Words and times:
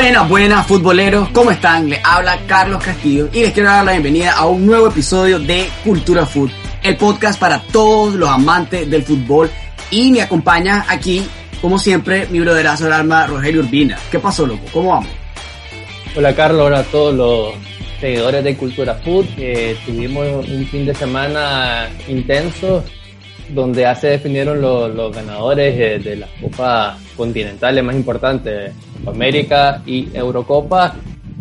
Buenas, 0.00 0.28
buenas 0.30 0.66
futboleros, 0.66 1.28
¿cómo 1.28 1.50
están? 1.50 1.90
Les 1.90 2.00
habla 2.02 2.38
Carlos 2.46 2.82
Castillo 2.82 3.28
y 3.34 3.40
les 3.40 3.52
quiero 3.52 3.68
dar 3.68 3.84
la 3.84 3.92
bienvenida 3.92 4.32
a 4.32 4.46
un 4.46 4.64
nuevo 4.64 4.88
episodio 4.88 5.38
de 5.38 5.68
Cultura 5.84 6.24
Food, 6.24 6.50
el 6.82 6.96
podcast 6.96 7.38
para 7.38 7.60
todos 7.60 8.14
los 8.14 8.26
amantes 8.30 8.88
del 8.88 9.02
fútbol 9.02 9.50
y 9.90 10.10
me 10.10 10.22
acompaña 10.22 10.86
aquí, 10.88 11.22
como 11.60 11.78
siempre, 11.78 12.26
mi 12.30 12.40
broderazo 12.40 12.84
del 12.84 12.94
alma, 12.94 13.26
Rogelio 13.26 13.60
Urbina. 13.60 13.98
¿Qué 14.10 14.18
pasó, 14.18 14.46
loco? 14.46 14.64
¿Cómo 14.72 14.88
vamos? 14.88 15.10
Hola 16.16 16.34
Carlos, 16.34 16.62
hola 16.62 16.78
a 16.78 16.84
todos 16.84 17.14
los 17.14 17.54
seguidores 18.00 18.42
de 18.42 18.56
Cultura 18.56 18.94
Food. 18.94 19.26
Eh, 19.36 19.76
tuvimos 19.84 20.48
un 20.48 20.66
fin 20.66 20.86
de 20.86 20.94
semana 20.94 21.90
intenso 22.08 22.82
donde 23.54 23.82
ya 23.82 23.94
se 23.94 24.08
definieron 24.08 24.60
los, 24.60 25.14
ganadores 25.14 25.76
de, 25.76 25.98
de 25.98 26.16
las 26.16 26.30
copas 26.40 26.98
continentales 27.16 27.84
más 27.84 27.94
importantes, 27.94 28.72
América 29.06 29.82
y 29.86 30.08
Eurocopa, 30.14 30.94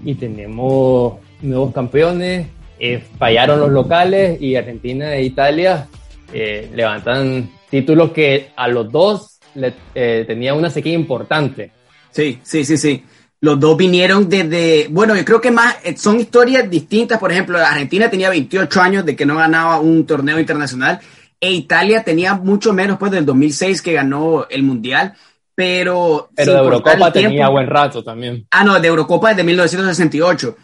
y 0.03 0.15
tenemos 0.15 1.15
nuevos 1.41 1.73
campeones. 1.73 2.47
Eh, 2.79 3.03
fallaron 3.17 3.59
los 3.59 3.71
locales 3.71 4.41
y 4.41 4.55
Argentina 4.55 5.13
e 5.13 5.23
Italia 5.23 5.87
eh, 6.31 6.69
levantan 6.73 7.49
títulos 7.69 8.11
que 8.11 8.51
a 8.55 8.67
los 8.67 8.91
dos 8.91 9.39
le, 9.55 9.73
eh, 9.95 10.23
tenía 10.27 10.53
una 10.53 10.69
sequía 10.69 10.93
importante. 10.93 11.71
Sí, 12.11 12.39
sí, 12.43 12.63
sí, 12.63 12.77
sí. 12.77 13.03
Los 13.41 13.59
dos 13.59 13.77
vinieron 13.77 14.27
desde, 14.27 14.87
bueno, 14.89 15.15
yo 15.15 15.23
creo 15.23 15.41
que 15.41 15.49
más, 15.49 15.77
eh, 15.83 15.95
son 15.97 16.19
historias 16.19 16.69
distintas. 16.69 17.19
Por 17.19 17.31
ejemplo, 17.31 17.57
Argentina 17.57 18.09
tenía 18.09 18.29
28 18.29 18.81
años 18.81 19.05
de 19.05 19.15
que 19.15 19.25
no 19.25 19.37
ganaba 19.37 19.79
un 19.79 20.05
torneo 20.05 20.39
internacional 20.39 20.99
e 21.39 21.51
Italia 21.51 22.03
tenía 22.03 22.35
mucho 22.35 22.73
menos, 22.73 22.97
pues, 22.97 23.11
del 23.11 23.25
2006 23.25 23.81
que 23.81 23.93
ganó 23.93 24.47
el 24.49 24.63
Mundial. 24.63 25.13
Pero, 25.55 26.29
pero 26.33 26.53
de 26.53 26.59
Eurocopa 26.59 27.11
tenía 27.11 27.29
tiempo, 27.29 27.51
buen 27.51 27.67
rato 27.67 28.01
también. 28.01 28.47
Ah, 28.51 28.63
no, 28.63 28.79
de 28.79 28.87
Eurocopa 28.87 29.29
desde 29.29 29.43
1968. 29.43 30.55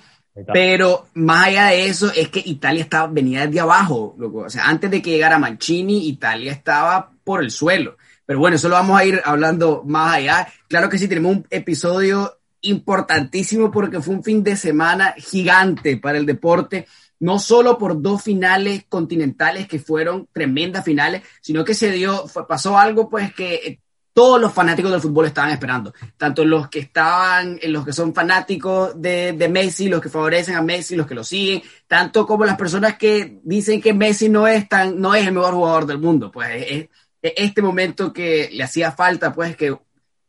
Pero 0.54 1.08
más 1.14 1.48
allá 1.48 1.68
de 1.68 1.86
eso, 1.88 2.12
es 2.14 2.30
que 2.30 2.42
Italia 2.46 2.84
estaba, 2.84 3.08
venía 3.08 3.46
desde 3.46 3.60
abajo. 3.60 4.16
Loco. 4.18 4.40
O 4.40 4.50
sea, 4.50 4.68
antes 4.68 4.92
de 4.92 5.02
que 5.02 5.12
llegara 5.12 5.40
Mancini, 5.40 6.08
Italia 6.08 6.52
estaba 6.52 7.12
por 7.24 7.44
el 7.44 7.52
suelo. 7.52 7.98
Pero 8.26 8.40
bueno, 8.40 8.56
eso 8.56 8.70
lo 8.70 8.76
vamos 8.76 9.00
a 9.00 9.06
ir 9.06 9.22
hablando 9.24 9.84
más 9.86 10.16
allá. 10.16 10.48
Claro 10.68 10.90
que 10.90 10.98
sí, 10.98 11.08
tenemos 11.08 11.38
un 11.38 11.48
episodio 11.50 12.40
importantísimo 12.62 13.72
porque 13.72 14.02
fue 14.02 14.16
un 14.16 14.24
fin 14.24 14.44
de 14.44 14.56
semana 14.56 15.14
gigante 15.18 15.98
para 15.98 16.18
el 16.18 16.26
deporte, 16.26 16.88
no 17.20 17.40
solo 17.40 17.78
por 17.78 18.02
dos 18.02 18.24
finales 18.24 18.86
continentales 18.90 19.68
que 19.68 19.80
fueron 19.80 20.28
tremendas 20.32 20.84
finales, 20.84 21.24
sino 21.42 21.64
que 21.64 21.74
se 21.74 21.92
dio, 21.92 22.28
fue, 22.28 22.48
pasó 22.48 22.78
algo 22.78 23.10
pues 23.10 23.34
que 23.34 23.80
todos 24.14 24.40
los 24.40 24.54
fanáticos 24.54 24.92
del 24.92 25.02
fútbol 25.02 25.26
estaban 25.26 25.52
esperando, 25.52 25.94
tanto 26.16 26.46
los 26.46 26.70
que 26.70 26.80
estaban, 26.80 27.60
los 27.64 27.84
que 27.84 27.92
son 27.92 28.14
fanáticos 28.14 29.00
de, 29.02 29.34
de, 29.34 29.50
Messi, 29.50 29.90
los 29.90 30.00
que 30.00 30.08
favorecen 30.08 30.56
a 30.56 30.62
Messi, 30.62 30.96
los 30.96 31.06
que 31.06 31.16
lo 31.16 31.24
siguen, 31.26 31.62
tanto 31.86 32.26
como 32.26 32.46
las 32.46 32.56
personas 32.56 32.96
que 32.98 33.40
dicen 33.44 33.82
que 33.82 33.94
Messi 33.94 34.30
no 34.30 34.48
es 34.48 34.70
tan, 34.70 35.02
no 35.02 35.14
es 35.16 35.28
el 35.28 35.34
mejor 35.34 35.56
jugador 35.56 35.86
del 35.86 36.00
mundo, 36.00 36.32
pues 36.32 36.50
es, 36.64 36.90
es 37.22 37.34
este 37.36 37.62
momento 37.62 38.14
que 38.14 38.50
le 38.54 38.64
hacía 38.64 38.94
falta, 38.94 39.34
pues 39.34 39.58
que 39.58 39.76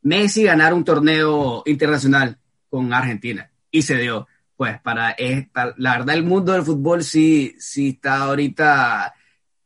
Messi 0.03 0.45
ganara 0.45 0.75
un 0.75 0.85
torneo 0.85 1.63
internacional 1.67 2.39
con 2.69 2.93
Argentina. 2.93 3.51
Y 3.71 3.83
se 3.83 3.97
dio, 3.97 4.27
pues 4.57 4.81
para 4.81 5.11
esta, 5.11 5.75
la 5.77 5.99
verdad 5.99 6.17
el 6.17 6.25
mundo 6.25 6.53
del 6.53 6.63
fútbol 6.63 7.05
sí, 7.05 7.55
sí 7.59 7.91
está 7.91 8.25
ahorita 8.25 9.15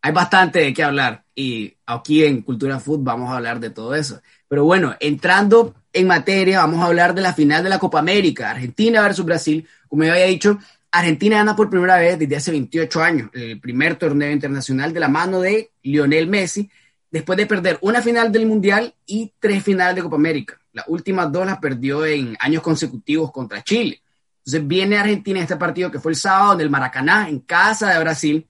hay 0.03 0.13
bastante 0.13 0.61
de 0.61 0.73
qué 0.73 0.83
hablar 0.83 1.25
y 1.35 1.75
aquí 1.87 2.25
en 2.25 2.43
Cultura 2.43 2.81
Food 2.81 3.01
vamos 3.03 3.31
a 3.31 3.37
hablar 3.37 3.61
de 3.61 3.71
todo 3.71 3.95
eso. 3.95 4.21
Pero 4.49 4.65
bueno, 4.65 4.97
entrando 4.99 5.75
en 5.93 6.07
materia, 6.07 6.61
vamos 6.61 6.81
a 6.81 6.87
hablar 6.87 7.15
de 7.15 7.23
la 7.23 7.35
final 7.35 7.63
de 7.63 7.69
la 7.69 7.79
Copa 7.79 7.99
América, 7.99 8.51
Argentina 8.51 9.03
versus 9.03 9.25
Brasil. 9.25 9.67
Como 9.89 10.05
ya 10.05 10.13
había 10.13 10.27
dicho, 10.27 10.59
Argentina 10.91 11.37
gana 11.37 11.55
por 11.55 11.71
primera 11.71 11.97
vez 11.99 12.19
desde 12.19 12.37
hace 12.37 12.51
28 12.51 13.03
años 13.03 13.31
el 13.35 13.61
primer 13.61 13.97
torneo 13.97 14.31
internacional 14.31 14.93
de 14.93 15.01
la 15.01 15.09
mano 15.09 15.41
de 15.41 15.71
Lionel 15.83 16.27
Messi, 16.27 16.71
después 17.11 17.37
de 17.37 17.47
perder 17.47 17.79
una 17.83 18.01
final 18.01 18.33
del 18.33 18.47
Mundial 18.47 18.95
y 19.07 19.33
tres 19.39 19.63
finales 19.63 19.97
de 19.97 20.03
Copa 20.03 20.17
América. 20.17 20.59
Las 20.73 20.87
últimas 20.89 21.31
dos 21.31 21.45
las 21.45 21.59
perdió 21.59 22.07
en 22.07 22.37
años 22.41 22.63
consecutivos 22.63 23.31
contra 23.33 23.63
Chile. 23.63 24.01
Entonces 24.51 24.67
viene 24.67 24.97
Argentina 24.97 25.39
en 25.39 25.45
este 25.45 25.57
partido 25.57 25.93
que 25.93 26.01
fue 26.01 26.11
el 26.11 26.17
sábado 26.17 26.55
en 26.55 26.61
el 26.63 26.71
Maracaná, 26.71 27.29
en 27.29 27.39
casa 27.39 27.93
de 27.93 28.01
Brasil, 28.01 28.49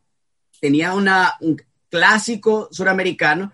tenía 0.58 0.94
una, 0.94 1.34
un 1.40 1.60
clásico 1.90 2.70
suramericano 2.72 3.52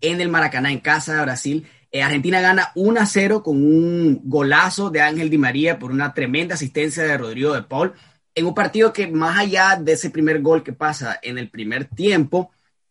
en 0.00 0.20
el 0.20 0.28
Maracaná, 0.28 0.72
en 0.72 0.80
casa 0.80 1.14
de 1.14 1.22
Brasil. 1.22 1.66
Eh, 1.92 2.02
Argentina 2.02 2.40
gana 2.40 2.72
1 2.74 3.00
a 3.00 3.06
0 3.06 3.44
con 3.44 3.58
un 3.58 4.22
golazo 4.24 4.90
de 4.90 5.02
Ángel 5.02 5.30
Di 5.30 5.38
María 5.38 5.78
por 5.78 5.92
una 5.92 6.12
tremenda 6.12 6.56
asistencia 6.56 7.04
de 7.04 7.16
Rodrigo 7.16 7.54
de 7.54 7.62
Paul, 7.62 7.92
en 8.34 8.46
un 8.46 8.54
partido 8.54 8.92
que 8.92 9.06
más 9.06 9.38
allá 9.38 9.78
de 9.80 9.92
ese 9.92 10.10
primer 10.10 10.42
gol 10.42 10.64
que 10.64 10.72
pasa 10.72 11.20
en 11.22 11.38
el 11.38 11.48
primer 11.48 11.84
tiempo, 11.84 12.50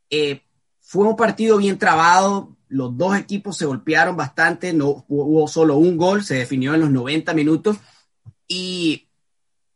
eh, 0.10 0.44
fue 0.80 1.06
un 1.06 1.18
partido 1.18 1.58
bien 1.58 1.78
trabado, 1.78 2.56
los 2.70 2.98
dos 2.98 3.18
equipos 3.18 3.58
se 3.58 3.66
golpearon 3.66 4.16
bastante, 4.16 4.72
no 4.72 5.04
hubo 5.10 5.46
solo 5.50 5.76
un 5.76 5.98
gol, 5.98 6.24
se 6.24 6.36
definió 6.36 6.74
en 6.74 6.80
los 6.80 6.90
90 6.90 7.34
minutos 7.34 7.78
y 8.48 9.08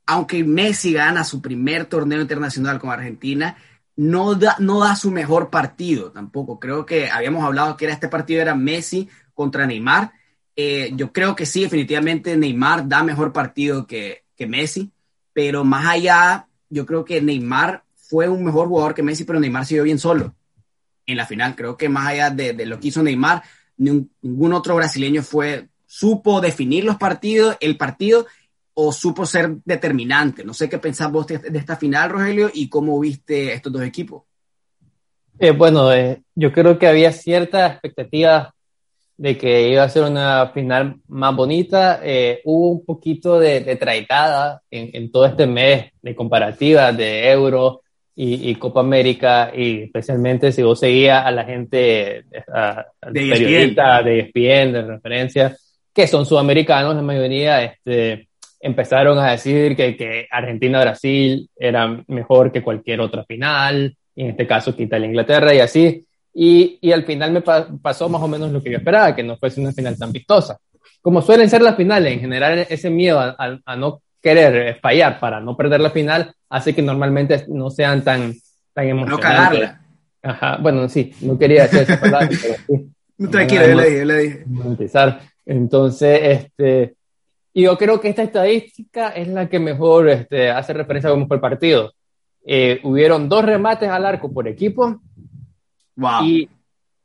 aunque 0.05 0.43
Messi 0.43 0.93
gana 0.93 1.23
su 1.23 1.41
primer 1.41 1.85
torneo 1.85 2.21
internacional 2.21 2.79
con 2.79 2.89
Argentina, 2.89 3.57
no 3.97 4.35
da, 4.35 4.55
no 4.59 4.79
da 4.79 4.95
su 4.95 5.11
mejor 5.11 5.49
partido 5.49 6.11
tampoco. 6.11 6.59
Creo 6.59 6.85
que 6.85 7.09
habíamos 7.09 7.43
hablado 7.43 7.75
que 7.75 7.85
era 7.85 7.93
este 7.93 8.07
partido 8.07 8.41
era 8.41 8.55
Messi 8.55 9.09
contra 9.33 9.67
Neymar. 9.67 10.13
Eh, 10.55 10.91
yo 10.95 11.11
creo 11.11 11.35
que 11.35 11.45
sí, 11.45 11.61
definitivamente 11.61 12.37
Neymar 12.37 12.87
da 12.87 13.03
mejor 13.03 13.33
partido 13.33 13.85
que, 13.85 14.23
que 14.35 14.47
Messi, 14.47 14.91
pero 15.33 15.63
más 15.63 15.85
allá, 15.85 16.47
yo 16.69 16.85
creo 16.85 17.03
que 17.03 17.21
Neymar 17.21 17.83
fue 17.95 18.29
un 18.29 18.43
mejor 18.43 18.67
jugador 18.67 18.93
que 18.93 19.03
Messi, 19.03 19.25
pero 19.25 19.39
Neymar 19.39 19.65
siguió 19.65 19.83
bien 19.83 19.99
solo 19.99 20.33
en 21.05 21.17
la 21.17 21.25
final. 21.25 21.55
Creo 21.55 21.75
que 21.75 21.89
más 21.89 22.07
allá 22.07 22.29
de, 22.29 22.53
de 22.53 22.65
lo 22.65 22.79
que 22.79 22.87
hizo 22.87 23.03
Neymar, 23.03 23.43
ningún 23.77 24.53
otro 24.53 24.75
brasileño 24.75 25.21
fue, 25.21 25.67
supo 25.85 26.39
definir 26.39 26.85
los 26.85 26.97
partidos, 26.97 27.57
el 27.59 27.77
partido 27.77 28.27
o 28.79 28.91
supo 28.91 29.25
ser 29.25 29.55
determinante. 29.65 30.43
No 30.43 30.53
sé 30.53 30.69
qué 30.69 30.77
pensás 30.77 31.11
vos 31.11 31.25
de, 31.25 31.41
esta 31.55 31.77
final, 31.77 32.11
Rogelio, 32.11 32.51
y 32.53 32.69
cómo 32.69 32.99
viste 32.99 33.51
estos 33.51 33.73
dos 33.73 33.81
equipos. 33.81 34.21
Eh, 35.39 35.49
bueno, 35.49 35.91
eh, 35.91 36.21
yo 36.35 36.51
creo 36.53 36.77
que 36.77 36.85
había 36.85 37.11
cierta 37.11 37.65
expectativa 37.65 38.53
de 39.17 39.35
que 39.35 39.69
iba 39.71 39.81
a 39.81 39.89
ser 39.89 40.03
una 40.03 40.51
final 40.53 40.97
más 41.07 41.35
bonita. 41.35 42.01
Eh, 42.03 42.41
hubo 42.45 42.69
un 42.69 42.85
poquito 42.85 43.39
de, 43.39 43.61
de 43.61 43.77
traitada 43.77 44.61
en, 44.69 44.91
en, 44.93 45.11
todo 45.11 45.25
este 45.25 45.47
mes 45.47 45.91
de 45.99 46.15
comparativas 46.15 46.95
de 46.95 47.31
Euro 47.31 47.81
y, 48.13 48.51
y, 48.51 48.55
Copa 48.55 48.81
América, 48.81 49.51
y 49.55 49.83
especialmente 49.83 50.51
si 50.51 50.61
vos 50.61 50.79
seguías 50.79 51.25
a 51.25 51.31
la 51.31 51.45
gente, 51.45 52.25
a, 52.53 52.85
a 53.01 53.11
de 53.11 53.27
periodistas 53.27 54.05
de 54.05 54.19
ESPN, 54.19 54.71
de 54.71 54.81
referencia, 54.83 55.57
que 55.91 56.05
son 56.05 56.27
sudamericanos, 56.27 56.95
la 56.95 57.01
mayoría, 57.01 57.63
este, 57.63 58.26
empezaron 58.59 59.17
a 59.19 59.31
decir 59.31 59.75
que, 59.75 59.95
que 59.95 60.27
Argentina-Brasil 60.29 61.49
era 61.55 62.03
mejor 62.07 62.51
que 62.51 62.61
cualquier 62.61 63.01
otra 63.01 63.23
final, 63.23 63.95
y 64.15 64.23
en 64.23 64.29
este 64.31 64.47
caso 64.47 64.75
que 64.75 64.83
Italia-Inglaterra 64.83 65.53
y 65.53 65.59
así. 65.59 66.05
Y, 66.33 66.77
y, 66.81 66.91
al 66.91 67.03
final 67.03 67.31
me 67.31 67.41
pa 67.41 67.67
pasó 67.81 68.09
más 68.09 68.21
o 68.21 68.27
menos 68.27 68.51
lo 68.51 68.61
que 68.61 68.71
yo 68.71 68.77
esperaba, 68.77 69.15
que 69.15 69.23
no 69.23 69.37
fuese 69.37 69.59
una 69.59 69.71
final 69.71 69.97
tan 69.97 70.11
vistosa. 70.11 70.57
Como 71.01 71.21
suelen 71.21 71.49
ser 71.49 71.61
las 71.61 71.75
finales, 71.75 72.13
en 72.13 72.19
general 72.19 72.65
ese 72.69 72.89
miedo 72.89 73.19
a, 73.19 73.35
a, 73.37 73.59
a 73.65 73.75
no 73.75 74.01
querer 74.21 74.79
fallar 74.79 75.19
para 75.19 75.39
no 75.39 75.55
perder 75.55 75.81
la 75.81 75.89
final 75.89 76.33
hace 76.49 76.75
que 76.75 76.81
normalmente 76.81 77.45
no 77.47 77.69
sean 77.69 78.03
tan, 78.03 78.33
tan 78.73 78.87
emocionantes. 78.87 79.25
No 79.25 79.35
cagarla. 79.35 79.81
Ajá, 80.21 80.57
bueno, 80.57 80.89
sí, 80.89 81.13
no 81.21 81.37
quería 81.37 81.63
decir 81.63 81.79
esa 81.79 81.99
palabra, 81.99 82.29
pero 82.41 82.55
sí. 82.67 83.27
Tranquilo, 83.31 83.67
yo 83.67 83.75
le 83.75 83.85
dije, 83.85 83.97
yo 83.99 84.05
le 84.05 84.17
dije. 84.17 84.45
Entonces, 85.45 86.19
este, 86.23 86.95
y 87.57 87.63
yo 87.63 87.75
creo 87.75 87.99
que 87.99 88.09
esta 88.09 88.21
estadística 88.21 89.09
es 89.09 89.27
la 89.29 89.49
que 89.49 89.57
mejor 89.57 90.09
este, 90.09 90.51
hace 90.51 90.73
referencia 90.73 91.09
a 91.09 91.13
cómo 91.13 91.25
fue 91.25 91.37
el 91.37 91.41
partido. 91.41 91.91
Eh, 92.45 92.79
hubieron 92.83 93.27
dos 93.27 93.43
remates 93.43 93.89
al 93.89 94.05
arco 94.05 94.31
por 94.31 94.47
equipo. 94.47 95.01
Wow. 95.95 96.23
Y 96.23 96.47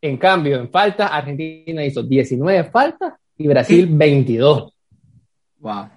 en 0.02 0.18
cambio, 0.18 0.60
en 0.60 0.68
falta, 0.68 1.06
Argentina 1.06 1.82
hizo 1.82 2.02
19 2.02 2.64
faltas 2.64 3.14
y 3.38 3.48
Brasil 3.48 3.88
22. 3.90 4.74
Wow. 5.60 5.88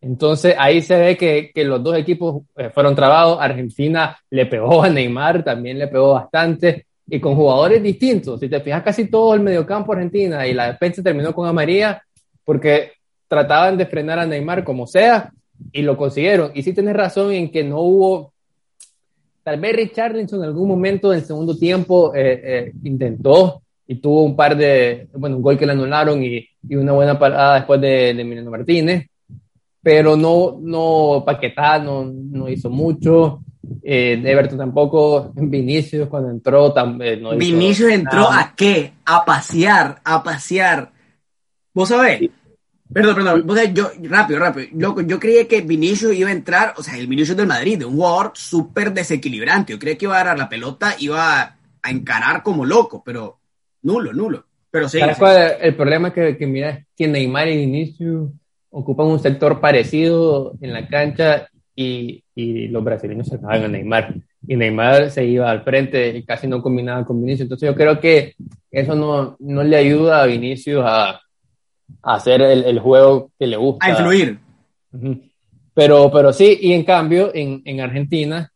Entonces 0.00 0.54
ahí 0.56 0.80
se 0.80 0.96
ve 0.96 1.16
que, 1.16 1.50
que 1.52 1.64
los 1.64 1.82
dos 1.82 1.96
equipos 1.96 2.44
eh, 2.56 2.70
fueron 2.70 2.94
trabados. 2.94 3.36
Argentina 3.40 4.16
le 4.30 4.46
pegó 4.46 4.84
a 4.84 4.88
Neymar, 4.88 5.42
también 5.42 5.76
le 5.76 5.88
pegó 5.88 6.12
bastante 6.12 6.86
y 7.04 7.18
con 7.18 7.34
jugadores 7.34 7.82
distintos. 7.82 8.38
Si 8.38 8.48
te 8.48 8.60
fijas, 8.60 8.84
casi 8.84 9.10
todo 9.10 9.34
el 9.34 9.40
mediocampo 9.40 9.92
Argentina 9.92 10.46
y 10.46 10.54
la 10.54 10.70
defensa 10.70 11.02
terminó 11.02 11.34
con 11.34 11.48
Amarilla 11.48 12.00
porque 12.44 12.92
trataban 13.30 13.78
de 13.78 13.86
frenar 13.86 14.18
a 14.18 14.26
Neymar 14.26 14.64
como 14.64 14.88
sea 14.88 15.32
y 15.70 15.82
lo 15.82 15.96
consiguieron. 15.96 16.50
Y 16.52 16.64
sí 16.64 16.72
tienes 16.72 16.96
razón 16.96 17.30
en 17.32 17.52
que 17.52 17.62
no 17.62 17.78
hubo, 17.78 18.32
tal 19.44 19.60
vez 19.60 19.76
Richarlison 19.76 20.40
en 20.40 20.46
algún 20.46 20.68
momento 20.68 21.10
del 21.10 21.22
segundo 21.22 21.56
tiempo 21.56 22.12
eh, 22.12 22.40
eh, 22.42 22.72
intentó 22.82 23.62
y 23.86 23.94
tuvo 24.00 24.24
un 24.24 24.34
par 24.34 24.56
de, 24.56 25.06
bueno, 25.14 25.36
un 25.36 25.42
gol 25.42 25.56
que 25.56 25.64
le 25.64 25.72
anularon 25.72 26.20
y, 26.24 26.44
y 26.68 26.74
una 26.74 26.90
buena 26.90 27.16
parada 27.16 27.54
después 27.54 27.80
de, 27.80 28.14
de 28.14 28.20
Emiliano 28.20 28.50
Martínez, 28.50 29.06
pero 29.80 30.16
no, 30.16 30.58
no 30.60 31.22
Paquetá 31.24 31.78
no, 31.78 32.04
no 32.04 32.48
hizo 32.48 32.68
mucho. 32.68 33.42
Eh, 33.80 34.20
Everton 34.24 34.58
tampoco, 34.58 35.30
Vinicius 35.36 36.08
cuando 36.08 36.30
entró 36.30 36.72
también 36.72 37.22
no 37.22 37.36
Vinicius 37.36 37.92
entró 37.92 38.28
a 38.28 38.54
qué? 38.56 38.92
A 39.04 39.24
pasear, 39.24 40.00
a 40.02 40.20
pasear. 40.20 40.90
¿Vos 41.72 41.90
sabés? 41.90 42.28
Perdón, 42.92 43.14
perdón, 43.14 43.46
vos 43.46 43.56
sabés, 43.56 43.72
yo, 43.72 43.90
rápido, 44.02 44.40
rápido. 44.40 44.66
Yo, 44.72 45.00
yo 45.02 45.20
creía 45.20 45.46
que 45.46 45.60
Vinicius 45.60 46.14
iba 46.14 46.28
a 46.28 46.32
entrar, 46.32 46.74
o 46.76 46.82
sea, 46.82 46.96
el 46.98 47.06
Vinicius 47.06 47.36
del 47.36 47.46
Madrid, 47.46 47.84
un 47.84 47.94
jugador 47.94 48.32
súper 48.34 48.92
desequilibrante. 48.92 49.72
Yo 49.72 49.78
creía 49.78 49.96
que 49.96 50.06
iba 50.06 50.16
a 50.16 50.20
agarrar 50.20 50.38
la 50.38 50.48
pelota, 50.48 50.96
iba 50.98 51.40
a, 51.40 51.56
encarar 51.88 52.42
como 52.42 52.66
loco, 52.66 53.02
pero 53.04 53.38
nulo, 53.82 54.12
nulo. 54.12 54.44
Pero 54.70 54.88
sí. 54.88 54.98
El 55.00 55.74
problema 55.76 56.08
es 56.08 56.14
que, 56.14 56.36
que 56.36 56.46
mira, 56.46 56.84
que 56.96 57.06
Neymar 57.06 57.48
y 57.48 57.58
Vinicius 57.58 58.30
ocupan 58.70 59.06
un 59.06 59.18
sector 59.20 59.60
parecido 59.60 60.54
en 60.60 60.72
la 60.72 60.86
cancha 60.88 61.48
y, 61.74 62.22
y 62.34 62.68
los 62.68 62.82
brasileños 62.82 63.28
se 63.28 63.36
acaban 63.36 63.64
a 63.64 63.68
Neymar. 63.68 64.14
Y 64.46 64.56
Neymar 64.56 65.10
se 65.10 65.24
iba 65.24 65.48
al 65.48 65.62
frente 65.62 66.08
y 66.08 66.24
casi 66.24 66.48
no 66.48 66.60
combinaba 66.60 67.04
con 67.04 67.20
Vinicius. 67.20 67.42
Entonces 67.42 67.68
yo 67.68 67.74
creo 67.74 68.00
que 68.00 68.34
eso 68.70 68.96
no, 68.96 69.36
no 69.38 69.62
le 69.62 69.76
ayuda 69.76 70.22
a 70.22 70.26
Vinicius 70.26 70.82
a, 70.84 71.20
a 72.02 72.14
hacer 72.14 72.40
el, 72.40 72.64
el, 72.64 72.78
juego 72.78 73.30
que 73.38 73.46
le 73.46 73.56
gusta. 73.56 73.86
A 73.86 73.90
influir. 73.90 74.38
Pero, 75.74 76.10
pero 76.10 76.32
sí, 76.32 76.58
y 76.60 76.72
en 76.72 76.84
cambio 76.84 77.30
en, 77.34 77.62
en 77.64 77.80
Argentina 77.80 78.50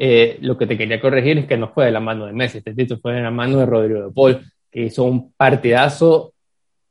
eh, 0.00 0.38
lo 0.42 0.56
que 0.56 0.68
te 0.68 0.78
quería 0.78 1.00
corregir 1.00 1.38
es 1.38 1.46
que 1.46 1.56
no 1.56 1.70
fue 1.70 1.86
de 1.86 1.90
la 1.90 1.98
mano 1.98 2.26
de 2.26 2.32
Messi, 2.32 2.58
este 2.58 2.72
título 2.72 3.00
fue 3.00 3.14
de 3.14 3.22
la 3.22 3.32
mano 3.32 3.58
de 3.58 3.66
Rodrigo 3.66 4.06
de 4.06 4.12
Paul, 4.12 4.40
que 4.70 4.82
hizo 4.82 5.02
un 5.02 5.32
partidazo 5.32 6.32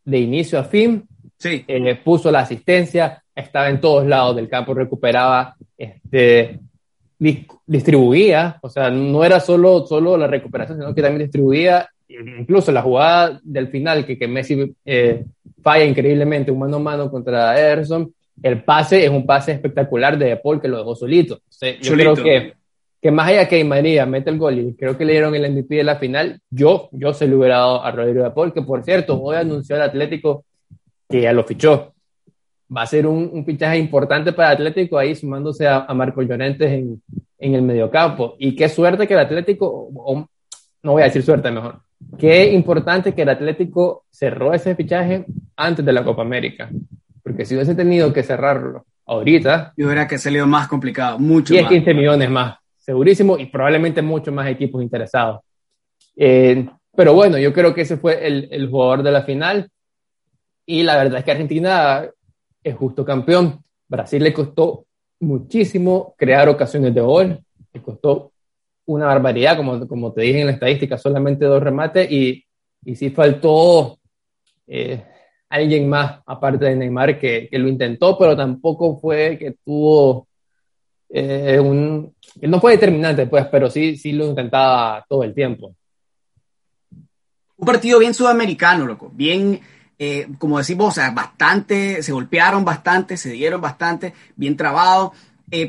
de 0.04 0.20
inicio 0.20 0.60
a 0.60 0.66
fin, 0.66 1.08
sí. 1.38 1.64
eh, 1.68 1.96
puso 2.04 2.30
la 2.32 2.40
asistencia, 2.40 3.24
estaba 3.34 3.70
en 3.70 3.80
todos 3.80 4.06
lados 4.06 4.36
del 4.36 4.50
campo, 4.50 4.74
recuperaba, 4.74 5.56
este, 5.78 6.60
distribuía, 7.66 8.60
o 8.62 8.70
sea, 8.70 8.90
no 8.90 9.24
era 9.24 9.40
solo, 9.40 9.86
solo 9.86 10.18
la 10.18 10.28
recuperación, 10.28 10.78
sino 10.78 10.94
que 10.94 11.02
también 11.02 11.24
distribuía, 11.24 11.90
incluso 12.10 12.74
la 12.74 12.82
jugada 12.82 13.40
del 13.42 13.70
final, 13.70 14.06
que, 14.06 14.18
que 14.18 14.28
Messi 14.28 14.76
eh, 14.84 15.24
falla 15.62 15.86
increíblemente 15.86 16.51
un 16.51 16.59
mano 16.59 16.77
a 16.77 16.80
mano 16.80 17.12
contra 17.12 17.59
Ederson, 17.59 18.13
el 18.42 18.63
pase 18.63 19.04
es 19.04 19.09
un 19.09 19.25
pase 19.25 19.51
espectacular 19.51 20.18
de 20.18 20.38
Paul 20.38 20.62
que 20.62 20.68
lo 20.68 20.77
dejó 20.77 20.95
solito. 20.95 21.39
Sea, 21.50 21.80
yo 21.80 21.94
creo 21.94 22.15
que, 22.15 22.54
que 23.01 23.12
más 23.12 23.30
allá 23.30 23.48
que 23.48 23.63
María 23.63 24.06
mete 24.06 24.30
el 24.30 24.38
gol 24.38 24.59
y 24.59 24.75
creo 24.75 24.98
que 24.98 25.06
le 25.06 25.13
dieron 25.13 25.33
el 25.33 25.51
MVP 25.51 25.75
de 25.75 25.83
la 25.83 25.95
final, 25.95 26.39
yo, 26.50 26.89
yo 26.92 27.13
se 27.13 27.27
lo 27.27 27.38
hubiera 27.39 27.57
dado 27.57 27.83
a 27.83 27.92
Rodrigo 27.92 28.24
de 28.24 28.31
Paul, 28.31 28.54
que 28.54 28.62
por 28.62 28.83
cierto, 28.83 29.21
hoy 29.21 29.36
anunció 29.36 29.75
el 29.75 29.81
Atlético 29.81 30.45
que 31.09 31.21
ya 31.21 31.33
lo 31.33 31.44
fichó 31.44 31.94
va 32.75 32.81
a 32.81 32.88
ser 32.88 33.07
un, 33.07 33.30
un 33.31 33.45
fichaje 33.45 33.77
importante 33.77 34.33
para 34.33 34.50
Atlético 34.50 34.98
ahí 34.98 35.15
sumándose 35.15 35.68
a, 35.68 35.86
a 35.88 35.94
Marco 35.94 36.21
Llorentes 36.21 36.71
en, 36.71 37.01
en, 37.39 37.56
el 37.56 37.62
mediocampo. 37.62 38.36
Y 38.39 38.56
qué 38.56 38.68
suerte 38.69 39.07
que 39.07 39.13
el 39.13 39.21
Atlético, 39.21 39.89
o, 39.94 40.27
no 40.83 40.92
voy 40.92 41.01
a 41.01 41.06
decir 41.06 41.24
suerte 41.24 41.51
mejor, 41.51 41.80
qué 42.18 42.52
importante 42.52 43.14
que 43.14 43.22
el 43.22 43.30
Atlético 43.30 44.06
cerró 44.10 44.54
ese 44.54 44.76
fichaje 44.76 45.26
antes 45.56 45.86
de 45.86 45.94
la 45.94 46.04
Copa 46.04 46.22
América. 46.22 46.70
Porque 47.24 47.46
si 47.46 47.56
hubiese 47.56 47.76
tenido 47.76 48.14
que 48.14 48.24
cerrarlo 48.24 48.86
ahorita... 49.06 49.74
Y 49.76 49.84
hubiera 49.84 50.08
que 50.08 50.18
salido 50.18 50.48
más 50.48 50.68
complicado, 50.68 51.20
mucho 51.20 51.54
10, 51.54 51.68
15 51.68 51.94
millones 51.94 52.30
más, 52.30 52.58
segurísimo, 52.78 53.38
y 53.38 53.48
probablemente 53.48 54.02
muchos 54.02 54.34
más 54.34 54.48
equipos 54.48 54.82
interesados. 54.82 55.42
Eh, 56.16 56.68
pero 56.96 57.14
bueno, 57.14 57.38
yo 57.38 57.54
creo 57.54 57.74
que 57.74 57.82
ese 57.82 57.98
fue 57.98 58.26
el, 58.26 58.48
el 58.52 58.70
jugador 58.70 59.04
de 59.04 59.12
la 59.12 59.24
final. 59.24 59.70
Y 60.66 60.84
la 60.84 60.98
verdad 60.98 61.20
es 61.20 61.26
que 61.26 61.32
Argentina 61.32 62.06
es 62.64 62.76
justo 62.76 63.06
campeón. 63.06 63.64
Brasil 63.88 64.24
le 64.24 64.34
costó 64.34 64.86
muchísimo 65.20 66.16
crear 66.18 66.50
ocasiones 66.50 66.94
de 66.94 67.02
gol, 67.02 67.40
le 67.74 67.82
costó 67.82 68.32
una 68.88 69.06
barbaridad, 69.07 69.57
como, 69.57 69.88
como 69.88 70.13
te 70.13 70.22
dije 70.22 70.39
en 70.39 70.48
la 70.48 70.54
estadística, 70.54 70.98
solamente 70.98 71.45
dos 71.45 71.62
remates 71.62 72.10
y, 72.10 72.44
y 72.84 72.95
sí 72.95 73.10
faltó 73.10 74.00
eh, 74.66 75.04
alguien 75.50 75.89
más, 75.89 76.22
aparte 76.25 76.66
de 76.66 76.75
Neymar, 76.75 77.19
que, 77.19 77.48
que, 77.50 77.60
lo 77.60 77.68
intentó, 77.68 78.18
pero 78.18 78.36
tampoco 78.36 78.98
fue 78.98 79.38
que 79.38 79.56
tuvo 79.63 80.28
eh, 81.10 81.60
un... 81.60 82.13
no 82.42 82.60
fue 82.62 82.74
determinante, 82.74 83.28
pues, 83.28 83.45
pero 83.48 83.69
sí, 83.69 83.98
sí 83.98 84.13
lo 84.13 84.25
intentaba 84.25 85.06
todo 85.07 85.24
el 85.24 85.33
tiempo. 85.33 85.75
Un 87.57 87.66
partido 87.66 88.00
bien 88.00 88.13
sudamericano, 88.13 88.86
loco, 88.86 89.12
bien 89.13 89.60
eh, 90.00 90.28
como 90.38 90.60
decimos, 90.60 90.90
o 90.90 90.92
sea, 90.92 91.10
bastante, 91.10 92.04
se 92.04 92.12
golpearon 92.12 92.63
bastante, 92.63 93.18
se 93.18 93.31
dieron 93.31 93.60
bastante, 93.60 94.13
bien 94.36 94.56
trabado, 94.56 95.12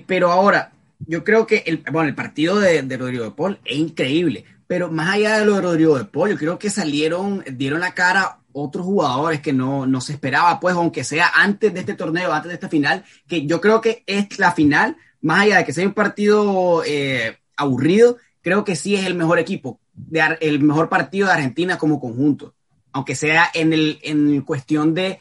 pero 0.07 0.31
ahora, 0.31 0.71
yo 1.09 1.25
creo 1.25 1.47
que 1.47 1.65
el, 1.67 1.83
bueno, 1.91 2.09
el 2.09 2.15
partido 2.15 2.61
de, 2.61 2.83
de, 2.83 2.97
Rodrigo 2.97 3.25
de 3.25 3.33
Paul 3.33 3.59
es 3.65 3.77
increíble, 3.77 4.45
pero 4.69 4.93
más 4.93 5.15
allá 5.15 5.39
de 5.39 5.47
lo 5.47 5.55
de 5.55 5.63
Rodrigo 5.63 5.99
de 5.99 6.05
Paul, 6.05 6.31
yo 6.31 6.37
creo 6.37 6.59
que 6.59 6.71
salieron, 6.71 7.43
dieron 7.53 7.81
la 7.81 7.95
cara 7.95 8.39
otros 8.53 8.87
jugadores 8.87 9.41
que 9.41 9.53
no, 9.53 9.87
no 9.87 10.01
se 10.01 10.13
esperaba, 10.13 10.61
pues, 10.61 10.75
aunque 10.77 11.03
sea 11.03 11.31
antes 11.35 11.75
de 11.75 11.81
este 11.81 11.95
torneo, 11.95 12.33
antes 12.33 12.49
de 12.49 12.55
esta 12.55 12.69
final, 12.69 13.05
que 13.27 13.47
yo 13.47 13.61
creo 13.61 13.81
que 13.81 14.05
es 14.07 14.39
la 14.39 14.53
final, 14.53 14.97
más 15.21 15.41
allá 15.41 15.59
de 15.59 15.65
que 15.65 15.73
sea 15.73 15.87
un 15.87 15.95
partido 15.95 16.85
eh, 16.87 17.39
aburrido, 17.57 18.19
creo 18.41 18.65
que 18.65 18.77
sí 18.77 18.95
es 18.95 19.05
el 19.05 19.15
mejor 19.15 19.39
equipo, 19.39 19.81
de, 19.93 20.21
el 20.41 20.61
mejor 20.61 20.89
partido 20.89 21.27
de 21.27 21.33
Argentina 21.33 21.79
como 21.79 21.99
conjunto 22.01 22.55
aunque 22.93 23.15
sea 23.15 23.51
en, 23.55 23.73
el, 23.73 23.99
en 24.03 24.43
cuestión 24.43 24.95
de 24.95 25.21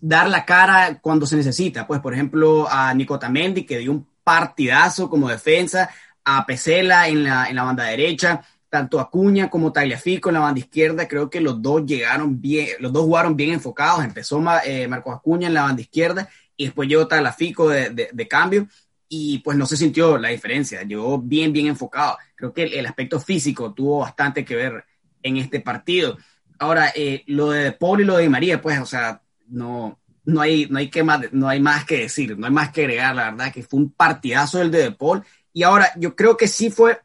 dar 0.00 0.28
la 0.28 0.44
cara 0.44 0.98
cuando 1.00 1.26
se 1.26 1.36
necesita. 1.36 1.86
Pues, 1.86 2.00
por 2.00 2.14
ejemplo, 2.14 2.66
a 2.68 2.92
Nicotamendi, 2.94 3.64
que 3.64 3.78
dio 3.78 3.92
un 3.92 4.06
partidazo 4.26 5.08
como 5.08 5.28
defensa, 5.28 5.88
a 6.24 6.44
Pesela 6.44 7.06
en 7.06 7.22
la, 7.22 7.46
en 7.46 7.54
la 7.54 7.62
banda 7.62 7.84
derecha, 7.84 8.44
tanto 8.68 8.98
Acuña 8.98 9.48
como 9.48 9.72
Tagliafico 9.72 10.28
en 10.28 10.34
la 10.34 10.40
banda 10.40 10.58
izquierda, 10.58 11.06
creo 11.06 11.30
que 11.30 11.40
los 11.40 11.62
dos 11.62 11.86
llegaron 11.86 12.40
bien, 12.40 12.70
los 12.80 12.92
dos 12.92 13.04
jugaron 13.04 13.36
bien 13.36 13.52
enfocados. 13.52 14.04
Empezó 14.04 14.42
eh, 14.64 14.88
Marcos 14.88 15.14
Acuña 15.14 15.46
en 15.46 15.54
la 15.54 15.62
banda 15.62 15.80
izquierda 15.80 16.28
y 16.56 16.64
después 16.64 16.88
llegó 16.88 17.06
Tagliafico 17.06 17.68
de, 17.68 18.10
de, 18.12 18.28
cambio 18.28 18.66
y 19.08 19.38
pues 19.38 19.56
no 19.56 19.64
se 19.64 19.76
sintió 19.76 20.18
la 20.18 20.30
diferencia, 20.30 20.82
llegó 20.82 21.20
bien, 21.20 21.52
bien 21.52 21.68
enfocado. 21.68 22.18
Creo 22.34 22.52
que 22.52 22.64
el, 22.64 22.74
el 22.74 22.86
aspecto 22.86 23.20
físico 23.20 23.72
tuvo 23.74 24.00
bastante 24.00 24.44
que 24.44 24.56
ver 24.56 24.84
en 25.22 25.36
este 25.36 25.60
partido. 25.60 26.18
Ahora, 26.58 26.90
eh, 26.96 27.22
lo 27.26 27.50
de 27.50 27.70
Paul 27.70 28.00
y 28.00 28.04
lo 28.04 28.16
de 28.16 28.28
María, 28.28 28.60
pues, 28.60 28.80
o 28.80 28.86
sea, 28.86 29.22
no, 29.46 30.00
no, 30.26 30.40
hay, 30.40 30.66
no, 30.68 30.78
hay 30.78 30.90
que 30.90 31.02
más, 31.02 31.32
no 31.32 31.48
hay 31.48 31.60
más 31.60 31.84
que 31.84 32.00
decir, 32.00 32.36
no 32.38 32.46
hay 32.46 32.52
más 32.52 32.70
que 32.70 32.82
agregar, 32.82 33.14
la 33.14 33.30
verdad, 33.30 33.52
que 33.52 33.62
fue 33.62 33.80
un 33.80 33.90
partidazo 33.90 34.60
el 34.60 34.70
de, 34.70 34.82
de 34.82 34.92
Paul. 34.92 35.24
Y 35.52 35.62
ahora, 35.62 35.90
yo 35.96 36.14
creo 36.14 36.36
que 36.36 36.48
sí 36.48 36.70
fue, 36.70 37.00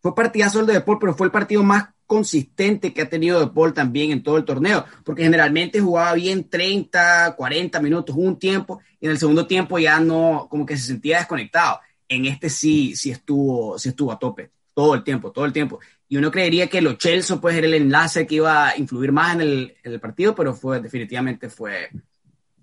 fue 0.00 0.14
partidazo 0.14 0.60
el 0.60 0.66
de, 0.66 0.74
de 0.74 0.80
Paul, 0.82 0.98
pero 1.00 1.14
fue 1.14 1.26
el 1.26 1.32
partido 1.32 1.62
más 1.62 1.88
consistente 2.06 2.94
que 2.94 3.02
ha 3.02 3.08
tenido 3.08 3.40
De 3.40 3.48
Paul 3.48 3.74
también 3.74 4.12
en 4.12 4.22
todo 4.22 4.36
el 4.36 4.44
torneo, 4.44 4.84
porque 5.04 5.24
generalmente 5.24 5.80
jugaba 5.80 6.14
bien 6.14 6.48
30, 6.48 7.34
40 7.36 7.80
minutos, 7.80 8.14
un 8.16 8.38
tiempo, 8.38 8.80
y 9.00 9.06
en 9.06 9.12
el 9.12 9.18
segundo 9.18 9.46
tiempo 9.46 9.78
ya 9.78 9.98
no, 9.98 10.46
como 10.48 10.64
que 10.64 10.76
se 10.76 10.86
sentía 10.86 11.18
desconectado. 11.18 11.80
En 12.08 12.26
este 12.26 12.48
sí, 12.48 12.94
sí 12.94 13.10
estuvo, 13.10 13.76
sí 13.78 13.88
estuvo 13.88 14.12
a 14.12 14.18
tope, 14.18 14.52
todo 14.72 14.94
el 14.94 15.02
tiempo, 15.02 15.32
todo 15.32 15.44
el 15.44 15.52
tiempo 15.52 15.80
y 16.08 16.16
uno 16.16 16.30
creería 16.30 16.68
que 16.68 16.80
lo 16.80 16.94
Chelsea 16.94 17.40
puede 17.40 17.56
ser 17.56 17.64
el 17.64 17.74
enlace 17.74 18.26
que 18.26 18.36
iba 18.36 18.68
a 18.68 18.76
influir 18.76 19.12
más 19.12 19.34
en 19.34 19.40
el, 19.40 19.76
en 19.82 19.92
el 19.92 20.00
partido, 20.00 20.34
pero 20.34 20.54
fue 20.54 20.80
definitivamente 20.80 21.48
fue, 21.48 21.90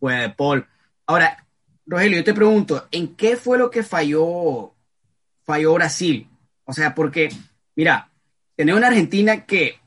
fue 0.03 0.33
Paul. 0.36 0.67
Ahora, 1.05 1.48
Rogelio, 1.86 2.17
yo 2.17 2.24
te 2.25 2.33
pregunto, 2.33 2.89
¿en 2.91 3.15
qué 3.15 3.38
fue 3.38 3.57
lo 3.57 3.72
que 3.72 3.83
falló, 3.83 4.74
falló 5.45 5.74
Brasil? 5.75 6.27
O 6.65 6.74
sea, 6.74 6.93
porque, 6.93 7.29
mira, 7.74 8.12
tenía 8.57 8.75
una 8.75 8.88
Argentina 8.88 9.45
que 9.45 9.79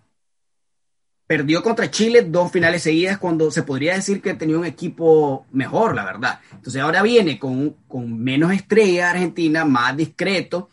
perdió 1.27 1.63
contra 1.63 1.91
Chile 1.91 2.23
dos 2.23 2.51
finales 2.51 2.83
seguidas 2.83 3.19
cuando 3.19 3.51
se 3.51 3.63
podría 3.63 3.93
decir 3.93 4.23
que 4.23 4.33
tenía 4.33 4.57
un 4.57 4.65
equipo 4.65 5.45
mejor, 5.53 5.95
la 5.95 6.07
verdad. 6.07 6.41
Entonces 6.51 6.81
ahora 6.81 7.03
viene 7.03 7.39
con, 7.39 7.77
con 7.87 8.19
menos 8.19 8.53
estrella 8.53 9.11
Argentina, 9.11 9.67
más 9.67 9.95
discreto, 9.99 10.71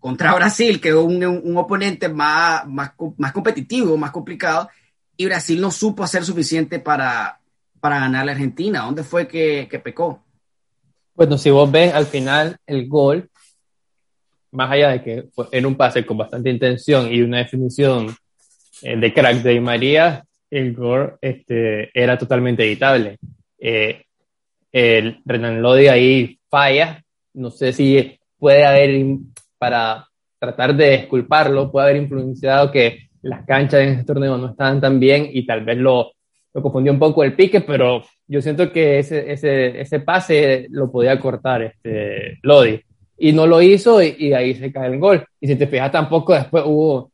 contra 0.00 0.34
Brasil, 0.34 0.80
que 0.80 0.88
es 0.88 0.94
un, 0.96 1.24
un, 1.24 1.56
oponente 1.56 2.08
más, 2.08 2.66
más, 2.66 2.94
más, 3.16 3.30
competitivo, 3.30 3.96
más 3.96 4.10
complicado, 4.10 4.68
y 5.16 5.26
Brasil 5.26 5.60
no 5.60 5.70
supo 5.70 6.02
hacer 6.02 6.24
suficiente 6.24 6.80
para, 6.80 7.40
para 7.86 8.00
ganar 8.00 8.26
la 8.26 8.32
Argentina. 8.32 8.80
¿Dónde 8.80 9.04
fue 9.04 9.28
que, 9.28 9.68
que 9.70 9.78
pecó? 9.78 10.20
Bueno, 11.14 11.38
si 11.38 11.50
vos 11.50 11.70
ves 11.70 11.94
al 11.94 12.06
final 12.06 12.56
el 12.66 12.88
gol, 12.88 13.30
más 14.50 14.72
allá 14.72 14.88
de 14.90 15.02
que 15.04 15.28
fue 15.32 15.46
en 15.52 15.66
un 15.66 15.76
pase 15.76 16.04
con 16.04 16.18
bastante 16.18 16.50
intención 16.50 17.14
y 17.14 17.22
una 17.22 17.38
definición 17.38 18.12
eh, 18.82 18.96
de 18.96 19.14
crack 19.14 19.36
de 19.36 19.60
María, 19.60 20.24
el 20.50 20.74
gol 20.74 21.16
este, 21.20 21.92
era 21.94 22.18
totalmente 22.18 22.64
evitable. 22.64 23.18
Eh, 23.56 24.02
el 24.72 25.20
Renan 25.24 25.62
Lodi 25.62 25.86
ahí 25.86 26.40
falla, 26.50 27.04
no 27.34 27.52
sé 27.52 27.72
si 27.72 28.18
puede 28.36 28.66
haber 28.66 29.06
para 29.58 30.08
tratar 30.40 30.74
de 30.74 30.90
disculparlo, 30.90 31.70
puede 31.70 31.90
haber 31.90 32.02
influenciado 32.02 32.72
que 32.72 33.10
las 33.22 33.46
canchas 33.46 33.82
en 33.82 33.90
este 33.90 34.06
torneo 34.06 34.36
no 34.36 34.48
estaban 34.48 34.80
tan 34.80 34.98
bien 34.98 35.28
y 35.32 35.46
tal 35.46 35.64
vez 35.64 35.78
lo, 35.78 36.15
lo 36.56 36.62
confundió 36.62 36.90
un 36.90 36.98
poco 36.98 37.22
el 37.22 37.34
pique, 37.34 37.60
pero 37.60 38.02
yo 38.26 38.40
siento 38.40 38.72
que 38.72 38.98
ese, 38.98 39.30
ese, 39.30 39.78
ese 39.78 40.00
pase 40.00 40.66
lo 40.70 40.90
podía 40.90 41.20
cortar 41.20 41.60
este 41.60 42.38
Lodi. 42.40 42.80
Y 43.18 43.34
no 43.34 43.46
lo 43.46 43.60
hizo 43.60 44.02
y, 44.02 44.32
ahí 44.32 44.54
se 44.54 44.72
cae 44.72 44.90
el 44.90 44.98
gol. 44.98 45.22
Y 45.38 45.48
si 45.48 45.56
te 45.56 45.66
fijas, 45.66 45.92
tampoco 45.92 46.32
después 46.32 46.64
hubo 46.66 47.10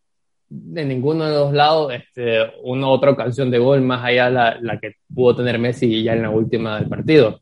de 0.48 0.84
ninguno 0.84 1.24
de 1.24 1.34
los 1.34 1.52
lados 1.52 1.92
este, 1.92 2.38
una 2.62 2.86
otra 2.86 3.10
ocasión 3.10 3.50
de 3.50 3.58
gol 3.58 3.80
más 3.80 4.04
allá 4.04 4.30
la, 4.30 4.58
la 4.60 4.78
que 4.78 4.92
pudo 5.12 5.34
tener 5.34 5.58
Messi 5.58 6.04
ya 6.04 6.12
en 6.12 6.22
la 6.22 6.30
última 6.30 6.78
del 6.78 6.88
partido. 6.88 7.40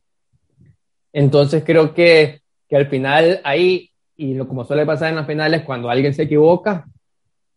Entonces 1.12 1.62
creo 1.66 1.92
que, 1.92 2.40
que 2.66 2.76
al 2.76 2.86
final 2.86 3.42
ahí, 3.44 3.90
y 4.16 4.32
lo 4.32 4.48
como 4.48 4.64
suele 4.64 4.86
pasar 4.86 5.10
en 5.10 5.16
las 5.16 5.26
finales, 5.26 5.64
cuando 5.64 5.90
alguien 5.90 6.14
se 6.14 6.22
equivoca, 6.22 6.86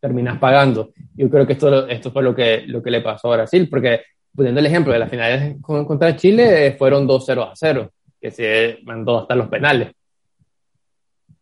terminas 0.02 0.38
pagando. 0.38 0.92
Yo 1.16 1.30
creo 1.30 1.48
que 1.48 1.54
esto, 1.54 1.88
esto 1.88 2.12
fue 2.12 2.24
lo 2.24 2.36
que, 2.36 2.64
lo 2.68 2.84
que 2.84 2.92
le 2.92 3.00
pasó 3.00 3.32
a 3.32 3.38
Brasil, 3.38 3.70
porque 3.70 4.02
poniendo 4.36 4.60
el 4.60 4.66
ejemplo 4.66 4.94
de 4.94 5.00
las 5.00 5.10
finales 5.10 5.56
contra 5.62 6.16
Chile, 6.16 6.68
eh, 6.68 6.72
fueron 6.74 7.08
2-0 7.08 7.52
a 7.52 7.56
0, 7.56 7.92
que 8.20 8.32
se 8.32 8.80
mandó 8.84 9.20
hasta 9.20 9.36
los 9.36 9.48
penales. 9.48 9.92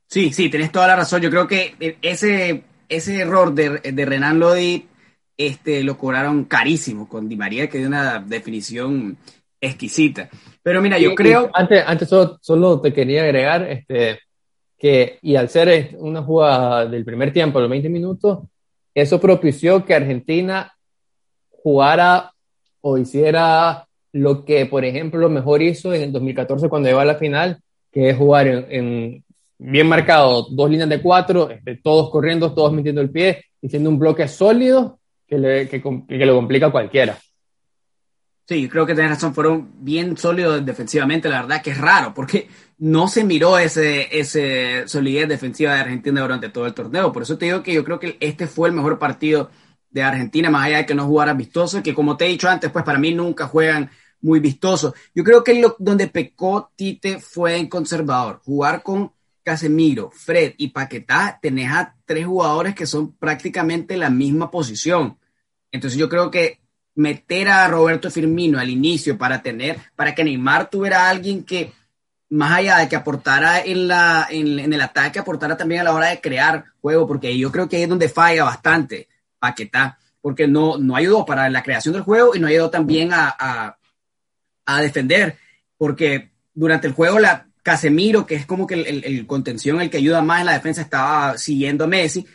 Sí, 0.07 0.33
sí, 0.33 0.49
tenés 0.49 0.71
toda 0.71 0.87
la 0.87 0.97
razón. 0.97 1.21
Yo 1.21 1.29
creo 1.29 1.47
que 1.47 1.97
ese, 2.01 2.63
ese 2.89 3.21
error 3.21 3.53
de, 3.53 3.79
de 3.79 4.05
Renan 4.05 4.39
Lodi 4.39 4.85
este, 5.37 5.83
lo 5.83 5.97
cobraron 5.97 6.45
carísimo 6.45 7.07
con 7.07 7.29
Di 7.29 7.37
María, 7.37 7.69
que 7.69 7.77
dio 7.77 7.87
una 7.87 8.19
definición 8.19 9.17
exquisita. 9.59 10.29
Pero 10.61 10.81
mira, 10.81 10.97
yo 10.99 11.15
creo... 11.15 11.49
antes, 11.53 11.83
antes 11.85 12.09
solo, 12.09 12.37
solo, 12.41 12.81
te 12.81 12.91
quería 12.91 13.23
agregar 13.23 13.63
este, 13.69 14.19
que, 14.77 15.19
y 15.21 15.35
al 15.35 15.49
ser 15.49 15.95
una 15.97 16.23
jugada 16.23 16.85
del 16.85 17.05
primer 17.05 17.31
tiempo, 17.31 17.59
los 17.59 17.69
20 17.69 17.87
minutos, 17.87 18.39
eso 18.93 19.21
propició 19.21 19.85
que 19.85 19.93
Argentina 19.93 20.75
jugara 21.49 22.33
o 22.81 22.97
hiciera 22.97 23.87
lo 24.13 24.43
que, 24.43 24.65
por 24.65 24.83
ejemplo, 24.83 25.29
mejor 25.29 25.61
hizo 25.61 25.93
en 25.93 26.01
el 26.03 26.11
2014 26.11 26.69
cuando 26.69 26.89
llegó 26.89 26.99
a 26.99 27.05
la 27.05 27.15
final, 27.15 27.61
que 27.91 28.09
es 28.09 28.17
jugar 28.17 28.47
en, 28.47 29.23
bien 29.57 29.87
marcado, 29.87 30.47
dos 30.49 30.69
líneas 30.69 30.89
de 30.89 31.01
cuatro, 31.01 31.49
este, 31.49 31.77
todos 31.77 32.09
corriendo, 32.09 32.53
todos 32.53 32.73
metiendo 32.73 33.01
el 33.01 33.11
pie 33.11 33.45
y 33.61 33.77
un 33.77 33.99
bloque 33.99 34.27
sólido 34.27 34.99
que, 35.27 35.37
le, 35.37 35.69
que, 35.69 35.81
que 35.81 36.25
lo 36.25 36.35
complica 36.35 36.67
a 36.67 36.71
cualquiera. 36.71 37.17
Sí, 38.47 38.67
creo 38.67 38.85
que 38.85 38.95
tenés 38.95 39.11
razón, 39.11 39.33
fueron 39.33 39.71
bien 39.79 40.17
sólidos 40.17 40.65
defensivamente, 40.65 41.29
la 41.29 41.43
verdad 41.43 41.61
que 41.61 41.71
es 41.71 41.77
raro, 41.77 42.13
porque 42.13 42.49
no 42.79 43.07
se 43.07 43.23
miró 43.23 43.57
ese, 43.57 44.09
ese 44.11 44.87
solidez 44.87 45.29
defensiva 45.29 45.75
de 45.75 45.81
Argentina 45.81 46.21
durante 46.21 46.49
todo 46.49 46.65
el 46.65 46.73
torneo. 46.73 47.13
Por 47.13 47.21
eso 47.21 47.37
te 47.37 47.45
digo 47.45 47.63
que 47.63 47.73
yo 47.73 47.85
creo 47.85 47.99
que 47.99 48.17
este 48.19 48.47
fue 48.47 48.67
el 48.67 48.75
mejor 48.75 48.99
partido 48.99 49.51
de 49.91 50.03
Argentina, 50.03 50.49
más 50.49 50.65
allá 50.65 50.77
de 50.77 50.85
que 50.85 50.95
no 50.95 51.05
jugara 51.05 51.33
vistoso, 51.33 51.83
que 51.83 51.93
como 51.93 52.17
te 52.17 52.25
he 52.25 52.29
dicho 52.29 52.49
antes, 52.49 52.71
pues 52.71 52.83
para 52.83 52.97
mí 52.97 53.13
nunca 53.13 53.47
juegan 53.47 53.89
muy 54.21 54.39
vistoso. 54.39 54.93
Yo 55.13 55.23
creo 55.23 55.43
que 55.43 55.59
lo, 55.59 55.75
donde 55.79 56.07
pecó 56.07 56.71
Tite 56.75 57.19
fue 57.19 57.57
en 57.57 57.67
conservador, 57.67 58.41
jugar 58.43 58.83
con 58.83 59.11
Casemiro, 59.43 60.11
Fred 60.11 60.53
y 60.57 60.69
Paquetá, 60.69 61.39
tenés 61.41 61.71
a 61.71 61.95
tres 62.05 62.25
jugadores 62.25 62.75
que 62.75 62.85
son 62.85 63.13
prácticamente 63.13 63.97
la 63.97 64.09
misma 64.09 64.51
posición. 64.51 65.17
Entonces 65.71 65.99
yo 65.99 66.09
creo 66.09 66.29
que 66.29 66.59
meter 66.95 67.49
a 67.49 67.67
Roberto 67.67 68.11
Firmino 68.11 68.59
al 68.59 68.69
inicio 68.69 69.17
para 69.17 69.41
tener, 69.41 69.77
para 69.95 70.13
que 70.13 70.23
Neymar 70.23 70.69
tuviera 70.69 71.05
a 71.05 71.09
alguien 71.09 71.43
que, 71.43 71.73
más 72.29 72.51
allá 72.51 72.77
de 72.77 72.89
que 72.89 72.95
aportara 72.95 73.61
en, 73.61 73.87
la, 73.87 74.27
en, 74.29 74.71
el 74.71 74.81
ataque, 74.81 75.19
aportara 75.19 75.57
también 75.57 75.81
a 75.81 75.85
la 75.85 75.93
hora 75.93 76.09
de 76.09 76.21
crear 76.21 76.65
juego, 76.81 77.07
porque 77.07 77.35
yo 77.37 77.51
creo 77.51 77.67
que 77.67 77.77
ahí 77.77 77.83
es 77.83 77.89
donde 77.89 78.09
falla 78.09 78.43
bastante 78.43 79.07
Paquetá, 79.41 79.97
porque 80.21 80.47
no, 80.47 80.77
no 80.77 80.95
ayudó 80.95 81.25
para 81.25 81.49
la 81.49 81.63
creación 81.63 81.93
del 81.93 82.03
juego 82.03 82.35
y 82.35 82.39
no 82.39 82.47
ayudó 82.47 82.69
también 82.69 83.09
a, 83.11 83.35
a, 84.65 84.81
defender, 84.81 85.37
porque 85.77 86.31
durante 86.53 86.87
el 86.87 86.93
juego 86.93 87.19
la 87.19 87.47
Casemiro, 87.63 88.25
que 88.25 88.35
es 88.35 88.45
como 88.45 88.65
que 88.65 88.75
el, 88.75 89.03
el, 89.03 89.27
contención, 89.27 89.81
el 89.81 89.89
que 89.89 89.97
ayuda 89.97 90.21
más 90.21 90.39
en 90.39 90.45
la 90.45 90.53
defensa, 90.53 90.81
estaba 90.81 91.37
siguiendo 91.37 91.83
a 91.83 91.87
Messi, 91.87 92.25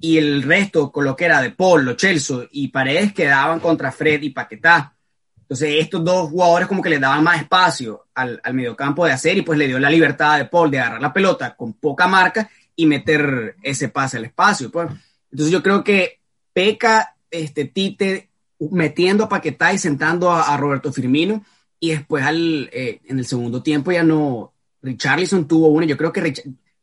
y 0.00 0.18
el 0.18 0.42
resto, 0.42 0.90
con 0.90 1.04
lo 1.04 1.14
que 1.14 1.26
era 1.26 1.42
de 1.42 1.50
Paul, 1.50 1.84
Lo 1.84 1.94
Chelsea 1.94 2.38
y 2.52 2.68
Paredes, 2.68 3.12
quedaban 3.12 3.60
contra 3.60 3.92
Fred 3.92 4.22
y 4.22 4.30
Paquetá. 4.30 4.94
Entonces, 5.36 5.76
estos 5.78 6.02
dos 6.02 6.30
jugadores 6.30 6.66
como 6.66 6.82
que 6.82 6.88
le 6.88 6.98
daban 6.98 7.22
más 7.22 7.42
espacio 7.42 8.06
al, 8.14 8.40
al 8.42 8.54
mediocampo 8.54 9.04
de 9.04 9.12
hacer 9.12 9.36
y 9.36 9.42
pues 9.42 9.58
le 9.58 9.66
dio 9.66 9.78
la 9.78 9.90
libertad 9.90 10.38
de 10.38 10.46
Paul 10.46 10.70
de 10.70 10.80
agarrar 10.80 11.02
la 11.02 11.12
pelota 11.12 11.54
con 11.54 11.74
poca 11.74 12.08
marca 12.08 12.48
y 12.74 12.86
meter 12.86 13.56
ese 13.62 13.88
pase 13.90 14.16
al 14.16 14.24
espacio. 14.24 14.70
Pues. 14.70 14.88
Entonces, 15.30 15.52
yo 15.52 15.62
creo 15.62 15.84
que 15.84 16.21
peca 16.52 17.16
este 17.30 17.64
Tite 17.64 18.28
metiendo 18.70 19.24
a 19.24 19.28
Paquetá 19.28 19.72
y 19.72 19.78
sentando 19.78 20.30
a, 20.30 20.56
Roberto 20.56 20.92
Firmino 20.92 21.44
y 21.80 21.90
después 21.90 22.24
al, 22.24 22.70
eh, 22.72 23.00
en 23.06 23.18
el 23.18 23.26
segundo 23.26 23.62
tiempo 23.62 23.90
ya 23.90 24.04
no, 24.04 24.52
Richarlison 24.82 25.48
tuvo 25.48 25.68
uno, 25.68 25.84
yo 25.84 25.96
creo 25.96 26.12
que 26.12 26.34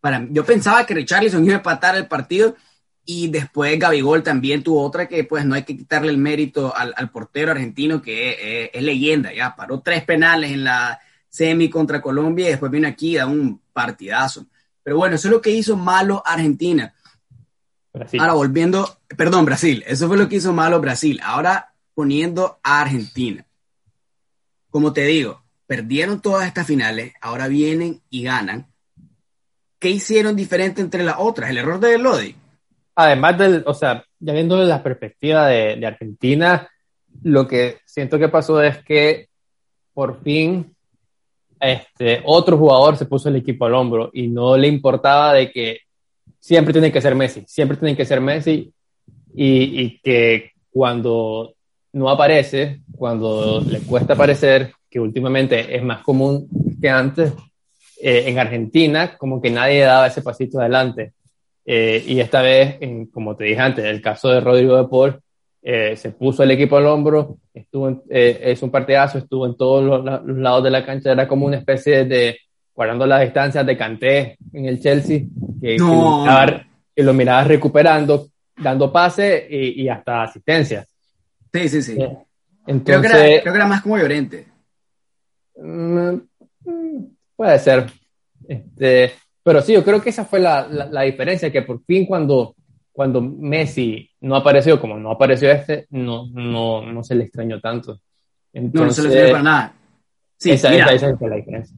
para, 0.02 0.26
yo 0.30 0.46
pensaba 0.46 0.86
que 0.86 0.94
Richarlison 0.94 1.44
iba 1.44 1.56
a 1.56 1.58
empatar 1.58 1.96
el 1.96 2.08
partido 2.08 2.56
y 3.06 3.28
después 3.28 3.80
Gabigol 3.80 4.24
también 4.24 4.62
tuvo 4.62 4.84
otra 4.84 5.08
que 5.08 5.24
pues 5.24 5.46
no 5.46 5.56
hay 5.56 5.64
que 5.64 5.76
quitarle 5.76 6.12
el 6.12 6.18
mérito 6.18 6.74
al, 6.76 7.10
portero 7.10 7.52
argentino 7.52 8.02
que 8.02 8.70
es, 8.72 8.84
leyenda, 8.84 9.34
ya 9.34 9.56
paró 9.56 9.80
tres 9.80 10.04
penales 10.04 10.52
en 10.52 10.64
la 10.64 11.00
semi 11.28 11.70
contra 11.70 12.02
Colombia 12.02 12.48
y 12.48 12.50
después 12.50 12.72
vino 12.72 12.88
aquí 12.88 13.18
a 13.18 13.26
un 13.26 13.62
partidazo. 13.74 14.46
Pero 14.84 14.98
bueno, 14.98 15.16
eso 15.16 15.28
es 15.28 15.32
lo 15.32 15.42
que 15.42 15.52
hizo 15.52 15.76
malo 15.76 16.22
Argentina. 16.26 16.94
Ahora 17.94 18.34
volviendo, 18.34 19.00
perdón, 19.18 19.46
Brasil, 19.46 19.84
eso 19.88 20.08
fue 20.08 20.18
lo 20.18 20.30
que 20.30 20.38
hizo 20.38 20.54
malo 20.54 20.80
Brasil. 20.80 21.20
Ahora 21.24 21.74
poniendo 21.94 22.60
a 22.64 22.82
Argentina. 22.82 23.46
Como 24.70 24.94
te 24.94 25.04
digo, 25.06 25.44
perdieron 25.66 26.22
todas 26.22 26.48
estas 26.48 26.68
finales, 26.68 27.14
ahora 27.22 27.48
vienen 27.48 28.02
y 28.10 28.24
ganan. 28.24 28.68
¿Qué 29.80 29.90
hicieron 29.90 30.36
diferente 30.36 30.82
entre 30.82 31.04
las 31.04 31.16
otras? 31.18 31.50
El 31.50 31.58
error 31.58 31.80
de 31.80 31.98
Lodi 31.98 32.36
además 33.00 33.38
del, 33.38 33.64
o 33.66 33.74
sea, 33.74 34.04
ya 34.20 34.34
viendo 34.34 34.62
la 34.62 34.84
perspectiva 34.84 35.48
de, 35.48 35.86
Argentina, 35.86 36.68
lo 37.24 37.48
que 37.48 37.78
siento 37.86 38.20
que 38.20 38.28
pasó 38.28 38.62
es 38.62 38.84
que 38.84 39.30
por 39.94 40.22
fin 40.22 40.76
este, 41.62 42.22
otro 42.26 42.58
jugador 42.58 42.98
se 42.98 43.06
puso 43.06 43.30
el 43.30 43.38
equipo 43.38 43.66
al 43.66 43.76
hombro 43.76 44.10
y 44.12 44.28
no 44.28 44.58
le 44.58 44.68
importaba 44.68 45.34
de 45.34 45.50
que 45.50 45.80
siempre 46.40 46.74
tiene 46.74 46.92
que 46.92 47.02
ser 47.02 47.16
Messi, 47.16 47.44
siempre 47.48 47.78
tiene 47.78 47.96
que 47.96 48.06
ser 48.06 48.22
Messi 48.22 48.72
y, 49.36 49.82
y 49.82 50.00
que 50.00 50.52
cuando 50.72 51.54
no 51.94 52.10
aparece, 52.10 52.82
cuando 52.96 53.62
le 53.62 53.80
cuesta 53.82 54.14
aparecer, 54.14 54.72
que 54.90 55.00
últimamente 55.00 55.76
es 55.76 55.84
más 55.84 56.04
común 56.04 56.48
que 56.82 56.90
antes, 56.90 57.34
eh, 58.02 58.24
en 58.28 58.40
Argentina 58.40 59.18
como 59.18 59.42
que 59.42 59.50
nadie 59.50 59.82
daba 59.82 60.08
ese 60.08 60.22
pasito 60.22 60.60
adelante. 60.60 61.14
Eh, 61.66 62.04
y 62.08 62.20
esta 62.20 62.42
vez, 62.42 62.78
en, 62.80 63.08
como 63.08 63.36
te 63.36 63.44
dije 63.44 63.60
antes, 63.60 63.86
el 63.86 64.02
caso 64.02 64.30
de 64.30 64.40
Rodrigo 64.40 64.78
de 64.78 64.88
Paul, 64.88 65.20
eh, 65.62 65.96
se 65.98 66.12
puso 66.12 66.42
el 66.44 66.52
equipo 66.52 66.78
al 66.78 66.88
hombro, 66.88 67.38
estuvo 67.54 68.04
eh, 68.10 68.40
es 68.42 68.64
un 68.64 68.72
partidazo, 68.72 69.18
estuvo 69.18 69.46
en 69.46 69.58
todos 69.58 69.84
los, 69.84 70.38
lados 70.38 70.64
de 70.64 70.72
la 70.72 70.86
cancha, 70.86 71.12
era 71.12 71.28
como 71.28 71.46
una 71.46 71.58
especie 71.58 72.06
de, 72.06 72.40
guardando 72.80 73.06
las 73.06 73.20
distancias 73.20 73.66
de 73.66 73.76
Canté 73.76 74.38
en 74.54 74.64
el 74.64 74.80
Chelsea, 74.80 75.24
que, 75.62 75.76
lo, 75.78 77.14
mirabas 77.14 77.48
recuperando, 77.48 78.30
dando 78.56 78.90
pase 78.90 79.48
y, 79.50 79.82
y, 79.82 79.90
hasta 79.90 80.24
asistencia. 80.24 80.86
Sí, 81.52 81.68
sí, 81.68 81.82
sí. 81.82 81.98
Entonces, 82.66 82.86
creo, 82.86 83.02
que 83.02 83.08
era, 83.34 83.42
creo 83.42 83.54
que 83.54 83.60
era 83.60 83.68
más 83.68 83.82
como 83.82 83.98
Llorente. 83.98 84.48
Mm, 85.58 86.20
puede 87.36 87.60
ser. 87.60 87.92
Este, 88.48 89.12
pero 89.44 89.62
sí, 89.62 89.74
yo 89.74 89.84
creo 89.84 90.02
que 90.02 90.12
esa 90.12 90.24
fue 90.24 90.40
la, 90.40 90.66
la, 90.66 91.02
diferencia, 91.02 91.52
que 91.52 91.64
por 91.64 91.84
fin 91.84 92.06
cuando, 92.06 92.56
cuando 92.94 93.20
Messi 93.20 94.10
no 94.22 94.38
apareció 94.38 94.80
como 94.80 94.98
no 94.98 95.12
apareció 95.12 95.52
este, 95.52 95.86
no, 95.90 96.28
no, 96.32 96.90
no 96.90 97.04
se 97.04 97.16
le 97.16 97.26
extrañó 97.26 97.60
tanto. 97.60 98.00
Entonces, 98.54 98.80
no, 98.80 98.86
no 98.86 98.94
se 98.94 99.02
le 99.02 99.08
extrañó 99.10 99.32
para 99.34 99.44
nada. 99.44 99.74
Sí, 100.38 100.52
esa, 100.52 100.70
mira, 100.70 100.94
esa, 100.94 101.18
fue 101.18 101.30
la 101.30 101.36
diferencia. 101.36 101.76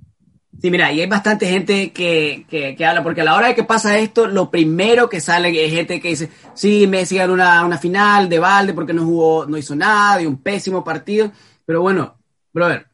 Sí, 0.60 0.70
mira, 0.70 0.92
y 0.92 1.02
hay 1.02 1.08
bastante 1.08 1.48
gente 1.48 1.92
que, 1.92 2.46
que, 2.48 2.76
que, 2.76 2.86
habla, 2.86 3.04
porque 3.04 3.22
a 3.22 3.24
la 3.24 3.36
hora 3.36 3.48
de 3.48 3.56
que 3.56 3.64
pasa 3.64 3.98
esto, 3.98 4.28
lo 4.28 4.52
primero 4.52 5.10
que 5.10 5.22
sale 5.22 5.66
es 5.66 5.72
gente 5.72 6.00
que 6.00 6.10
dice, 6.10 6.30
sí, 6.54 6.86
Messi 6.88 7.16
ganó 7.18 7.34
una, 7.34 7.66
una 7.66 7.78
final 7.78 8.30
de 8.30 8.38
balde 8.38 8.74
porque 8.74 8.94
no 8.94 9.06
jugó, 9.06 9.46
no 9.46 9.58
hizo 9.58 9.76
nada, 9.76 10.18
de 10.18 10.28
un 10.28 10.38
pésimo 10.38 10.84
partido. 10.84 11.32
Pero 11.66 11.82
bueno, 11.82 12.18
brother, 12.54 12.88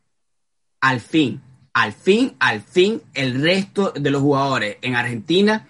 al 0.81 1.01
fin, 1.01 1.41
al 1.73 1.93
fin, 1.93 2.35
al 2.39 2.61
fin, 2.61 3.01
el 3.13 3.41
resto 3.41 3.91
de 3.91 4.11
los 4.11 4.21
jugadores 4.21 4.77
en 4.81 4.95
Argentina 4.95 5.67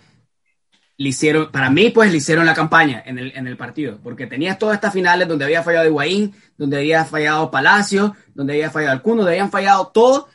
le 0.97 1.09
hicieron, 1.09 1.51
para 1.51 1.69
mí, 1.69 1.89
pues 1.89 2.11
le 2.11 2.17
hicieron 2.17 2.45
la 2.45 2.55
campaña 2.55 3.03
en 3.05 3.19
el, 3.19 3.31
en 3.35 3.45
el 3.47 3.55
partido, 3.55 3.99
porque 4.03 4.25
tenías 4.25 4.57
todas 4.57 4.75
estas 4.75 4.93
finales 4.93 5.27
donde 5.27 5.45
había 5.45 5.63
fallado 5.63 5.85
Higuaín, 5.85 6.33
donde 6.57 6.77
había 6.77 7.05
fallado 7.05 7.51
Palacio, 7.51 8.15
donde 8.33 8.53
había 8.53 8.71
fallado 8.71 8.93
Alcuno, 8.93 9.17
donde 9.17 9.33
habían 9.33 9.51
fallado 9.51 9.87
todo, 9.87 10.27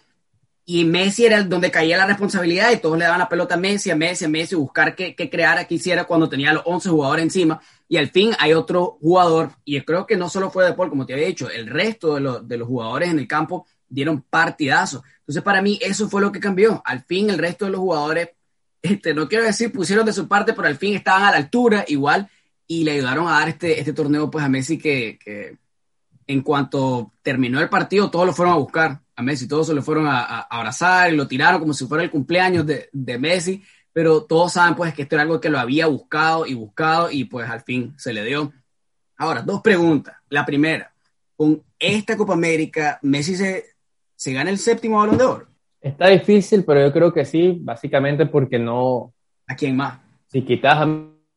y 0.64 0.84
Messi 0.84 1.26
era 1.26 1.42
donde 1.42 1.70
caía 1.70 1.96
la 1.96 2.06
responsabilidad 2.06 2.70
y 2.70 2.76
todos 2.76 2.96
le 2.96 3.04
daban 3.04 3.18
la 3.18 3.28
pelota 3.28 3.54
a 3.54 3.58
Messi, 3.58 3.90
a 3.90 3.96
Messi, 3.96 4.26
a 4.26 4.28
Messi, 4.28 4.54
buscar 4.54 4.94
qué, 4.94 5.14
qué 5.16 5.28
crear, 5.28 5.66
qué 5.66 5.74
hiciera 5.74 6.04
cuando 6.04 6.28
tenía 6.28 6.52
los 6.52 6.62
11 6.64 6.88
jugadores 6.90 7.24
encima, 7.24 7.60
y 7.88 7.96
al 7.96 8.10
fin 8.10 8.32
hay 8.38 8.52
otro 8.52 8.98
jugador, 9.00 9.50
y 9.64 9.80
creo 9.80 10.06
que 10.06 10.16
no 10.16 10.28
solo 10.28 10.50
fue 10.50 10.64
De 10.64 10.72
Paul, 10.74 10.88
como 10.88 11.04
te 11.04 11.14
había 11.14 11.26
dicho, 11.26 11.50
el 11.50 11.66
resto 11.66 12.14
de 12.14 12.20
los, 12.20 12.48
de 12.48 12.56
los 12.56 12.68
jugadores 12.68 13.10
en 13.10 13.18
el 13.18 13.26
campo 13.26 13.66
dieron 13.88 14.22
partidazo. 14.22 15.02
Entonces, 15.20 15.42
para 15.42 15.60
mí, 15.60 15.78
eso 15.82 16.08
fue 16.08 16.22
lo 16.22 16.32
que 16.32 16.40
cambió. 16.40 16.80
Al 16.84 17.04
fin, 17.04 17.28
el 17.28 17.38
resto 17.38 17.66
de 17.66 17.72
los 17.72 17.80
jugadores, 17.80 18.30
este, 18.82 19.14
no 19.14 19.28
quiero 19.28 19.44
decir 19.44 19.72
pusieron 19.72 20.06
de 20.06 20.12
su 20.12 20.28
parte, 20.28 20.52
pero 20.52 20.68
al 20.68 20.76
fin 20.76 20.94
estaban 20.94 21.24
a 21.24 21.32
la 21.32 21.36
altura 21.36 21.84
igual 21.88 22.28
y 22.66 22.84
le 22.84 22.92
ayudaron 22.92 23.28
a 23.28 23.32
dar 23.32 23.48
este, 23.48 23.78
este 23.78 23.92
torneo 23.92 24.30
pues 24.30 24.44
a 24.44 24.48
Messi 24.48 24.78
que, 24.78 25.18
que 25.22 25.58
en 26.26 26.42
cuanto 26.42 27.12
terminó 27.20 27.60
el 27.60 27.68
partido, 27.68 28.10
todos 28.10 28.26
lo 28.26 28.32
fueron 28.32 28.54
a 28.54 28.58
buscar 28.58 29.00
a 29.14 29.22
Messi, 29.22 29.46
todos 29.46 29.66
se 29.66 29.74
lo 29.74 29.82
fueron 29.82 30.06
a, 30.06 30.20
a 30.20 30.40
abrazar 30.42 31.12
y 31.12 31.16
lo 31.16 31.28
tiraron 31.28 31.60
como 31.60 31.74
si 31.74 31.86
fuera 31.86 32.04
el 32.04 32.10
cumpleaños 32.10 32.66
de, 32.66 32.88
de 32.92 33.18
Messi 33.18 33.62
pero 33.92 34.24
todos 34.24 34.52
saben 34.52 34.74
pues 34.74 34.94
que 34.94 35.02
esto 35.02 35.16
era 35.16 35.22
algo 35.22 35.40
que 35.40 35.50
lo 35.50 35.58
había 35.58 35.86
buscado 35.86 36.46
y 36.46 36.54
buscado 36.54 37.10
y 37.10 37.24
pues 37.24 37.48
al 37.48 37.60
fin 37.60 37.94
se 37.96 38.12
le 38.12 38.24
dio. 38.24 38.52
Ahora, 39.18 39.42
dos 39.42 39.60
preguntas. 39.60 40.16
La 40.30 40.46
primera, 40.46 40.92
con 41.36 41.62
esta 41.78 42.16
Copa 42.16 42.32
América, 42.32 42.98
Messi 43.02 43.36
se, 43.36 43.64
se 44.16 44.32
gana 44.32 44.50
el 44.50 44.58
séptimo 44.58 44.98
balón 44.98 45.18
de 45.18 45.24
oro. 45.24 45.46
Está 45.80 46.08
difícil, 46.08 46.64
pero 46.64 46.80
yo 46.80 46.92
creo 46.92 47.12
que 47.12 47.24
sí, 47.24 47.58
básicamente 47.60 48.26
porque 48.26 48.58
no... 48.58 49.12
¿A 49.46 49.54
quién 49.54 49.76
más? 49.76 50.00
Si 50.28 50.42
quitas 50.42 50.78
a 50.78 50.88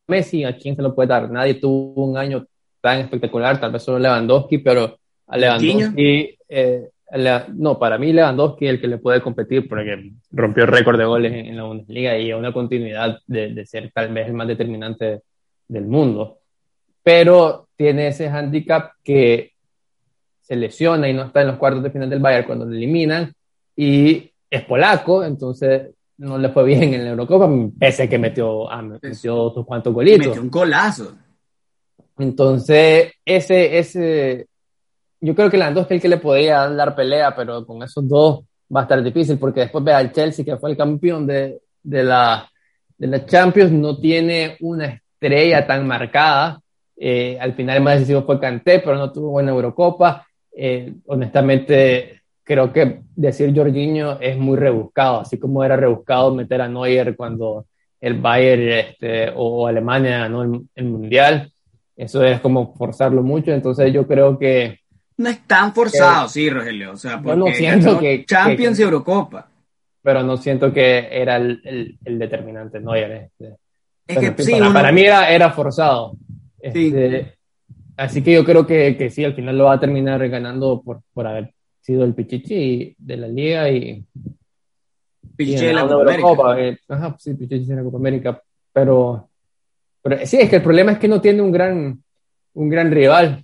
Messi, 0.08 0.44
¿a 0.44 0.56
quién 0.56 0.76
se 0.76 0.82
lo 0.82 0.96
puede 0.96 1.10
dar? 1.10 1.30
Nadie 1.30 1.56
tuvo 1.56 2.06
un 2.06 2.18
año 2.18 2.46
tan 2.80 3.00
espectacular, 3.00 3.60
tal 3.60 3.72
vez 3.72 3.84
solo 3.84 4.00
Lewandowski, 4.00 4.60
pero 4.60 4.98
a 5.28 5.38
Lewandowski 5.38 6.38
eh, 6.48 6.90
no, 7.54 7.78
para 7.78 7.98
mí 7.98 8.12
Lewandowski 8.12 8.66
es 8.66 8.72
el 8.72 8.82
que 8.82 8.88
le 8.88 8.98
puede 8.98 9.22
competir 9.22 9.68
porque 9.68 10.12
rompió 10.32 10.64
el 10.64 10.72
récord 10.72 10.98
de 10.98 11.06
goles 11.06 11.34
en, 11.34 11.56
la 11.56 11.64
Bundesliga 11.64 12.18
y 12.18 12.34
una 12.34 12.52
continuidad 12.52 13.20
de, 13.28 13.66
ser 13.66 13.92
tal 13.94 14.14
vez 14.14 14.28
el 14.28 14.34
más 14.34 14.48
determinante 14.48 15.22
del 15.68 15.86
mundo. 15.86 16.40
Pero 17.04 17.68
tiene 17.76 18.08
ese 18.08 18.28
handicap 18.28 18.94
que 19.04 19.52
se 20.42 20.56
lesiona 20.56 21.08
y 21.08 21.14
no 21.14 21.24
está 21.24 21.42
en 21.42 21.48
los 21.48 21.58
cuartos 21.58 21.84
de 21.84 21.92
final 21.92 22.10
del 22.10 22.20
Bayern 22.20 22.46
cuando 22.46 22.66
lo 22.66 22.74
eliminan 22.74 23.34
y 23.76 24.32
es 24.50 24.64
polaco, 24.64 25.24
entonces 25.24 25.90
no 26.18 26.38
le 26.38 26.50
fue 26.50 26.64
bien 26.64 26.94
en 26.94 27.04
la 27.04 27.12
Eurocopa, 27.12 27.50
pese 27.78 28.04
a 28.04 28.10
que 28.10 28.18
metió, 28.18 28.70
ah, 28.70 28.82
metió 28.82 29.36
otros 29.36 29.66
cuantos 29.66 29.94
golitos. 29.94 30.28
Metió 30.28 30.42
un 30.42 30.50
golazo. 30.50 31.16
Entonces, 32.18 33.12
ese, 33.26 33.78
ese, 33.78 34.48
yo 35.26 35.34
creo 35.34 35.50
que 35.50 35.58
es 35.58 35.92
el 35.92 36.02
que 36.02 36.08
le 36.08 36.18
podría 36.18 36.70
dar 36.70 36.96
pelea, 36.96 37.36
pero 37.36 37.66
con 37.66 37.82
esos 37.82 38.08
dos 38.08 38.46
va 38.74 38.82
a 38.82 38.84
estar 38.84 39.02
difícil 39.04 39.40
porque 39.40 39.62
después 39.62 39.84
ve 39.84 39.92
al 39.92 40.12
Chelsea, 40.12 40.46
que 40.46 40.58
fue 40.58 40.70
el 40.72 40.78
campeón 40.78 41.26
de, 41.26 41.62
de, 41.82 42.04
la, 42.04 42.48
de 42.98 43.08
la 43.08 43.26
Champions, 43.26 43.72
no 43.72 43.98
tiene 43.98 44.56
una 44.60 44.86
estrella 44.86 45.66
tan 45.66 45.88
marcada. 45.88 46.62
Eh, 46.96 47.38
al 47.42 47.54
final 47.54 47.78
el 47.78 47.84
más 47.84 47.96
decisivo 47.96 48.22
fue 48.24 48.40
Kanté, 48.40 48.80
pero 48.80 48.96
no 48.98 49.12
tuvo 49.12 49.32
buena 49.32 49.52
Eurocopa. 49.52 50.28
Eh, 50.56 50.94
honestamente, 51.08 52.22
creo 52.44 52.72
que 52.72 53.02
decir 53.16 53.52
Jorginho 53.56 54.20
es 54.20 54.38
muy 54.38 54.58
rebuscado, 54.58 55.22
así 55.22 55.40
como 55.40 55.64
era 55.64 55.76
rebuscado 55.76 56.36
meter 56.36 56.62
a 56.62 56.70
Neuer 56.70 57.16
cuando 57.16 57.66
el 58.00 58.14
Bayern 58.22 58.70
este, 58.70 59.32
o 59.36 59.66
Alemania 59.66 60.20
ganó 60.20 60.44
el, 60.44 60.62
el 60.76 60.86
Mundial. 60.86 61.52
Eso 61.96 62.24
es 62.24 62.40
como 62.42 62.76
forzarlo 62.76 63.24
mucho, 63.24 63.52
entonces 63.52 63.92
yo 63.92 64.06
creo 64.06 64.38
que 64.38 64.85
no 65.18 65.30
es 65.30 65.48
tan 65.48 65.74
forzado, 65.74 66.28
sí, 66.28 66.50
Rogelio. 66.50 66.92
O 66.92 66.98
sea, 66.98 67.22
porque 67.22 67.38
no 67.38 67.48
siento 67.48 68.00
que, 68.00 68.26
Champions 68.26 68.80
y 68.80 68.84
Eurocopa. 68.84 69.48
Pero 70.02 70.22
no 70.22 70.38
siento 70.38 70.72
que 70.72 71.08
era 71.10 71.38
el, 71.38 71.98
el, 72.04 72.20
determinante, 72.20 72.80
no 72.80 72.94
era 72.94 73.18
este. 73.18 73.56
Es 74.06 74.20
que, 74.20 74.44
sí, 74.44 74.54
para, 74.72 74.92
mí 74.92 75.02
era, 75.02 75.32
era 75.32 75.52
forzado. 75.52 76.16
Este, 76.60 77.34
así 77.98 78.22
que 78.22 78.34
yo 78.34 78.46
creo 78.46 78.68
que, 78.68 78.96
que, 78.98 79.10
sí, 79.10 79.24
al 79.24 79.34
final 79.34 79.58
lo 79.58 79.66
va 79.66 79.74
a 79.74 79.80
terminar 79.80 80.28
ganando 80.30 80.82
por, 80.84 81.02
por 81.12 81.26
haber 81.26 81.52
sido 81.82 82.04
el 82.04 82.14
Pichichi 82.14 82.96
de 83.00 83.18
la 83.18 83.28
liga 83.28 83.70
y. 83.70 84.06
Pichichi 85.36 85.66
de 85.66 85.74
la 85.74 85.88
Copa 85.88 86.52
América. 86.52 86.60
Eh, 86.60 86.78
ajá, 86.88 87.16
sí, 87.18 87.34
Pichichi 87.34 87.66
de 87.66 87.76
la 87.76 87.84
Copa 87.84 87.98
América. 87.98 88.42
Pero, 88.72 89.30
pero 90.04 90.18
sí, 90.26 90.38
es 90.38 90.50
que 90.50 90.58
el 90.58 90.64
problema 90.64 90.92
es 90.92 91.00
que 91.00 91.08
no 91.08 91.20
tiene 91.20 91.42
un 91.42 91.52
gran, 91.52 92.04
un 92.54 92.70
gran 92.70 92.92
rival 92.92 93.44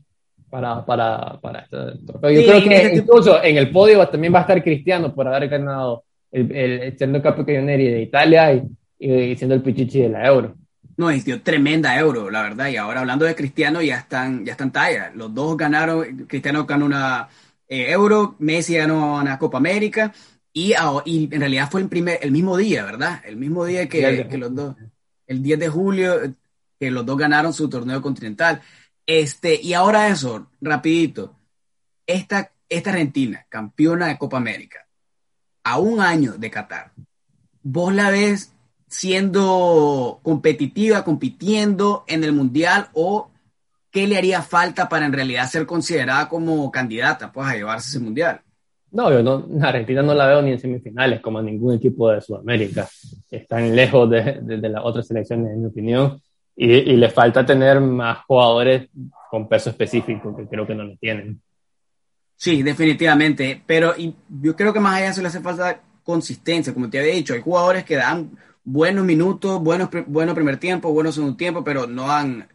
para, 0.51 0.85
para, 0.85 1.39
para 1.41 1.59
este 1.61 1.77
trofeo. 2.05 2.29
Yo 2.29 2.43
creo 2.43 2.63
que 2.63 2.75
este 2.75 2.97
incluso 2.97 3.41
en 3.41 3.57
el 3.57 3.71
podio 3.71 4.05
también 4.09 4.33
va 4.33 4.39
a 4.39 4.41
estar 4.41 4.61
Cristiano 4.61 5.15
por 5.15 5.27
haber 5.27 5.47
ganado 5.47 6.03
el, 6.29 6.51
el, 6.51 6.97
siendo 6.97 7.21
campeón 7.21 7.65
de 7.67 8.01
Italia 8.01 8.53
y, 8.53 8.63
y, 8.99 9.35
siendo 9.37 9.55
el 9.55 9.61
pichichi 9.63 10.01
de 10.01 10.09
la 10.09 10.27
Euro. 10.27 10.55
No, 10.97 11.09
es 11.09 11.25
tremenda 11.41 11.97
Euro, 11.97 12.29
la 12.29 12.43
verdad. 12.43 12.67
Y 12.67 12.75
ahora 12.75 12.99
hablando 12.99 13.25
de 13.25 13.33
Cristiano, 13.33 13.81
ya 13.81 13.97
están, 13.97 14.45
ya 14.45 14.51
están 14.51 14.71
talla. 14.71 15.11
Los 15.15 15.33
dos 15.33 15.55
ganaron, 15.55 16.27
Cristiano 16.27 16.65
ganó 16.65 16.85
una 16.85 17.29
eh, 17.67 17.89
Euro, 17.91 18.35
Messi 18.39 18.75
ganó 18.75 19.15
una 19.15 19.39
Copa 19.39 19.57
América. 19.57 20.13
Y, 20.51 20.73
y, 21.05 21.29
en 21.33 21.39
realidad 21.39 21.69
fue 21.71 21.79
el, 21.79 21.87
primer, 21.87 22.19
el 22.21 22.31
mismo 22.31 22.57
día, 22.57 22.83
¿verdad? 22.83 23.21
El 23.25 23.37
mismo 23.37 23.63
día 23.63 23.87
que, 23.87 24.27
que 24.29 24.37
los 24.37 24.53
dos, 24.53 24.75
el 25.27 25.41
10 25.41 25.59
de 25.59 25.69
julio, 25.69 26.19
que 26.77 26.91
los 26.91 27.05
dos 27.05 27.17
ganaron 27.17 27.53
su 27.53 27.69
torneo 27.69 28.01
continental. 28.01 28.61
Este, 29.19 29.59
y 29.61 29.73
ahora 29.73 30.07
eso, 30.07 30.47
rapidito. 30.61 31.35
Esta, 32.07 32.53
esta 32.69 32.91
Argentina, 32.91 33.45
campeona 33.49 34.07
de 34.07 34.17
Copa 34.17 34.37
América, 34.37 34.87
a 35.65 35.79
un 35.79 35.99
año 35.99 36.37
de 36.37 36.49
Qatar, 36.49 36.93
¿vos 37.61 37.93
la 37.93 38.09
ves 38.09 38.53
siendo 38.87 40.21
competitiva, 40.23 41.03
compitiendo 41.03 42.05
en 42.07 42.23
el 42.23 42.31
Mundial 42.31 42.87
o 42.93 43.31
qué 43.91 44.07
le 44.07 44.17
haría 44.17 44.43
falta 44.43 44.87
para 44.87 45.07
en 45.07 45.11
realidad 45.11 45.49
ser 45.49 45.65
considerada 45.65 46.29
como 46.29 46.71
candidata 46.71 47.33
pues, 47.33 47.49
a 47.49 47.55
llevarse 47.55 47.89
ese 47.89 47.99
Mundial? 47.99 48.39
No, 48.91 49.11
yo 49.11 49.21
no, 49.21 49.45
Argentina 49.61 50.01
no 50.01 50.13
la 50.13 50.27
veo 50.27 50.41
ni 50.41 50.51
en 50.51 50.59
semifinales 50.59 51.19
como 51.19 51.41
ningún 51.41 51.75
equipo 51.75 52.09
de 52.09 52.21
Sudamérica. 52.21 52.87
Están 53.29 53.75
lejos 53.75 54.09
de, 54.09 54.39
de 54.41 54.69
las 54.69 54.81
otras 54.85 55.05
selecciones, 55.05 55.51
en 55.51 55.63
mi 55.63 55.67
opinión 55.67 56.21
y, 56.55 56.95
le 56.95 57.09
falta 57.09 57.45
tener 57.45 57.79
más 57.79 58.19
jugadores 58.25 58.89
con 59.29 59.47
peso 59.47 59.69
específico, 59.69 60.35
que 60.35 60.47
creo 60.47 60.67
que 60.67 60.75
no 60.75 60.83
lo 60.83 60.95
tienen. 60.97 61.41
Sí, 62.35 62.63
definitivamente, 62.63 63.61
pero 63.65 63.93
yo 63.97 64.55
creo 64.55 64.73
que 64.73 64.79
más 64.79 64.95
allá 64.95 65.13
se 65.13 65.21
le 65.21 65.27
hace 65.27 65.41
falta 65.41 65.81
consistencia, 66.03 66.73
como 66.73 66.89
te 66.89 66.99
había 66.99 67.13
dicho, 67.13 67.33
hay 67.33 67.41
jugadores 67.41 67.83
que 67.85 67.95
dan 67.95 68.31
buenos 68.63 69.05
minutos, 69.05 69.61
buenos, 69.61 69.89
bueno 70.07 70.35
primer 70.35 70.57
tiempo, 70.57 70.91
buenos 70.91 71.15
segundo 71.15 71.37
tiempo, 71.37 71.63
pero 71.63 71.87
no 71.87 72.11
han, 72.11 72.47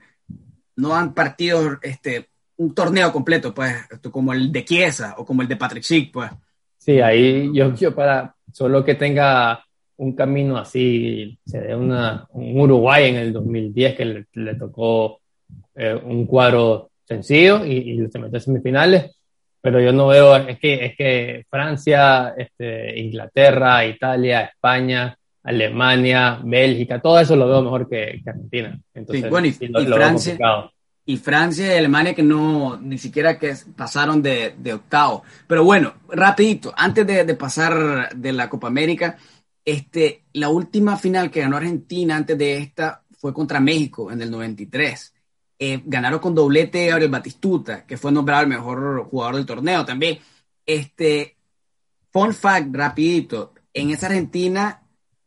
no 0.77 0.95
han 0.95 1.15
partido 1.15 1.79
este, 1.83 2.29
un 2.57 2.75
torneo 2.75 3.13
completo, 3.13 3.55
pues, 3.55 3.75
como 4.11 4.33
el 4.33 4.53
de 4.53 4.65
Chiesa 4.65 5.15
o 5.19 5.25
como 5.25 5.43
el 5.43 5.49
de 5.49 5.57
Patrick 5.57 5.85
Schick, 5.85 6.13
pues. 6.13 6.31
Sí, 6.79 7.01
ahí 7.01 7.51
yo, 7.53 7.75
yo 7.75 7.95
para 7.95 8.35
solo 8.53 8.85
que 8.85 8.95
tenga 8.95 9.66
un 9.99 10.15
camino 10.15 10.59
así, 10.59 11.39
se 11.45 11.61
de 11.61 11.75
una, 11.75 12.27
un 12.31 12.61
Uruguay 12.61 13.09
en 13.09 13.17
el 13.17 13.33
2010 13.33 13.97
que 13.97 14.25
le, 14.33 14.55
tocó 14.55 15.21
eh, 15.75 15.95
un 15.95 16.27
cuadro 16.27 16.91
sencillo 17.05 17.65
y, 17.65 17.93
y, 17.93 18.11
se 18.11 18.19
metió 18.19 18.37
a 18.37 18.41
semifinales, 18.41 19.17
pero 19.61 19.81
yo 19.81 19.93
no 19.93 20.09
veo, 20.09 20.37
es 20.37 20.59
que, 20.59 20.85
es 20.85 20.97
que 20.97 21.47
Francia, 21.49 22.35
este, 22.37 22.99
Inglaterra, 23.01 23.85
Italia, 23.87 24.43
España, 24.43 25.17
Alemania, 25.43 26.41
Bélgica, 26.43 27.01
todo 27.01 27.21
eso 27.21 27.37
lo 27.37 27.49
veo 27.49 27.63
mejor 27.63 27.89
que, 27.89 28.21
Argentina. 28.27 28.79
Entonces, 28.93 29.31
bueno, 29.31 29.47
y, 29.47 29.53
Francia, 29.53 30.39
y 31.05 31.17
Francia 31.19 31.73
y 31.73 31.79
Alemania 31.79 32.15
que 32.15 32.23
no, 32.25 32.77
ni 32.79 32.99
siquiera 32.99 33.39
que 33.39 33.55
pasaron 33.77 34.21
de, 34.21 34.55
de 34.59 34.75
octavo. 34.75 35.23
Pero 35.47 35.63
bueno, 35.65 35.95
rapidito, 36.09 36.75
antes 36.77 37.07
de, 37.07 37.25
de 37.25 37.35
pasar 37.35 38.11
de 38.15 38.33
la 38.33 38.49
Copa 38.49 38.67
América, 38.67 39.17
este, 39.67 40.25
la 40.33 40.49
última 40.49 40.97
final 40.97 41.31
que 41.31 41.41
ganó 41.41 41.57
Argentina 41.57 42.17
antes 42.17 42.39
de 42.39 42.57
esta 42.57 43.03
fue 43.19 43.35
contra 43.35 43.59
México 43.59 44.13
en 44.13 44.23
el 44.23 44.31
93. 44.31 45.13
Eh, 45.59 45.83
ganaron 45.85 46.21
con 46.21 46.35
doblete 46.35 46.87
Gabriel 46.87 47.11
Batistuta, 47.11 47.85
que 47.85 47.97
fue 47.97 48.13
nombrado 48.13 48.43
el 48.43 48.49
mejor 48.49 49.05
jugador 49.11 49.35
del 49.35 49.47
torneo 49.47 49.85
también. 49.85 50.21
Este, 50.65 51.37
fun 52.13 52.33
fact, 52.33 52.75
rapidito, 52.75 53.55
en 53.75 53.91
esa 53.91 54.07
Argentina 54.07 54.83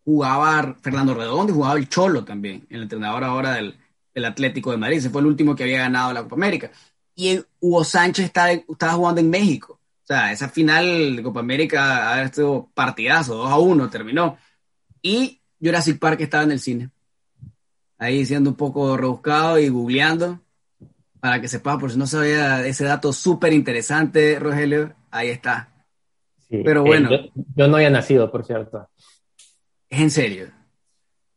jugaba 0.05 0.77
Fernando 0.81 1.13
Redondo 1.13 1.51
y 1.51 1.55
jugaba 1.55 1.77
el 1.77 1.89
Cholo 1.89 2.23
también, 2.23 2.65
el 2.69 2.83
entrenador 2.83 3.23
ahora 3.25 3.53
del, 3.53 3.77
Atlético 4.25 4.71
de 4.71 4.77
Madrid. 4.77 4.97
Ese 4.97 5.09
fue 5.09 5.21
el 5.21 5.27
último 5.27 5.55
que 5.55 5.63
había 5.63 5.79
ganado 5.79 6.11
la 6.11 6.23
Copa 6.23 6.35
América. 6.35 6.71
Y 7.15 7.39
Hugo 7.61 7.85
Sánchez 7.85 8.25
estaba 8.25 8.93
jugando 8.93 9.21
en 9.21 9.29
México. 9.29 9.78
O 10.09 10.13
sea, 10.13 10.31
esa 10.31 10.49
final 10.49 11.17
de 11.17 11.21
Copa 11.21 11.39
América 11.39 12.13
ha 12.13 12.27
sido 12.33 12.71
partidazo, 12.73 13.35
2 13.35 13.51
a 13.51 13.59
1 13.59 13.89
terminó. 13.91 14.39
Y 15.03 15.39
Jurassic 15.61 15.99
Park 15.99 16.21
estaba 16.21 16.45
en 16.45 16.51
el 16.51 16.59
cine. 16.59 16.89
Ahí 17.99 18.25
siendo 18.25 18.49
un 18.49 18.55
poco 18.55 18.97
rebuscado 18.97 19.59
y 19.59 19.69
googleando 19.69 20.39
para 21.19 21.39
que 21.39 21.47
sepa, 21.47 21.77
por 21.77 21.91
si 21.91 21.99
no 21.99 22.07
sabía 22.07 22.65
ese 22.65 22.85
dato 22.85 23.13
súper 23.13 23.53
interesante, 23.53 24.39
Rogelio, 24.39 24.95
ahí 25.11 25.29
está. 25.29 25.69
Pero 26.49 26.83
bueno. 26.83 27.11
Eh, 27.11 27.31
yo, 27.55 27.67
no 27.67 27.75
había 27.75 27.91
nacido, 27.91 28.31
por 28.31 28.43
cierto. 28.43 28.89
Es 29.87 29.99
en 29.99 30.09
serio. 30.09 30.47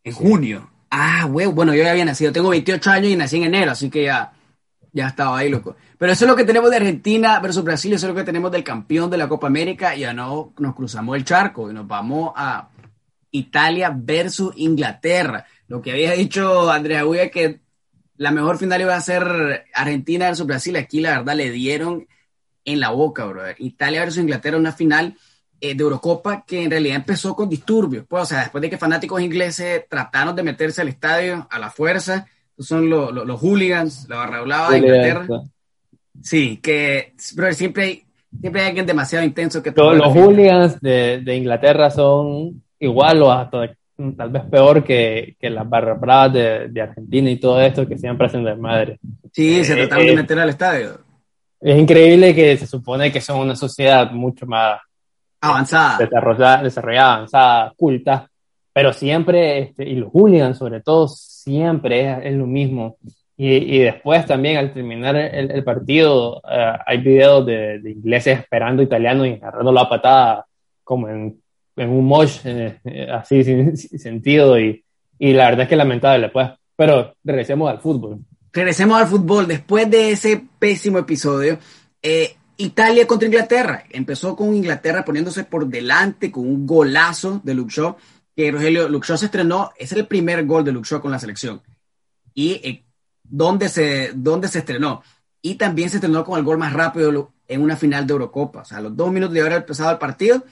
En 0.02 0.14
junio. 0.14 0.70
Ah, 0.88 1.24
güey, 1.24 1.46
bueno, 1.46 1.74
yo 1.74 1.82
ya 1.82 1.90
había 1.90 2.06
nacido, 2.06 2.32
tengo 2.32 2.48
28 2.48 2.90
años 2.90 3.10
y 3.10 3.16
nací 3.16 3.36
en 3.36 3.44
enero, 3.44 3.72
así 3.72 3.90
que 3.90 4.04
ya, 4.04 4.32
ya 4.92 5.08
estaba 5.08 5.38
ahí, 5.38 5.48
loco. 5.48 5.76
Pero 5.98 6.12
eso 6.12 6.24
es 6.24 6.30
lo 6.30 6.36
que 6.36 6.44
tenemos 6.44 6.70
de 6.70 6.76
Argentina 6.76 7.40
versus 7.40 7.64
Brasil, 7.64 7.92
eso 7.92 8.06
es 8.06 8.10
lo 8.10 8.18
que 8.18 8.24
tenemos 8.24 8.52
del 8.52 8.64
campeón 8.64 9.10
de 9.10 9.16
la 9.16 9.28
Copa 9.28 9.46
América, 9.46 9.94
ya 9.96 10.12
no 10.12 10.52
nos 10.58 10.74
cruzamos 10.74 11.16
el 11.16 11.24
charco 11.24 11.70
y 11.70 11.74
nos 11.74 11.86
vamos 11.86 12.32
a 12.36 12.68
Italia 13.30 13.92
versus 13.94 14.52
Inglaterra. 14.56 15.46
Lo 15.68 15.80
que 15.80 15.92
había 15.92 16.12
dicho 16.12 16.70
Andrea 16.70 17.06
Uya 17.06 17.30
que 17.30 17.60
la 18.16 18.30
mejor 18.30 18.58
final 18.58 18.80
iba 18.80 18.94
a 18.94 19.00
ser 19.00 19.64
Argentina 19.74 20.26
versus 20.26 20.46
Brasil, 20.46 20.76
aquí 20.76 21.00
la 21.00 21.18
verdad 21.18 21.34
le 21.34 21.50
dieron 21.50 22.06
en 22.64 22.80
la 22.80 22.90
boca, 22.90 23.24
brother. 23.24 23.56
Italia 23.58 24.00
versus 24.00 24.22
Inglaterra, 24.22 24.58
una 24.58 24.72
final 24.72 25.16
eh, 25.60 25.74
de 25.74 25.82
Eurocopa 25.82 26.44
que 26.44 26.62
en 26.62 26.70
realidad 26.70 26.96
empezó 26.96 27.34
con 27.34 27.48
disturbios. 27.48 28.04
Pues, 28.08 28.22
o 28.24 28.26
sea, 28.26 28.40
después 28.40 28.62
de 28.62 28.70
que 28.70 28.78
fanáticos 28.78 29.20
ingleses 29.20 29.84
trataron 29.88 30.36
de 30.36 30.42
meterse 30.42 30.82
al 30.82 30.88
estadio 30.88 31.46
a 31.50 31.58
la 31.58 31.70
fuerza, 31.70 32.26
son 32.58 32.88
los 32.88 33.40
hooligans, 33.40 34.06
la 34.08 34.16
barra 34.16 34.70
de 34.70 34.78
Inglaterra. 34.78 35.26
Sí, 36.22 36.58
que 36.58 37.14
pero 37.34 37.52
siempre 37.52 37.84
hay, 37.84 38.04
siempre 38.40 38.62
hay 38.62 38.68
alguien 38.68 38.86
demasiado 38.86 39.24
intenso 39.24 39.62
que... 39.62 39.72
Todos 39.72 39.96
los 39.96 40.08
hooligans 40.08 40.80
de, 40.80 41.20
de, 41.24 41.36
Inglaterra 41.36 41.90
son 41.90 42.62
igual 42.78 43.22
o 43.22 43.32
hasta 43.32 43.74
tal 44.16 44.30
vez 44.30 44.42
peor 44.44 44.82
que, 44.84 45.36
que 45.38 45.50
las 45.50 45.68
barras 45.68 46.00
bravas 46.00 46.32
de, 46.32 46.68
de, 46.68 46.80
Argentina 46.80 47.30
y 47.30 47.36
todo 47.36 47.60
esto 47.60 47.86
que 47.86 47.98
siempre 47.98 48.26
hacen 48.26 48.44
de 48.44 48.56
madre. 48.56 48.98
Sí, 49.32 49.64
se 49.64 49.74
eh, 49.74 49.76
trataron 49.76 50.06
de 50.06 50.12
eh, 50.12 50.16
meter 50.16 50.38
al 50.38 50.48
estadio. 50.48 51.00
Es 51.60 51.78
increíble 51.78 52.34
que 52.34 52.56
se 52.56 52.66
supone 52.66 53.12
que 53.12 53.20
son 53.20 53.40
una 53.40 53.54
sociedad 53.54 54.10
mucho 54.10 54.46
más 54.46 54.80
avanzada, 55.40 55.98
desarrollada, 55.98 56.62
desarrollada 56.62 57.14
avanzada, 57.14 57.72
culta, 57.76 58.28
pero 58.72 58.92
siempre, 58.92 59.58
este, 59.58 59.88
y 59.88 59.96
los 59.96 60.10
hooligans 60.12 60.58
sobre 60.58 60.80
todo, 60.80 61.08
siempre 61.08 62.28
es, 62.28 62.34
lo 62.34 62.46
mismo. 62.46 62.96
Y, 63.36 63.54
y, 63.54 63.78
después 63.80 64.24
también 64.26 64.56
al 64.58 64.72
terminar 64.72 65.16
el, 65.16 65.50
el 65.50 65.64
partido 65.64 66.36
uh, 66.38 66.78
hay 66.86 66.98
videos 66.98 67.44
de, 67.46 67.80
de, 67.80 67.90
ingleses 67.90 68.38
esperando 68.38 68.82
italianos 68.82 69.26
y 69.26 69.32
agarrando 69.32 69.72
la 69.72 69.88
patada 69.88 70.46
como 70.84 71.08
en, 71.08 71.40
en 71.76 71.88
un 71.88 72.04
mosh 72.04 72.40
eh, 72.44 72.78
así 73.10 73.42
sin, 73.42 73.76
sin, 73.76 73.98
sentido 73.98 74.60
y, 74.60 74.84
y 75.18 75.32
la 75.32 75.46
verdad 75.46 75.62
es 75.62 75.68
que 75.68 75.76
lamentable 75.76 76.28
pues. 76.28 76.50
Pero 76.76 77.14
regresemos 77.24 77.70
al 77.70 77.78
fútbol. 77.78 78.18
Regresemos 78.52 79.00
al 79.00 79.06
fútbol. 79.06 79.46
Después 79.46 79.90
de 79.90 80.10
ese 80.10 80.42
pésimo 80.58 80.98
episodio, 80.98 81.58
eh, 82.02 82.34
Italia 82.56 83.06
contra 83.06 83.26
Inglaterra. 83.26 83.84
Empezó 83.90 84.36
con 84.36 84.54
Inglaterra 84.54 85.04
poniéndose 85.04 85.44
por 85.44 85.66
delante 85.66 86.30
con 86.30 86.46
un 86.46 86.66
golazo 86.66 87.40
de 87.42 87.54
Luke 87.54 87.72
Shaw, 87.74 87.96
que 88.36 88.50
Rogelio 88.50 88.88
Shaw 88.88 89.16
se 89.16 89.26
estrenó, 89.26 89.72
es 89.76 89.92
el 89.92 90.06
primer 90.06 90.44
gol 90.46 90.64
de 90.64 90.72
Shaw 90.72 91.00
con 91.00 91.10
la 91.10 91.18
selección. 91.18 91.62
Y 92.34 92.52
eh, 92.52 92.84
¿dónde, 93.22 93.68
se, 93.68 94.12
¿dónde 94.14 94.48
se 94.48 94.60
estrenó? 94.60 95.02
Y 95.40 95.56
también 95.56 95.90
se 95.90 95.96
estrenó 95.96 96.24
con 96.24 96.38
el 96.38 96.44
gol 96.44 96.58
más 96.58 96.72
rápido 96.72 97.32
en 97.48 97.60
una 97.60 97.76
final 97.76 98.06
de 98.06 98.12
Eurocopa. 98.12 98.62
O 98.62 98.64
sea, 98.64 98.78
a 98.78 98.80
los 98.80 98.96
dos 98.96 99.12
minutos 99.12 99.34
de 99.34 99.40
haber 99.40 99.52
empezado 99.54 99.90
el 99.90 99.98
partido, 99.98 100.44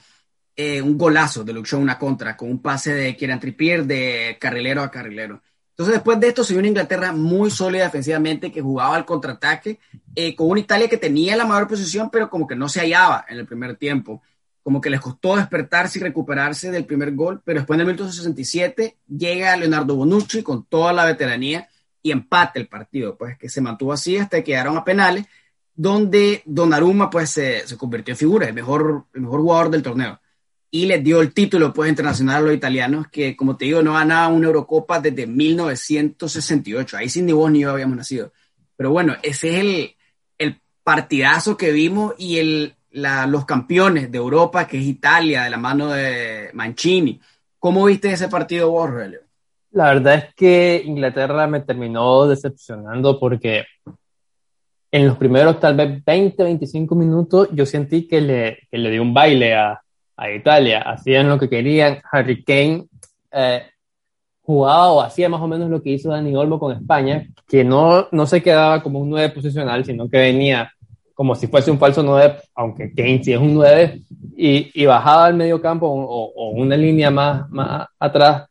eh, 0.55 0.81
un 0.81 0.97
golazo 0.97 1.43
de 1.43 1.53
Shaw, 1.53 1.79
una 1.79 1.97
contra, 1.97 2.37
con 2.37 2.49
un 2.49 2.61
pase 2.61 2.93
de 2.93 3.15
Kieran 3.15 3.39
Trippier 3.39 3.85
de 3.85 4.37
carrilero 4.39 4.83
a 4.83 4.91
carrilero. 4.91 5.41
Entonces, 5.71 5.95
después 5.95 6.19
de 6.19 6.27
esto, 6.27 6.43
se 6.43 6.53
vio 6.53 6.59
una 6.59 6.67
Inglaterra 6.67 7.11
muy 7.11 7.49
sólida 7.49 7.85
defensivamente 7.85 8.51
que 8.51 8.61
jugaba 8.61 8.95
al 8.95 9.05
contraataque, 9.05 9.79
eh, 10.13 10.35
con 10.35 10.49
una 10.49 10.59
Italia 10.59 10.89
que 10.89 10.97
tenía 10.97 11.35
la 11.35 11.45
mayor 11.45 11.67
posición, 11.67 12.09
pero 12.11 12.29
como 12.29 12.45
que 12.45 12.55
no 12.55 12.69
se 12.69 12.81
hallaba 12.81 13.25
en 13.27 13.39
el 13.39 13.47
primer 13.47 13.77
tiempo. 13.77 14.21
Como 14.63 14.79
que 14.79 14.89
les 14.89 14.99
costó 14.99 15.35
despertarse 15.35 15.99
y 15.99 16.01
recuperarse 16.01 16.71
del 16.71 16.85
primer 16.85 17.13
gol, 17.13 17.41
pero 17.43 17.59
después 17.59 17.77
en 17.77 17.81
el 17.81 17.87
minuto 17.87 18.11
67 18.11 18.97
llega 19.07 19.55
Leonardo 19.57 19.95
Bonucci 19.95 20.43
con 20.43 20.65
toda 20.65 20.93
la 20.93 21.05
veteranía 21.05 21.67
y 22.03 22.11
empate 22.11 22.59
el 22.59 22.67
partido, 22.67 23.17
pues 23.17 23.37
que 23.37 23.49
se 23.49 23.61
mantuvo 23.61 23.93
así 23.93 24.17
hasta 24.17 24.37
que 24.37 24.43
quedaron 24.43 24.77
a 24.77 24.83
penales, 24.83 25.25
donde 25.73 26.43
Donnarumma 26.45 27.09
pues 27.09 27.29
se, 27.29 27.67
se 27.67 27.77
convirtió 27.77 28.13
en 28.13 28.17
figura, 28.17 28.47
el 28.47 28.53
mejor, 28.53 29.05
el 29.13 29.21
mejor 29.21 29.41
jugador 29.41 29.71
del 29.71 29.83
torneo 29.83 30.19
y 30.73 30.85
les 30.85 31.03
dio 31.03 31.19
el 31.19 31.33
título 31.33 31.73
pues, 31.73 31.89
internacional 31.89 32.37
a 32.37 32.41
los 32.47 32.55
italianos, 32.55 33.07
que 33.09 33.35
como 33.35 33.57
te 33.57 33.65
digo, 33.65 33.83
no 33.83 33.93
ganaban 33.93 34.33
una 34.33 34.47
Eurocopa 34.47 35.01
desde 35.01 35.27
1968. 35.27 36.97
Ahí 36.97 37.09
sin 37.09 37.25
ni 37.25 37.33
vos 37.33 37.51
ni 37.51 37.59
yo 37.59 37.71
habíamos 37.71 37.97
nacido. 37.97 38.31
Pero 38.77 38.91
bueno, 38.91 39.17
ese 39.21 39.49
es 39.49 39.55
el, 39.57 39.95
el 40.37 40.61
partidazo 40.81 41.57
que 41.57 41.73
vimos 41.73 42.13
y 42.17 42.37
el, 42.37 42.75
los 42.91 43.45
campeones 43.45 44.11
de 44.11 44.17
Europa, 44.17 44.67
que 44.67 44.77
es 44.77 44.85
Italia, 44.85 45.43
de 45.43 45.49
la 45.49 45.57
mano 45.57 45.89
de 45.89 46.49
Mancini. 46.53 47.19
¿Cómo 47.59 47.85
viste 47.85 48.11
ese 48.11 48.27
partido 48.27 48.71
vos, 48.71 48.89
Relio? 48.89 49.21
La 49.71 49.93
verdad 49.93 50.15
es 50.15 50.35
que 50.35 50.81
Inglaterra 50.85 51.47
me 51.47 51.61
terminó 51.61 52.27
decepcionando 52.27 53.19
porque 53.19 53.65
en 54.91 55.07
los 55.07 55.17
primeros 55.17 55.59
tal 55.59 55.75
vez 55.75 56.03
20, 56.03 56.43
25 56.43 56.95
minutos 56.95 57.47
yo 57.53 57.65
sentí 57.65 58.07
que 58.07 58.19
le, 58.19 58.59
que 58.69 58.77
le 58.77 58.91
dio 58.91 59.01
un 59.01 59.13
baile 59.13 59.55
a, 59.55 59.81
a 60.17 60.31
Italia, 60.31 60.81
hacían 60.81 61.29
lo 61.29 61.39
que 61.39 61.49
querían. 61.49 62.01
Harry 62.11 62.43
Kane 62.43 62.87
eh, 63.31 63.63
jugaba 64.41 64.91
o 64.91 65.01
hacía 65.01 65.29
más 65.29 65.41
o 65.41 65.47
menos 65.47 65.69
lo 65.69 65.81
que 65.81 65.91
hizo 65.91 66.09
Dani 66.09 66.35
Olmo 66.35 66.59
con 66.59 66.75
España, 66.75 67.25
que 67.47 67.63
no, 67.63 68.07
no 68.11 68.25
se 68.25 68.43
quedaba 68.43 68.83
como 68.83 68.99
un 68.99 69.09
9 69.09 69.29
posicional, 69.29 69.85
sino 69.85 70.09
que 70.09 70.17
venía 70.17 70.73
como 71.13 71.35
si 71.35 71.47
fuese 71.47 71.71
un 71.71 71.79
falso 71.79 72.03
9, 72.03 72.35
aunque 72.55 72.93
Kane 72.93 73.23
sí 73.23 73.33
es 73.33 73.39
un 73.39 73.53
9, 73.53 74.01
y, 74.37 74.71
y 74.73 74.85
bajaba 74.85 75.25
al 75.25 75.35
medio 75.35 75.61
campo 75.61 75.87
o, 75.87 76.33
o, 76.35 76.49
una 76.51 76.75
línea 76.75 77.11
más, 77.11 77.49
más 77.49 77.87
atrás 77.99 78.47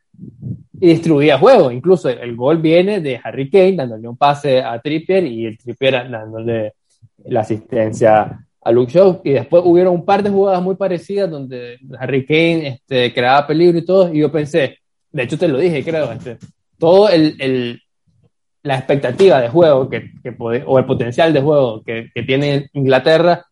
y 0.80 0.88
distribuía 0.88 1.38
juego. 1.38 1.70
Incluso 1.70 2.08
el, 2.08 2.18
el, 2.18 2.36
gol 2.36 2.58
viene 2.58 3.00
de 3.00 3.20
Harry 3.22 3.50
Kane 3.50 3.76
dándole 3.76 4.08
un 4.08 4.16
pase 4.16 4.60
a 4.62 4.78
Trippier 4.80 5.26
y 5.26 5.46
el 5.46 5.58
Trippier 5.58 6.10
dándole 6.10 6.74
la 7.24 7.40
asistencia 7.40 8.46
a 8.62 8.72
Luke 8.72 8.92
Shaw 8.92 9.20
y 9.24 9.30
después 9.30 9.62
hubieron 9.64 9.94
un 9.94 10.04
par 10.04 10.22
de 10.22 10.30
jugadas 10.30 10.62
muy 10.62 10.76
parecidas 10.76 11.30
donde 11.30 11.78
Harry 11.98 12.24
Kane 12.26 12.68
este, 12.68 13.12
creaba 13.12 13.46
peligro 13.46 13.78
y 13.78 13.84
todo 13.84 14.12
y 14.12 14.20
yo 14.20 14.30
pensé, 14.30 14.78
de 15.10 15.22
hecho 15.22 15.38
te 15.38 15.48
lo 15.48 15.58
dije 15.58 15.82
creo, 15.82 16.12
este, 16.12 16.36
todo 16.78 17.08
el, 17.08 17.36
el, 17.40 17.80
la 18.62 18.76
expectativa 18.76 19.40
de 19.40 19.48
juego 19.48 19.88
que, 19.88 20.12
que 20.22 20.32
puede, 20.32 20.62
o 20.66 20.78
el 20.78 20.84
potencial 20.84 21.32
de 21.32 21.40
juego 21.40 21.82
que, 21.82 22.10
que, 22.14 22.22
tiene 22.22 22.68
Inglaterra 22.74 23.46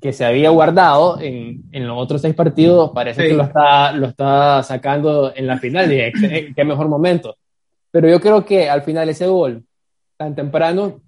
que 0.00 0.12
se 0.12 0.24
había 0.24 0.50
guardado 0.50 1.20
en, 1.20 1.62
en 1.72 1.86
los 1.86 1.98
otros 1.98 2.20
seis 2.20 2.34
partidos 2.34 2.90
parece 2.94 3.22
sí. 3.22 3.28
que 3.28 3.34
lo 3.34 3.44
está, 3.44 3.92
lo 3.92 4.06
está 4.06 4.62
sacando 4.62 5.32
en 5.34 5.46
la 5.46 5.58
final 5.58 5.92
y 5.92 6.12
qué, 6.12 6.52
qué 6.54 6.64
mejor 6.64 6.88
momento 6.88 7.36
pero 7.94 8.08
yo 8.08 8.20
creo 8.20 8.44
que 8.44 8.68
al 8.68 8.82
final 8.82 9.08
ese 9.08 9.28
gol 9.28 9.64
tan 10.16 10.34
temprano 10.34 11.00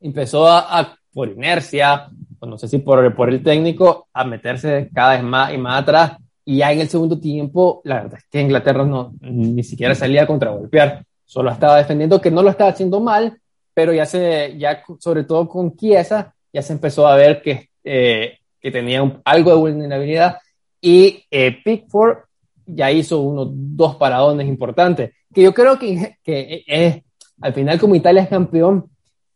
empezó 0.00 0.46
a, 0.46 0.80
a 0.80 0.98
por 1.10 1.30
inercia, 1.30 2.10
o 2.38 2.44
no 2.44 2.58
sé 2.58 2.68
si 2.68 2.76
por, 2.76 3.14
por 3.16 3.30
el 3.30 3.42
técnico, 3.42 4.08
a 4.12 4.22
meterse 4.22 4.90
cada 4.92 5.14
vez 5.14 5.22
más 5.22 5.54
y 5.54 5.56
más 5.56 5.80
atrás. 5.80 6.18
Y 6.44 6.58
ya 6.58 6.70
en 6.72 6.80
el 6.80 6.90
segundo 6.90 7.18
tiempo, 7.18 7.80
la 7.84 8.02
verdad 8.02 8.18
es 8.18 8.26
que 8.30 8.42
Inglaterra 8.42 8.84
no, 8.84 9.14
ni 9.22 9.62
siquiera 9.62 9.94
salía 9.94 10.24
a 10.24 10.26
contragolpear, 10.26 11.06
solo 11.26 11.50
estaba 11.50 11.76
defendiendo, 11.76 12.20
que 12.20 12.30
no 12.30 12.42
lo 12.42 12.50
estaba 12.50 12.70
haciendo 12.70 13.00
mal, 13.00 13.38
pero 13.74 13.92
ya 13.92 14.06
se, 14.06 14.56
ya 14.56 14.82
sobre 14.98 15.24
todo 15.24 15.46
con 15.48 15.76
Chiesa, 15.76 16.34
ya 16.52 16.62
se 16.62 16.72
empezó 16.72 17.06
a 17.06 17.16
ver 17.16 17.42
que, 17.42 17.68
eh, 17.84 18.38
que 18.58 18.70
tenía 18.70 19.02
un, 19.02 19.20
algo 19.24 19.50
de 19.50 19.56
vulnerabilidad 19.56 20.38
y 20.80 21.24
eh, 21.30 21.58
Pickford 21.62 22.18
ya 22.64 22.90
hizo 22.90 23.20
unos 23.20 23.48
dos 23.52 23.96
paradones 23.96 24.48
importantes, 24.48 25.12
que 25.34 25.42
yo 25.42 25.52
creo 25.52 25.78
que, 25.78 26.16
que 26.22 26.64
es, 26.66 27.02
al 27.40 27.52
final 27.52 27.78
como 27.78 27.94
Italia 27.94 28.22
es 28.22 28.28
campeón, 28.28 28.88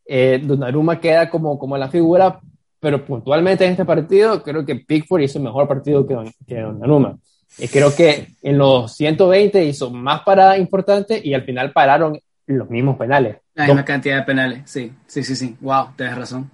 eh, 0.07 0.41
Donnarumma 0.43 1.01
queda 1.01 1.29
como, 1.29 1.59
como 1.59 1.77
la 1.77 1.89
figura, 1.89 2.41
pero 2.81 3.05
puntualmente 3.05 3.65
en 3.65 3.73
este 3.73 3.85
partido 3.85 4.43
creo 4.43 4.65
que 4.65 4.77
Pickford 4.77 5.23
hizo 5.23 5.39
mejor 5.39 5.69
partido 5.69 6.07
que, 6.07 6.17
que 6.47 6.61
Donnarumma. 6.61 7.19
Y 7.61 7.69
creo 7.69 7.95
que 7.95 8.29
en 8.43 8.59
los 8.59 8.95
120 8.97 9.65
hizo 9.65 9.91
más 9.91 10.23
paradas 10.23 10.59
importantes 10.59 11.25
y 11.25 11.35
al 11.35 11.43
final 11.43 11.73
pararon 11.73 12.19
los 12.47 12.71
mismos 12.71 12.97
penales. 12.97 13.37
La 13.55 13.67
misma 13.67 13.85
cantidad 13.85 14.17
de 14.17 14.23
penales, 14.23 14.63
sí, 14.71 14.93
sí, 15.07 15.23
sí, 15.23 15.37
sí. 15.37 15.57
Wow, 15.61 15.89
tienes 15.97 16.17
razón. 16.17 16.51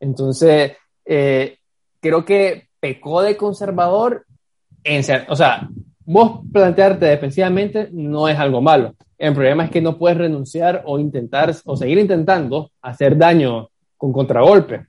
Entonces, 0.00 0.72
eh, 1.04 1.58
creo 2.00 2.24
que 2.24 2.68
pecó 2.78 3.22
de 3.22 3.36
conservador 3.36 4.26
en 4.84 5.02
ser, 5.02 5.26
o 5.28 5.36
sea, 5.36 5.68
vos 6.04 6.40
plantearte 6.52 7.06
defensivamente 7.06 7.88
no 7.92 8.28
es 8.28 8.38
algo 8.38 8.60
malo. 8.60 8.94
El 9.16 9.34
problema 9.34 9.64
es 9.64 9.70
que 9.70 9.80
no 9.80 9.98
puedes 9.98 10.18
renunciar 10.18 10.82
o 10.86 10.98
intentar 10.98 11.54
o 11.64 11.76
seguir 11.76 11.98
intentando 11.98 12.70
hacer 12.80 13.16
daño 13.16 13.68
con 13.96 14.12
contragolpe. 14.12 14.86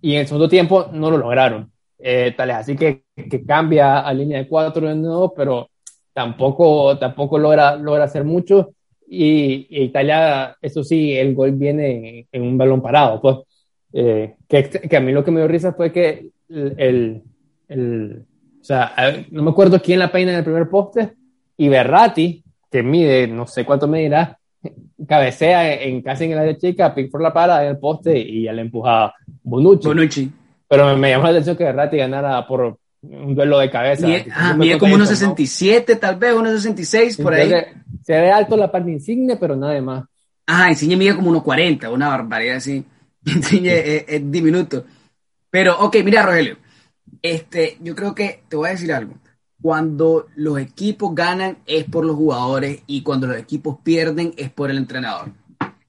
Y 0.00 0.14
en 0.14 0.20
el 0.20 0.26
segundo 0.26 0.48
tiempo 0.48 0.88
no 0.92 1.10
lo 1.10 1.18
lograron. 1.18 1.71
Eh, 2.04 2.34
tal 2.36 2.50
es 2.50 2.56
así 2.56 2.76
que, 2.76 3.04
que, 3.14 3.44
cambia 3.46 4.00
a 4.00 4.12
línea 4.12 4.38
de 4.38 4.48
cuatro 4.48 4.88
de 4.88 4.96
nuevo, 4.96 5.32
pero 5.32 5.70
tampoco, 6.12 6.98
tampoco 6.98 7.38
logra, 7.38 7.76
logra 7.76 8.04
hacer 8.04 8.24
mucho. 8.24 8.74
Y, 9.06 9.68
y, 9.70 9.84
Italia, 9.84 10.56
eso 10.60 10.82
sí, 10.82 11.12
el 11.12 11.34
gol 11.34 11.52
viene 11.52 12.18
en, 12.20 12.26
en 12.32 12.42
un 12.42 12.58
balón 12.58 12.82
parado. 12.82 13.20
Pues, 13.20 13.36
eh, 13.92 14.34
que, 14.48 14.68
que, 14.68 14.96
a 14.96 15.00
mí 15.00 15.12
lo 15.12 15.22
que 15.22 15.30
me 15.30 15.40
dio 15.40 15.48
risa 15.48 15.74
fue 15.74 15.92
que 15.92 16.30
el, 16.48 16.74
el, 16.76 17.22
el 17.68 18.24
o 18.60 18.64
sea, 18.64 18.94
no 19.30 19.42
me 19.42 19.50
acuerdo 19.50 19.80
quién 19.80 19.98
la 19.98 20.10
peina 20.10 20.32
en 20.32 20.38
el 20.38 20.44
primer 20.44 20.68
poste 20.68 21.12
y 21.56 21.68
Berratti 21.68 22.42
que 22.70 22.82
mide, 22.82 23.26
no 23.26 23.46
sé 23.46 23.64
cuánto 23.64 23.86
medirá, 23.86 24.38
cabecea 25.06 25.82
en, 25.82 26.00
casi 26.00 26.24
en 26.24 26.32
el 26.32 26.38
área 26.38 26.56
chica, 26.56 26.94
Pickford 26.94 27.22
la 27.22 27.32
para 27.32 27.64
en 27.64 27.70
el 27.70 27.78
poste 27.78 28.18
y 28.18 28.44
ya 28.44 28.52
le 28.52 28.62
empuja 28.62 29.12
Bonucci. 29.42 29.88
Bonucci. 29.88 30.32
Pero 30.72 30.96
me, 30.96 31.10
llamó 31.10 31.24
la 31.24 31.30
atención 31.32 31.54
que 31.54 31.70
Ratti 31.70 31.98
ganara 31.98 32.46
por 32.46 32.78
un 33.02 33.34
duelo 33.34 33.58
de 33.58 33.68
cabeza. 33.68 34.06
Mide, 34.56 34.78
como 34.78 34.94
unos 34.94 35.10
67, 35.10 35.96
tal 35.96 36.16
vez, 36.16 36.32
unos 36.32 36.52
66, 36.52 37.18
por 37.18 37.34
ahí. 37.34 37.52
Se 38.02 38.14
ve 38.14 38.32
alto 38.32 38.56
la 38.56 38.72
parte 38.72 38.90
insignia, 38.90 39.38
pero 39.38 39.54
nada 39.54 39.78
más. 39.82 40.04
Ajá, 40.46 40.70
Insigne 40.70 40.96
mide 40.96 41.14
como 41.14 41.28
unos 41.28 41.42
40, 41.42 41.90
una 41.90 42.08
barbaridad 42.08 42.56
así. 42.56 42.82
Insigne 43.26 44.06
es, 44.08 44.30
diminuto. 44.30 44.86
Pero, 45.50 45.78
ok, 45.78 45.96
mira, 46.02 46.22
Rogelio. 46.22 46.56
Este, 47.20 47.76
yo 47.82 47.94
creo 47.94 48.14
que 48.14 48.42
te 48.48 48.56
voy 48.56 48.68
a 48.68 48.72
decir 48.72 48.94
algo. 48.94 49.12
Cuando 49.60 50.28
los 50.36 50.58
equipos 50.58 51.14
ganan 51.14 51.58
es 51.66 51.84
por 51.84 52.06
los 52.06 52.16
jugadores 52.16 52.80
y 52.86 53.02
cuando 53.02 53.26
los 53.26 53.36
equipos 53.36 53.76
pierden 53.84 54.32
es 54.38 54.50
por 54.50 54.70
el 54.70 54.78
entrenador. 54.78 55.32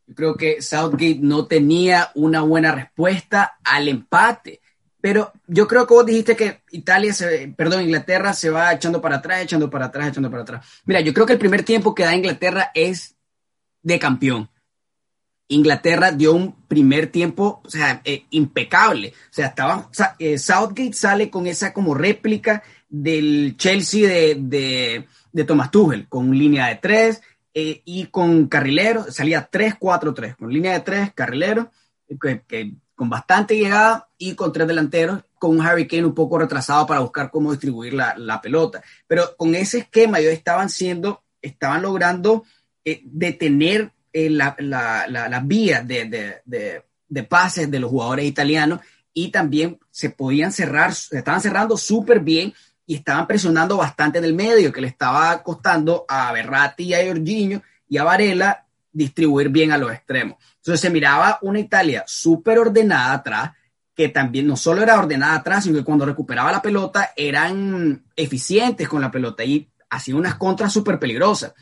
Yo 0.08 0.14
creo 0.14 0.36
que 0.36 0.62
Southgate 0.62 1.20
no 1.22 1.46
tenía 1.46 2.12
una 2.16 2.42
buena 2.42 2.76
respuesta 2.76 3.54
al 3.64 3.88
empate. 3.88 4.60
Pero 5.04 5.34
yo 5.48 5.68
creo 5.68 5.86
que 5.86 5.94
vos 5.96 6.06
dijiste 6.06 6.34
que 6.34 6.62
Italia, 6.72 7.12
se, 7.12 7.54
perdón, 7.58 7.82
Inglaterra 7.82 8.34
se 8.34 8.50
va 8.50 8.72
echando 8.72 9.02
para 9.02 9.18
atrás, 9.18 9.42
echando 9.42 9.70
para 9.70 9.88
atrás, 9.88 10.08
echando 10.08 10.32
para 10.32 10.44
atrás. 10.44 10.66
Mira, 10.86 11.02
yo 11.02 11.14
creo 11.14 11.26
que 11.26 11.34
el 11.34 11.40
primer 11.40 11.64
tiempo 11.64 11.94
que 11.94 12.06
da 12.06 12.16
Inglaterra 12.16 12.72
es 12.74 13.18
de 13.82 14.00
campeón. 14.00 14.50
Inglaterra 15.50 16.14
dio 16.14 16.32
un 16.32 16.56
primer 16.70 17.08
tiempo, 17.08 17.62
o 17.66 17.70
sea, 17.70 18.00
eh, 18.06 18.24
impecable. 18.30 19.10
O 19.10 19.34
sea, 19.34 19.48
estaba, 19.48 19.90
eh, 20.20 20.38
Southgate 20.38 20.94
sale 20.94 21.30
con 21.30 21.48
esa 21.48 21.74
como 21.74 21.94
réplica 21.94 22.64
del 22.88 23.58
Chelsea 23.58 24.08
de, 24.08 25.06
de, 25.34 25.44
Thomas 25.44 25.70
Tuchel, 25.70 26.08
con 26.08 26.32
línea 26.32 26.68
de 26.68 26.76
tres 26.78 27.22
eh, 27.54 27.82
y 27.84 28.06
con 28.06 28.48
carrilero, 28.48 29.12
salía 29.12 29.52
3-4-3, 29.52 30.38
con 30.38 30.54
línea 30.54 30.72
de 30.72 30.80
tres, 30.80 31.12
carrilero, 31.14 31.74
que 32.22 32.78
con 33.04 33.10
bastante 33.10 33.58
llegada 33.58 34.08
y 34.18 34.34
con 34.34 34.54
tres 34.54 34.66
delanteros, 34.66 35.26
con 35.38 35.52
un 35.52 35.62
Harry 35.62 35.90
Kane 35.90 36.06
un 36.06 36.16
poco 36.16 36.40
retrasado 36.40 36.88
para 36.88 37.02
buscar 37.02 37.30
cómo 37.30 37.52
distribuir 37.52 37.94
la, 37.94 38.40
pelota. 38.42 38.82
Pero 39.08 39.36
con 39.36 39.54
ese 39.56 39.80
esquema 39.80 40.20
ellos 40.20 40.32
estaban 40.32 40.70
siendo, 40.70 41.22
estaban 41.42 41.82
logrando 41.82 42.46
eh, 42.86 43.02
detener 43.04 43.92
eh, 44.14 44.30
la, 44.30 44.56
la, 44.58 45.42
vía 45.44 45.82
de, 45.84 46.42
de, 46.46 47.24
pases 47.24 47.70
de 47.70 47.80
los 47.82 47.90
jugadores 47.92 48.26
italianos 48.26 48.80
y 49.14 49.32
también 49.32 49.78
se 49.92 50.10
podían 50.10 50.54
cerrar, 50.54 50.96
se 50.96 51.18
estaban 51.18 51.42
cerrando 51.42 51.76
súper 51.76 52.22
bien 52.22 52.54
y 52.86 52.96
estaban 52.96 53.28
presionando 53.28 53.76
bastante 53.76 54.20
en 54.20 54.24
el 54.24 54.34
medio, 54.34 54.72
que 54.72 54.80
le 54.80 54.88
estaba 54.88 55.44
costando 55.44 56.06
a 56.08 56.32
Berratti 56.32 56.86
y 56.86 56.94
a 56.94 57.06
Jorginho 57.06 57.62
y 57.90 57.98
a 57.98 58.06
Varela 58.06 58.66
distribuir 58.94 59.50
bien 59.50 59.74
a 59.74 59.78
los 59.78 59.92
extremos. 59.92 60.38
Entonces 60.64 60.80
se 60.80 60.90
miraba 60.90 61.40
una 61.42 61.60
Italia 61.60 62.06
súper 62.08 62.58
ordenada 62.58 63.12
atrás, 63.12 63.52
que 63.94 64.08
también 64.08 64.48
no 64.48 64.56
solo 64.56 64.82
era 64.82 64.98
ordenada 64.98 65.36
atrás, 65.36 65.66
sino 65.66 65.78
que 65.78 65.84
cuando 65.84 66.06
recuperaba 66.06 66.54
la 66.54 66.62
pelota 66.62 67.12
eran 67.18 68.06
eficientes 68.16 68.88
con 68.88 69.02
la 69.02 69.12
pelota 69.12 69.44
y 69.44 69.70
hacían 69.90 70.18
unas 70.18 70.36
contras 70.36 70.72
súper 70.72 71.00
peligrosas. 71.00 71.54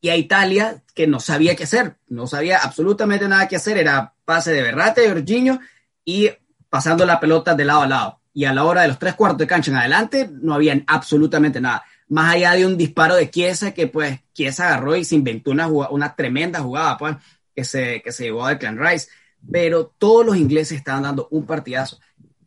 Y 0.00 0.08
a 0.08 0.16
Italia, 0.16 0.82
que 0.94 1.06
no 1.06 1.20
sabía 1.20 1.54
qué 1.54 1.62
hacer, 1.62 1.96
no 2.08 2.26
sabía 2.26 2.58
absolutamente 2.58 3.28
nada 3.28 3.46
que 3.46 3.54
hacer, 3.54 3.78
era 3.78 4.14
pase 4.24 4.52
de 4.52 4.62
Berrate, 4.62 5.02
de 5.02 5.10
Jorginho 5.10 5.60
y 6.04 6.28
pasando 6.68 7.06
la 7.06 7.20
pelota 7.20 7.54
de 7.54 7.64
lado 7.64 7.82
a 7.82 7.86
lado. 7.86 8.20
Y 8.32 8.46
a 8.46 8.52
la 8.52 8.64
hora 8.64 8.82
de 8.82 8.88
los 8.88 8.98
tres 8.98 9.14
cuartos 9.14 9.38
de 9.38 9.46
cancha 9.46 9.70
en 9.70 9.76
adelante, 9.76 10.28
no 10.28 10.54
había 10.54 10.82
absolutamente 10.88 11.60
nada. 11.60 11.84
Más 12.08 12.34
allá 12.34 12.50
de 12.54 12.66
un 12.66 12.76
disparo 12.76 13.14
de 13.14 13.30
Chiesa, 13.30 13.72
que 13.72 13.86
pues 13.86 14.18
Chiesa 14.32 14.66
agarró 14.66 14.96
y 14.96 15.04
se 15.04 15.14
inventó 15.14 15.52
una, 15.52 15.68
una 15.68 16.16
tremenda 16.16 16.58
jugada, 16.58 16.98
pues 16.98 17.16
que 17.54 17.64
se, 17.64 18.02
que 18.02 18.12
se 18.12 18.24
llevó 18.24 18.44
a 18.44 18.58
Clan 18.58 18.78
Rice, 18.78 19.08
pero 19.50 19.92
todos 19.98 20.24
los 20.24 20.36
ingleses 20.36 20.78
estaban 20.78 21.02
dando 21.02 21.28
un 21.30 21.46
partidazo. 21.46 21.98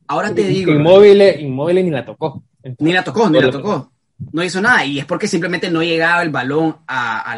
Ahora 0.08 0.34
te 0.34 0.44
digo. 0.44 0.72
Inmóvil, 0.72 1.22
inmóvil 1.40 1.84
ni 1.84 1.92
la 1.92 2.06
tocó. 2.06 2.44
Ni 2.80 2.94
la 2.94 3.04
tocó, 3.04 3.30
ni 3.30 3.40
la 3.40 3.52
tocó. 3.52 3.92
No 4.32 4.44
hizo 4.44 4.62
nada. 4.62 4.84
Y 4.86 5.00
es 5.00 5.06
porque 5.06 5.28
simplemente 5.28 5.70
no 5.70 5.84
llegaba 5.84 6.24
el 6.24 6.30
balón 6.30 6.78
a, 6.88 7.38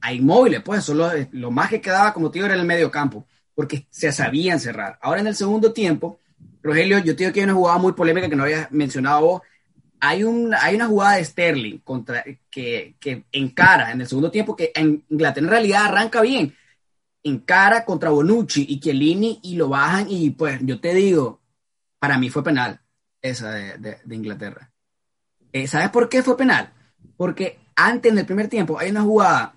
a, 0.00 0.12
inmóviles. 0.12 0.62
Pues 0.62 0.84
solo 0.84 1.10
lo 1.32 1.50
más 1.50 1.70
que 1.70 1.80
quedaba, 1.80 2.12
como 2.12 2.30
te 2.30 2.38
digo, 2.38 2.46
era 2.46 2.54
en 2.54 2.60
el 2.60 2.66
medio 2.66 2.90
campo. 2.90 3.26
Porque 3.54 3.86
se 3.90 4.12
sabían 4.12 4.60
cerrar. 4.60 4.98
Ahora 5.02 5.20
en 5.20 5.26
el 5.26 5.34
segundo 5.34 5.72
tiempo, 5.72 6.20
Rogelio, 6.62 6.98
yo 6.98 7.16
te 7.16 7.24
digo 7.24 7.32
que 7.32 7.40
hay 7.40 7.44
una 7.44 7.54
jugada 7.54 7.78
muy 7.78 7.92
polémica 7.92 8.28
que 8.28 8.36
no 8.36 8.44
había 8.44 8.68
mencionado 8.70 9.20
vos. 9.22 9.42
Hay, 10.02 10.24
un, 10.24 10.54
hay 10.54 10.76
una 10.76 10.86
jugada 10.86 11.16
de 11.16 11.24
Sterling 11.24 11.78
contra, 11.78 12.24
que, 12.50 12.94
que 12.98 13.24
encara 13.32 13.92
en 13.92 14.00
el 14.00 14.06
segundo 14.06 14.30
tiempo 14.30 14.56
que 14.56 14.72
en 14.74 15.04
Inglaterra 15.10 15.46
en 15.46 15.50
realidad 15.50 15.84
arranca 15.86 16.22
bien 16.22 16.54
encara 17.22 17.84
contra 17.84 18.10
Bonucci 18.10 18.66
y 18.68 18.80
Chiellini 18.80 19.40
y 19.42 19.56
lo 19.56 19.68
bajan 19.68 20.06
y 20.08 20.30
pues 20.30 20.60
yo 20.62 20.80
te 20.80 20.94
digo, 20.94 21.40
para 21.98 22.18
mí 22.18 22.30
fue 22.30 22.42
penal 22.42 22.80
esa 23.20 23.52
de, 23.52 23.98
Inglaterra. 24.10 24.72
Eh, 25.52 25.66
¿Sabes 25.66 25.90
por 25.90 26.08
qué 26.08 26.22
fue 26.22 26.36
penal? 26.36 26.72
Porque 27.16 27.58
antes, 27.76 28.12
en 28.12 28.18
el 28.18 28.26
primer 28.26 28.48
tiempo, 28.48 28.78
hay 28.78 28.90
una 28.90 29.02
jugada 29.02 29.54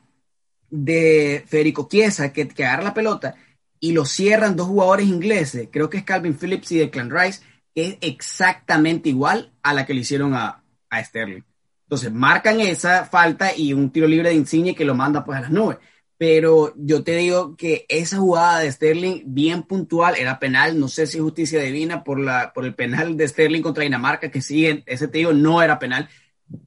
de 0.70 1.44
Federico 1.48 1.88
Chiesa 1.90 2.34
que, 2.34 2.48
que 2.48 2.66
agarra 2.66 2.84
la 2.84 2.94
pelota 2.94 3.36
y 3.80 3.92
lo 3.92 4.06
cierran 4.06 4.56
dos 4.56 4.68
jugadores 4.68 5.08
ingleses, 5.08 5.70
creo 5.72 5.90
que 5.90 5.98
es 5.98 6.04
Calvin 6.04 6.38
Phillips 6.38 6.72
y 6.72 6.80
Declan 6.80 7.12
Rice, 7.12 7.42
que 7.74 7.88
es 7.88 7.98
exactamente 8.02 9.10
igual 9.10 9.54
a 9.62 9.74
la 9.74 9.86
que 9.86 9.94
le 9.94 10.02
hicieron 10.02 10.34
a, 10.34 10.64
a 10.90 11.04
Sterling. 11.04 11.44
Entonces 11.84 12.12
marcan 12.12 12.60
esa 12.60 13.06
falta 13.06 13.56
y 13.56 13.74
un 13.74 13.92
tiro 13.92 14.08
libre 14.08 14.30
de 14.30 14.36
Insigne 14.36 14.74
que 14.74 14.86
lo 14.86 14.96
manda 14.96 15.24
pues 15.24 15.38
a 15.38 15.42
las 15.42 15.52
nubes 15.52 15.78
pero 16.18 16.74
yo 16.78 17.04
te 17.04 17.16
digo 17.16 17.56
que 17.56 17.86
esa 17.90 18.18
jugada 18.18 18.60
de 18.60 18.72
Sterling, 18.72 19.24
bien 19.26 19.64
puntual, 19.64 20.16
era 20.18 20.40
penal, 20.40 20.80
no 20.80 20.88
sé 20.88 21.08
si 21.08 21.20
justicia 21.20 21.62
divina 21.62 22.04
por, 22.04 22.20
la, 22.20 22.54
por 22.54 22.66
el 22.66 22.76
penal 22.76 23.18
de 23.18 23.28
Sterling 23.28 23.62
contra 23.62 23.84
Dinamarca, 23.84 24.32
que 24.32 24.42
sí, 24.42 24.84
ese 24.86 25.08
te 25.08 25.18
digo, 25.18 25.34
no 25.34 25.62
era 25.62 25.80
penal, 25.80 26.08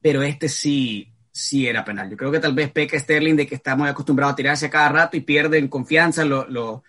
pero 0.02 0.22
este 0.22 0.48
sí, 0.48 1.12
sí 1.30 1.66
era 1.66 1.84
penal. 1.84 2.10
Yo 2.10 2.16
creo 2.16 2.32
que 2.32 2.40
tal 2.40 2.54
vez 2.54 2.70
peca 2.70 2.98
Sterling 2.98 3.36
de 3.36 3.46
que 3.46 3.54
está 3.54 3.76
muy 3.76 3.88
acostumbrado 3.88 4.32
a 4.32 4.36
tirarse 4.36 4.66
a 4.66 4.70
cada 4.70 4.88
rato 4.88 5.16
y 5.16 5.20
pierde 5.20 5.58
en 5.58 5.68
confianza 5.68 6.24
los 6.24 6.82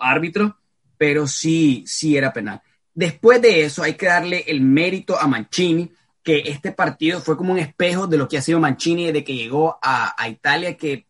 árbitros, 0.00 0.52
pero 0.96 1.26
sí, 1.26 1.84
sí 1.86 2.16
era 2.16 2.32
penal. 2.32 2.62
Después 2.94 3.42
de 3.42 3.64
eso 3.64 3.82
hay 3.82 3.94
que 3.94 4.06
darle 4.06 4.44
el 4.46 4.60
mérito 4.62 5.18
a 5.18 5.26
Mancini, 5.26 5.90
que 6.22 6.38
este 6.46 6.72
partido 6.72 7.20
fue 7.20 7.36
como 7.36 7.52
un 7.52 7.58
espejo 7.58 8.06
de 8.06 8.16
lo 8.16 8.26
que 8.26 8.38
ha 8.38 8.42
sido 8.42 8.58
Mancini 8.58 9.06
desde 9.06 9.22
que 9.22 9.34
llegó 9.34 9.78
a, 9.82 10.14
a 10.20 10.28
Italia, 10.28 10.76
que 10.76 11.05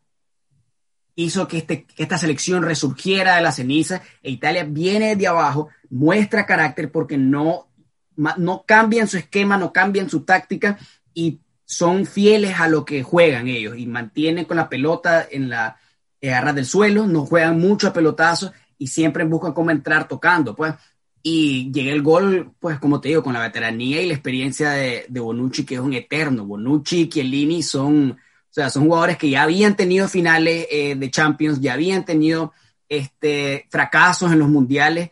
hizo 1.16 1.48
que, 1.48 1.58
este, 1.58 1.84
que 1.84 2.02
esta 2.02 2.18
selección 2.18 2.62
resurgiera 2.62 3.36
de 3.36 3.42
la 3.42 3.50
ceniza 3.50 4.02
e 4.22 4.30
Italia 4.30 4.64
viene 4.64 5.16
de 5.16 5.26
abajo, 5.26 5.68
muestra 5.90 6.46
carácter 6.46 6.92
porque 6.92 7.16
no, 7.16 7.68
no 8.16 8.64
cambian 8.66 9.08
su 9.08 9.16
esquema, 9.16 9.56
no 9.56 9.72
cambian 9.72 10.08
su 10.08 10.20
táctica 10.20 10.78
y 11.14 11.40
son 11.64 12.06
fieles 12.06 12.60
a 12.60 12.68
lo 12.68 12.84
que 12.84 13.02
juegan 13.02 13.48
ellos 13.48 13.76
y 13.76 13.86
mantienen 13.86 14.44
con 14.44 14.56
la 14.56 14.68
pelota 14.68 15.26
en 15.28 15.48
la 15.48 15.78
garra 16.20 16.52
del 16.52 16.66
suelo, 16.66 17.06
no 17.06 17.24
juegan 17.24 17.58
mucho 17.58 17.88
a 17.88 17.92
pelotazos 17.92 18.52
y 18.78 18.88
siempre 18.88 19.24
buscan 19.24 19.52
cómo 19.52 19.70
entrar 19.70 20.08
tocando, 20.08 20.54
pues. 20.54 20.74
Y 21.22 21.72
llega 21.72 21.92
el 21.92 22.02
gol, 22.02 22.52
pues 22.60 22.78
como 22.78 23.00
te 23.00 23.08
digo, 23.08 23.22
con 23.22 23.32
la 23.32 23.40
veteranía 23.40 24.00
y 24.00 24.06
la 24.06 24.14
experiencia 24.14 24.70
de, 24.70 25.06
de 25.08 25.20
Bonucci, 25.20 25.64
que 25.64 25.74
es 25.74 25.80
un 25.80 25.92
eterno. 25.92 26.44
Bonucci 26.44 27.00
y 27.00 27.08
Chiellini 27.08 27.62
son 27.64 28.16
sea, 28.56 28.70
son 28.70 28.84
jugadores 28.84 29.18
que 29.18 29.28
ya 29.28 29.42
habían 29.42 29.76
tenido 29.76 30.08
finales 30.08 30.66
eh, 30.70 30.94
de 30.94 31.10
Champions, 31.10 31.60
ya 31.60 31.74
habían 31.74 32.06
tenido 32.06 32.54
este, 32.88 33.66
fracasos 33.70 34.32
en 34.32 34.38
los 34.38 34.48
mundiales 34.48 35.10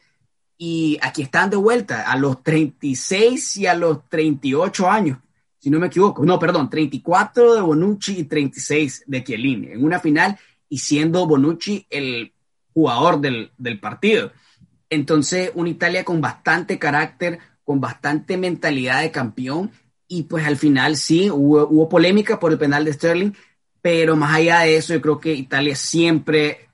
y 0.56 0.98
aquí 1.02 1.20
están 1.20 1.50
de 1.50 1.56
vuelta 1.56 2.10
a 2.10 2.16
los 2.16 2.42
36 2.42 3.58
y 3.58 3.66
a 3.66 3.74
los 3.74 4.08
38 4.08 4.90
años, 4.90 5.18
si 5.58 5.68
no 5.68 5.78
me 5.78 5.88
equivoco. 5.88 6.24
No, 6.24 6.38
perdón, 6.38 6.70
34 6.70 7.56
de 7.56 7.60
Bonucci 7.60 8.20
y 8.20 8.24
36 8.24 9.04
de 9.06 9.22
Chiellini 9.22 9.66
en 9.72 9.84
una 9.84 10.00
final 10.00 10.38
y 10.70 10.78
siendo 10.78 11.26
Bonucci 11.26 11.86
el 11.90 12.32
jugador 12.72 13.20
del, 13.20 13.52
del 13.58 13.78
partido. 13.78 14.32
Entonces, 14.88 15.50
una 15.54 15.68
Italia 15.68 16.02
con 16.02 16.22
bastante 16.22 16.78
carácter, 16.78 17.38
con 17.62 17.78
bastante 17.78 18.38
mentalidad 18.38 19.02
de 19.02 19.10
campeón 19.10 19.70
y 20.08 20.24
pues 20.24 20.46
al 20.46 20.56
final 20.56 20.96
sí, 20.96 21.30
hubo, 21.30 21.88
polémica 21.88 22.38
por 22.38 22.52
el 22.52 22.58
penal 22.58 22.84
de 22.84 22.92
Sterling, 22.92 23.32
pero 23.80 24.16
más 24.16 24.34
allá 24.34 24.60
de 24.60 24.76
eso, 24.76 24.94
yo 24.94 25.00
creo 25.00 25.20
que 25.20 25.34
Italia 25.34 25.76
siempre, 25.76 26.68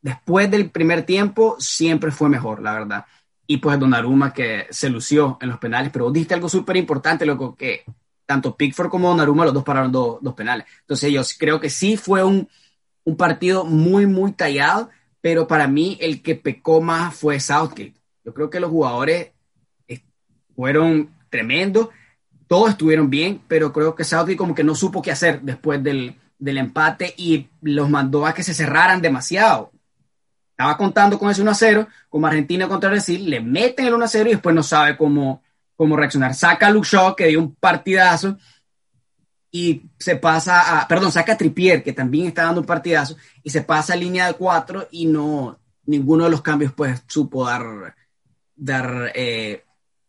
después 0.00 0.50
del 0.50 0.70
primer 0.70 1.04
tiempo, 1.04 1.56
siempre 1.58 2.10
fue 2.10 2.28
mejor, 2.28 2.62
la 2.62 2.72
verdad. 2.72 3.04
Y 3.46 3.58
pues 3.58 3.78
Donnarumma 3.78 4.32
que 4.32 4.66
se 4.70 4.88
lució 4.88 5.38
en 5.40 5.50
los 5.50 5.58
penales, 5.58 5.90
pero 5.92 6.10
vos 6.10 6.32
algo 6.32 6.48
súper 6.48 6.76
importante, 6.76 7.26
loco, 7.26 7.54
que 7.54 7.84
tanto 8.26 8.56
Pickford 8.56 8.88
como 8.88 9.08
Donnarumma, 9.08 9.44
los 9.44 9.54
dos 9.54 9.64
pararon 9.64 9.92
dos, 9.92 10.34
penales. 10.34 10.66
Entonces 10.80 11.12
yo 11.12 11.22
creo 11.38 11.60
que 11.60 11.70
sí 11.70 11.96
fue 11.96 12.24
un, 12.24 12.48
un 13.04 13.16
partido 13.16 13.64
muy, 13.64 14.06
muy 14.06 14.32
tallado, 14.32 14.90
pero 15.20 15.46
para 15.46 15.68
mí 15.68 15.98
el 16.00 16.22
que 16.22 16.34
pecó 16.34 16.80
más 16.80 17.14
fue 17.14 17.40
Southgate. 17.40 17.94
Yo 18.24 18.32
creo 18.32 18.48
que 18.48 18.60
los 18.60 18.70
jugadores 18.70 19.32
eh, 19.88 20.00
fueron 20.54 21.10
tremendos 21.28 21.88
todos 22.46 22.70
estuvieron 22.70 23.10
bien, 23.10 23.40
pero 23.48 23.72
creo 23.72 23.94
que 23.94 24.04
Saudi 24.04 24.36
como 24.36 24.54
que 24.54 24.64
no 24.64 24.74
supo 24.74 25.02
qué 25.02 25.10
hacer 25.10 25.40
después 25.42 25.82
del, 25.82 26.16
del 26.38 26.58
empate 26.58 27.14
y 27.16 27.48
los 27.62 27.88
mandó 27.90 28.26
a 28.26 28.34
que 28.34 28.42
se 28.42 28.54
cerraran 28.54 29.02
demasiado. 29.02 29.72
Estaba 30.50 30.76
contando 30.76 31.18
con 31.18 31.30
ese 31.30 31.42
1 31.42 31.50
a 31.50 31.54
0, 31.54 31.88
como 32.08 32.26
Argentina 32.26 32.68
contra 32.68 32.90
Brasil, 32.90 33.28
le 33.28 33.40
meten 33.40 33.86
el 33.86 33.94
1 33.94 34.04
a 34.04 34.08
0 34.08 34.28
y 34.28 34.32
después 34.32 34.54
no 34.54 34.62
sabe 34.62 34.96
cómo, 34.96 35.42
cómo 35.74 35.96
reaccionar. 35.96 36.34
Saca 36.34 36.68
a 36.68 37.16
que 37.16 37.26
dio 37.26 37.40
un 37.40 37.54
partidazo, 37.56 38.38
y 39.54 39.88
se 40.00 40.16
pasa 40.16 40.80
a, 40.80 40.88
perdón, 40.88 41.12
saca 41.12 41.34
a 41.34 41.36
Tripier, 41.36 41.84
que 41.84 41.92
también 41.92 42.26
está 42.26 42.42
dando 42.42 42.62
un 42.62 42.66
partidazo, 42.66 43.16
y 43.40 43.50
se 43.50 43.62
pasa 43.62 43.92
a 43.92 43.96
línea 43.96 44.26
de 44.26 44.34
4 44.34 44.88
y 44.90 45.06
no, 45.06 45.60
ninguno 45.86 46.24
de 46.24 46.30
los 46.30 46.42
cambios 46.42 46.72
pues 46.72 47.04
supo 47.06 47.46
dar, 47.46 47.94
dar, 48.56 49.12
eh, 49.14 49.62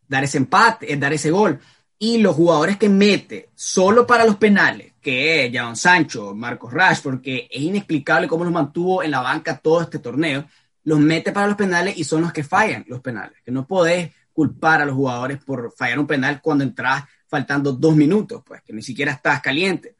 dar 0.07 0.23
ese 0.23 0.39
empate, 0.39 0.91
eh, 0.91 0.97
dar 0.97 1.13
ese 1.13 1.29
gol. 1.29 1.59
Y 1.97 2.17
los 2.17 2.35
jugadores 2.35 2.77
que 2.77 2.89
mete 2.89 3.49
solo 3.55 4.05
para 4.05 4.25
los 4.25 4.35
penales, 4.35 4.93
que 5.01 5.45
es 5.45 5.53
Jadon 5.53 5.75
Sancho, 5.75 6.35
Marcos 6.35 6.73
Rash, 6.73 6.99
porque 7.01 7.47
es 7.49 7.61
inexplicable 7.61 8.27
cómo 8.27 8.43
los 8.43 8.53
mantuvo 8.53 9.01
en 9.01 9.11
la 9.11 9.21
banca 9.21 9.57
todo 9.57 9.81
este 9.81 9.99
torneo, 9.99 10.45
los 10.83 10.99
mete 10.99 11.31
para 11.31 11.47
los 11.47 11.55
penales 11.55 11.97
y 11.97 12.03
son 12.03 12.21
los 12.21 12.33
que 12.33 12.43
fallan 12.43 12.85
los 12.87 13.01
penales. 13.01 13.39
Que 13.43 13.51
no 13.51 13.65
podés 13.65 14.11
culpar 14.33 14.81
a 14.81 14.85
los 14.85 14.95
jugadores 14.95 15.37
por 15.43 15.71
fallar 15.71 15.99
un 15.99 16.07
penal 16.07 16.41
cuando 16.41 16.63
entras 16.63 17.05
faltando 17.27 17.71
dos 17.71 17.95
minutos, 17.95 18.43
pues 18.45 18.61
que 18.61 18.73
ni 18.73 18.81
siquiera 18.81 19.13
estás 19.13 19.41
caliente. 19.41 19.95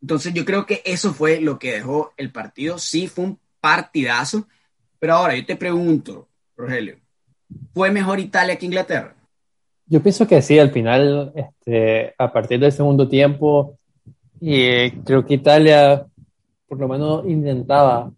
Entonces 0.00 0.32
yo 0.32 0.44
creo 0.44 0.64
que 0.66 0.82
eso 0.84 1.12
fue 1.12 1.40
lo 1.40 1.58
que 1.58 1.72
dejó 1.72 2.12
el 2.16 2.30
partido. 2.30 2.78
Sí, 2.78 3.08
fue 3.08 3.24
un 3.24 3.40
partidazo, 3.60 4.46
pero 4.98 5.14
ahora 5.14 5.34
yo 5.34 5.44
te 5.44 5.56
pregunto, 5.56 6.28
Rogelio, 6.56 6.98
¿fue 7.74 7.90
mejor 7.90 8.20
Italia 8.20 8.56
que 8.56 8.66
Inglaterra? 8.66 9.14
Yo 9.88 10.02
pienso 10.02 10.26
que 10.26 10.42
sí, 10.42 10.58
al 10.58 10.70
final, 10.70 11.32
este, 11.34 12.14
a 12.18 12.32
partir 12.32 12.60
del 12.60 12.72
segundo 12.72 13.08
tiempo, 13.08 13.78
y 14.40 14.90
creo 15.02 15.24
que 15.24 15.34
Italia 15.34 16.06
por 16.68 16.78
lo 16.78 16.86
menos 16.86 17.26
intentaba 17.26 18.12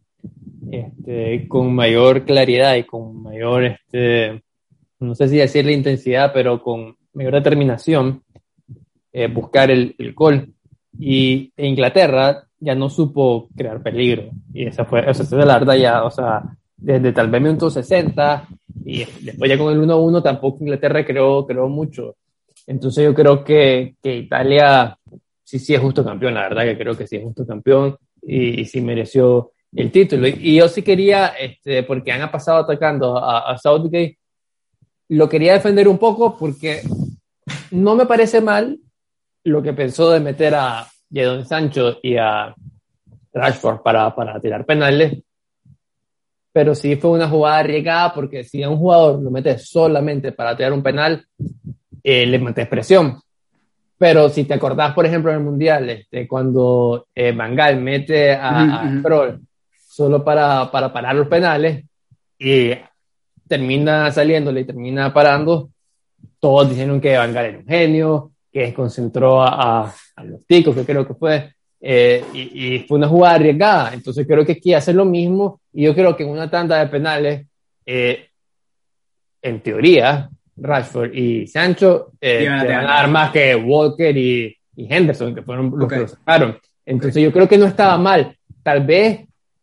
este, 0.70 1.46
con 1.48 1.72
mayor 1.72 2.24
claridad 2.24 2.74
y 2.74 2.85
con 2.85 3.22
mayor, 3.22 3.64
este, 3.64 4.42
no 4.98 5.14
sé 5.14 5.28
si 5.28 5.37
decirle 5.37 5.72
intensidad, 5.72 6.33
pero 6.35 6.62
con 6.62 6.96
mayor 7.14 7.35
determinación, 7.35 8.22
eh, 9.12 9.28
buscar 9.28 9.70
el, 9.70 9.94
el, 9.98 10.12
gol. 10.12 10.52
Y 10.98 11.52
Inglaterra 11.56 12.44
ya 12.59 12.74
no 12.74 12.90
supo 12.90 13.48
crear 13.56 13.83
peligro. 13.83 14.30
Y 14.52 14.66
esa 14.66 14.85
fue, 14.85 15.09
o 15.09 15.14
sea, 15.14 15.38
la 15.38 15.59
verdad 15.59 15.76
ya, 15.76 16.04
o 16.04 16.11
sea, 16.11 16.42
desde 16.81 17.12
tal 17.12 17.31
vez 17.31 17.43
minuto 17.43 17.71
60 17.71 18.49
y 18.85 19.05
después 19.21 19.49
ya 19.51 19.59
con 19.59 19.73
el 19.73 19.81
1-1 19.81 20.23
tampoco 20.23 20.64
Inglaterra 20.64 21.05
creó, 21.05 21.47
creó 21.47 21.69
mucho. 21.69 22.16
Entonces 22.66 23.05
yo 23.05 23.14
creo 23.14 23.45
que, 23.45 23.95
que, 24.03 24.16
Italia 24.16 24.97
sí, 25.45 25.59
sí 25.59 25.75
es 25.75 25.81
justo 25.81 26.05
campeón, 26.05 26.35
la 26.35 26.43
verdad 26.43 26.64
que 26.64 26.79
creo 26.79 26.97
que 26.97 27.07
sí 27.07 27.16
es 27.16 27.23
justo 27.23 27.47
campeón 27.47 27.97
y, 28.23 28.61
y 28.61 28.64
sí 28.64 28.81
mereció 28.81 29.53
el 29.75 29.90
título. 29.90 30.27
Y, 30.29 30.57
yo 30.57 30.69
sí 30.69 30.83
quería, 30.83 31.29
este, 31.29 31.83
porque 31.83 32.12
han 32.12 32.31
pasado 32.31 32.59
atacando 32.59 33.19
a, 33.19 33.51
a 33.51 33.59
Southgate, 33.59 34.19
lo 35.09 35.29
quería 35.29 35.55
defender 35.55 35.88
un 35.88 35.99
poco 35.99 36.37
porque 36.38 36.83
no 37.71 37.95
me 37.97 38.07
parece 38.07 38.40
mal 38.40 38.79
lo 39.45 39.62
que 39.62 39.73
pensó 39.73 40.11
de 40.11 40.21
meter 40.21 40.55
a 40.55 40.87
Jadon 41.12 41.45
Sancho 41.45 41.99
y 42.03 42.16
a 42.16 42.55
Rashford 43.33 43.83
para, 43.83 44.14
para 44.14 44.40
tirar 44.40 44.64
penales, 44.64 45.23
pero 46.52 46.74
sí 46.74 46.96
fue 46.96 47.10
una 47.10 47.28
jugada 47.28 47.58
arriesgada 47.58 48.12
porque 48.14 48.44
si 48.44 48.62
a 48.62 48.68
un 48.68 48.78
jugador 48.78 49.22
lo 49.22 49.30
metes 49.30 49.68
solamente 49.68 50.32
para 50.32 50.56
tirar 50.56 50.72
un 50.72 50.82
penal, 50.82 51.24
eh, 52.02 52.26
le 52.26 52.38
metes 52.38 52.66
presión. 52.66 53.20
Pero 53.96 54.28
si 54.30 54.44
te 54.44 54.54
acordás, 54.54 54.94
por 54.94 55.04
ejemplo, 55.04 55.30
en 55.30 55.38
el 55.38 55.44
Mundial, 55.44 55.90
este, 55.90 56.26
cuando 56.26 57.06
eh, 57.14 57.32
Mangal 57.32 57.80
mete 57.80 58.34
a, 58.34 58.84
uh 58.84 59.02
-huh. 59.02 59.40
solo 59.86 60.24
para, 60.24 60.70
para 60.70 60.92
parar 60.92 61.14
los 61.14 61.28
penales 61.28 61.84
y 62.38 62.70
termina 63.46 64.10
saliéndole 64.10 64.62
y 64.62 64.64
termina 64.64 65.12
parando, 65.12 65.70
todos 66.38 66.70
dijeron 66.70 67.00
que 67.00 67.16
Mangal 67.16 67.44
era 67.44 67.58
un 67.58 67.66
genio, 67.66 68.30
que 68.50 68.60
desconcentró 68.60 69.42
a, 69.42 69.82
a, 69.82 69.94
a 70.16 70.24
los 70.24 70.46
ticos, 70.46 70.74
que 70.74 70.84
creo 70.84 71.06
que 71.06 71.14
fue, 71.14 71.52
eh, 71.81 72.23
y, 72.35 72.75
y, 72.75 72.79
fue 72.81 72.99
una 72.99 73.09
jugada 73.09 73.37
arriesgada. 73.37 73.95
Entonces 73.95 74.27
creo 74.27 74.45
que 74.45 74.53
aquí 74.53 74.75
hace 74.75 74.93
lo 74.93 75.05
mismo 75.05 75.61
y 75.73 75.85
yo 75.85 75.95
creo 75.95 76.16
que 76.16 76.25
en 76.25 76.31
una 76.31 76.51
tanda 76.51 76.79
de 76.79 76.87
penales, 76.87 77.47
eh, 77.87 78.29
en 79.43 79.61
teoría, 79.61 80.29
Rashford 80.57 81.14
y 81.14 81.47
Sancho 81.47 82.12
eh, 82.21 82.47
van 82.47 82.71
a 82.71 82.83
dar 82.83 83.09
más 83.09 83.31
que 83.33 83.57
Walker 83.57 84.16
y, 84.16 84.55
y 84.77 84.93
Henderson, 84.93 85.35
que 85.35 85.43
fueron 85.43 85.71
los 85.75 85.85
okay. 85.85 85.99
que 85.99 86.03
lo 86.03 86.09
sacaron. 86.09 86.59
Entonces 86.85 87.16
okay. 87.16 87.25
yo 87.25 87.33
creo 87.33 87.49
que 87.49 87.59
no 87.59 87.66
estaba 87.66 87.97
mal. 87.97 88.37
Tal 88.62 88.85
vez 88.85 89.21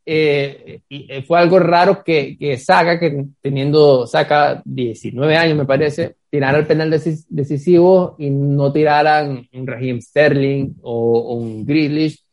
eh, 0.10 0.80
y 0.88 1.22
fue 1.24 1.38
algo 1.38 1.60
raro 1.60 2.02
que, 2.02 2.38
que 2.38 2.58
Saca, 2.58 2.98
que 2.98 3.26
teniendo 3.42 4.08
Saca 4.08 4.62
19 4.64 5.36
años 5.36 5.58
me 5.58 5.66
parece, 5.66 6.16
tirara 6.30 6.58
el 6.58 6.68
penal 6.68 6.90
decisivo 6.90 8.16
y 8.18 8.30
no 8.30 8.72
tiraran 8.72 9.48
un 9.54 9.68
Raheem 9.68 10.02
Sterling 10.02 10.76
o 10.82 11.36
un 11.36 11.66
Grealish 11.66 12.24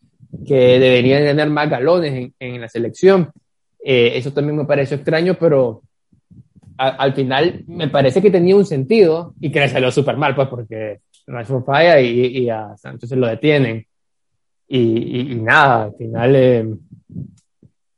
que 0.47 0.79
deberían 0.79 1.25
tener 1.25 1.49
más 1.49 1.71
galones 1.71 2.13
en, 2.13 2.35
en 2.39 2.61
la 2.61 2.69
selección. 2.69 3.31
Eh, 3.85 4.13
eso 4.17 4.33
también 4.33 4.57
me 4.57 4.65
pareció 4.65 4.97
extraño, 4.97 5.37
pero 5.39 5.83
a, 6.79 6.89
al 6.89 7.15
final 7.15 7.65
me 7.67 7.89
parece 7.89 8.21
que 8.21 8.31
tenía 8.31 8.57
un 8.57 8.67
sentido 8.67 9.35
y 9.41 9.51
que 9.51 9.61
le 9.61 9.69
salió 9.69 9.91
súper 9.91 10.17
mal, 10.17 10.35
pues 10.35 10.49
porque 10.49 11.01
Rashford 11.27 11.65
falla 11.65 12.01
y, 12.01 12.39
y, 12.39 12.51
a 12.51 12.77
Santos 12.77 13.09
se 13.09 13.17
lo 13.17 13.27
detienen. 13.27 13.87
Y, 14.67 14.79
y, 14.79 15.33
y 15.33 15.35
nada, 15.37 15.85
al 15.85 15.95
final 15.95 16.37
eh, 16.37 16.67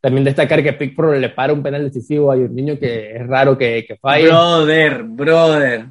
también 0.00 0.24
destacar 0.24 0.62
que 0.62 0.72
Pickford 0.72 1.18
le 1.18 1.30
para 1.30 1.52
un 1.52 1.62
penal 1.62 1.82
decisivo 1.82 2.30
a 2.30 2.36
niño 2.36 2.78
que 2.78 3.16
es 3.16 3.26
raro 3.26 3.56
que, 3.56 3.84
que 3.86 3.96
falle. 3.96 4.26
Brother, 4.26 5.02
brother. 5.02 5.86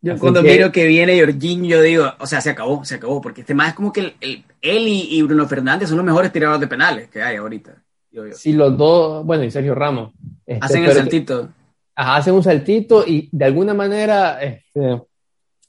Yo 0.00 0.14
Así 0.14 0.20
cuando 0.20 0.42
que... 0.42 0.50
miro 0.50 0.72
que 0.72 0.86
viene 0.86 1.20
Jorginho, 1.20 1.64
yo 1.66 1.82
digo, 1.82 2.12
o 2.18 2.26
sea, 2.26 2.40
se 2.40 2.50
acabó, 2.50 2.84
se 2.84 2.96
acabó, 2.96 3.20
porque 3.20 3.42
este 3.42 3.54
más 3.54 3.68
es 3.68 3.74
como 3.74 3.92
que 3.92 4.00
el, 4.00 4.14
el, 4.20 4.44
él 4.60 4.88
y, 4.88 5.16
y, 5.16 5.22
Bruno 5.22 5.46
Fernández 5.46 5.88
son 5.88 5.98
los 5.98 6.06
mejores 6.06 6.32
tiradores 6.32 6.60
de 6.60 6.66
penales 6.66 7.08
que 7.08 7.22
hay 7.22 7.36
ahorita. 7.36 7.80
Yo, 8.10 8.26
yo. 8.26 8.34
Sí, 8.34 8.52
los 8.52 8.76
dos, 8.76 9.24
bueno, 9.24 9.44
y 9.44 9.50
Sergio 9.52 9.76
Ramos. 9.76 10.12
Este, 10.44 10.64
hacen 10.64 10.84
el 10.84 10.92
saltito. 10.92 11.42
Que, 11.42 11.52
ajá, 11.94 12.16
hacen 12.16 12.34
un 12.34 12.42
saltito 12.42 13.04
y 13.06 13.28
de 13.30 13.44
alguna 13.44 13.74
manera 13.74 14.42
este, 14.42 15.00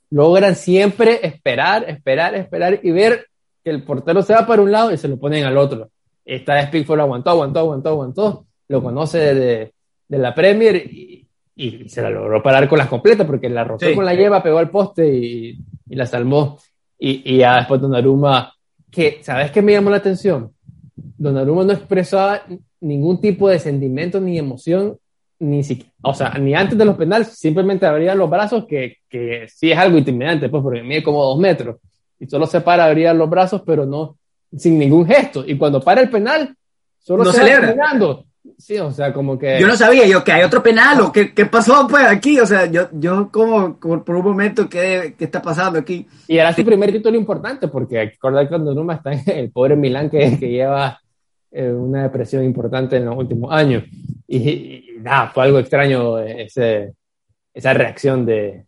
logran 0.10 0.56
siempre 0.56 1.19
esperar, 1.21 1.88
esperar, 1.88 2.34
esperar 2.34 2.79
y 2.82 2.89
ver 2.89 3.27
que 3.63 3.69
el 3.69 3.84
portero 3.84 4.23
se 4.23 4.34
va 4.34 4.47
para 4.47 4.63
un 4.63 4.71
lado 4.71 4.91
y 4.91 4.97
se 4.97 5.08
lo 5.08 5.19
ponen 5.19 5.43
al 5.45 5.58
otro 5.58 5.91
esta 6.25 6.55
vez 6.55 6.69
Pickford 6.69 6.99
aguantó, 6.99 7.31
aguantó, 7.31 7.59
aguantó, 7.59 7.89
aguantó, 7.89 8.45
lo 8.67 8.83
conoce 8.83 9.33
de, 9.33 9.73
de 10.07 10.17
la 10.17 10.33
Premier 10.33 10.75
y, 10.75 11.27
y, 11.55 11.89
se 11.89 12.01
la 12.01 12.09
logró 12.09 12.41
parar 12.41 12.67
con 12.67 12.77
las 12.77 12.88
completas 12.88 13.27
porque 13.27 13.49
la 13.49 13.63
rozó 13.63 13.88
sí, 13.88 13.95
con 13.95 14.05
la 14.05 14.13
lleva, 14.13 14.41
pegó 14.41 14.57
al 14.57 14.69
poste 14.69 15.07
y, 15.13 15.59
y 15.89 15.95
la 15.95 16.05
salvó. 16.05 16.57
Y, 16.97 17.21
y, 17.33 17.38
ya 17.39 17.57
después 17.57 17.81
Donnarumma, 17.81 18.53
que, 18.89 19.19
¿sabes 19.21 19.51
qué 19.51 19.62
me 19.62 19.73
llamó 19.73 19.89
la 19.89 19.97
atención? 19.97 20.51
Donnarumma 20.95 21.63
no 21.65 21.73
expresaba 21.73 22.43
ningún 22.79 23.19
tipo 23.19 23.49
de 23.49 23.59
sentimiento 23.59 24.19
ni 24.21 24.38
emoción, 24.38 24.97
ni 25.39 25.63
siquiera, 25.63 25.91
o 26.01 26.13
sea, 26.13 26.29
ni 26.38 26.53
antes 26.53 26.77
de 26.77 26.86
los 26.86 26.95
penales, 26.95 27.27
simplemente 27.29 27.86
abría 27.86 28.15
los 28.15 28.29
brazos, 28.29 28.65
que, 28.65 28.97
que 29.09 29.47
sí 29.49 29.71
es 29.71 29.77
algo 29.77 29.97
intimidante, 29.97 30.47
pues, 30.47 30.63
porque 30.63 30.83
mide 30.83 31.03
como 31.03 31.23
dos 31.23 31.38
metros, 31.38 31.77
y 32.19 32.27
solo 32.27 32.45
se 32.45 32.62
para, 32.62 32.86
abría 32.86 33.13
los 33.13 33.29
brazos, 33.29 33.62
pero 33.65 33.86
no, 33.86 34.17
sin 34.57 34.77
ningún 34.77 35.05
gesto. 35.05 35.43
Y 35.45 35.58
cuando 35.58 35.81
para 35.81 36.01
el 36.01 36.10
penal, 36.10 36.56
solo 36.99 37.23
no 37.23 37.31
se 37.31 37.39
celebra. 37.39 37.75
Sí, 38.58 38.77
o 38.77 38.91
sea, 38.91 39.13
como 39.13 39.37
que. 39.37 39.60
Yo 39.60 39.67
no 39.67 39.75
sabía 39.75 40.06
yo 40.06 40.23
que 40.23 40.31
hay 40.31 40.43
otro 40.43 40.62
penal 40.62 40.99
o 41.01 41.12
qué, 41.12 41.33
qué 41.33 41.45
pasó 41.45 41.87
pues 41.89 42.06
aquí. 42.06 42.39
O 42.39 42.45
sea, 42.45 42.65
yo, 42.65 42.89
yo 42.91 43.29
como, 43.31 43.79
como 43.79 44.04
por 44.04 44.15
un 44.17 44.23
momento, 44.23 44.69
¿qué, 44.69 45.15
¿qué 45.17 45.25
está 45.25 45.41
pasando 45.41 45.79
aquí? 45.79 46.08
Y 46.27 46.37
era 46.37 46.54
su 46.54 46.63
primer 46.63 46.91
título 46.91 47.17
importante, 47.17 47.67
porque 47.67 47.99
acordar 47.99 48.47
cuando 48.49 48.73
Numa 48.73 48.95
está 48.95 49.13
en 49.13 49.23
el 49.27 49.51
pobre 49.51 49.75
Milán 49.75 50.10
que, 50.10 50.37
que 50.37 50.49
lleva 50.49 50.99
eh, 51.51 51.71
una 51.71 52.04
depresión 52.04 52.43
importante 52.43 52.97
en 52.97 53.06
los 53.06 53.17
últimos 53.17 53.51
años. 53.51 53.83
Y, 54.27 54.37
y, 54.37 54.85
y 54.95 54.99
nada, 54.99 55.29
fue 55.29 55.43
algo 55.43 55.60
extraño 55.60 56.19
ese, 56.19 56.93
esa 57.54 57.73
reacción 57.73 58.25
de, 58.25 58.65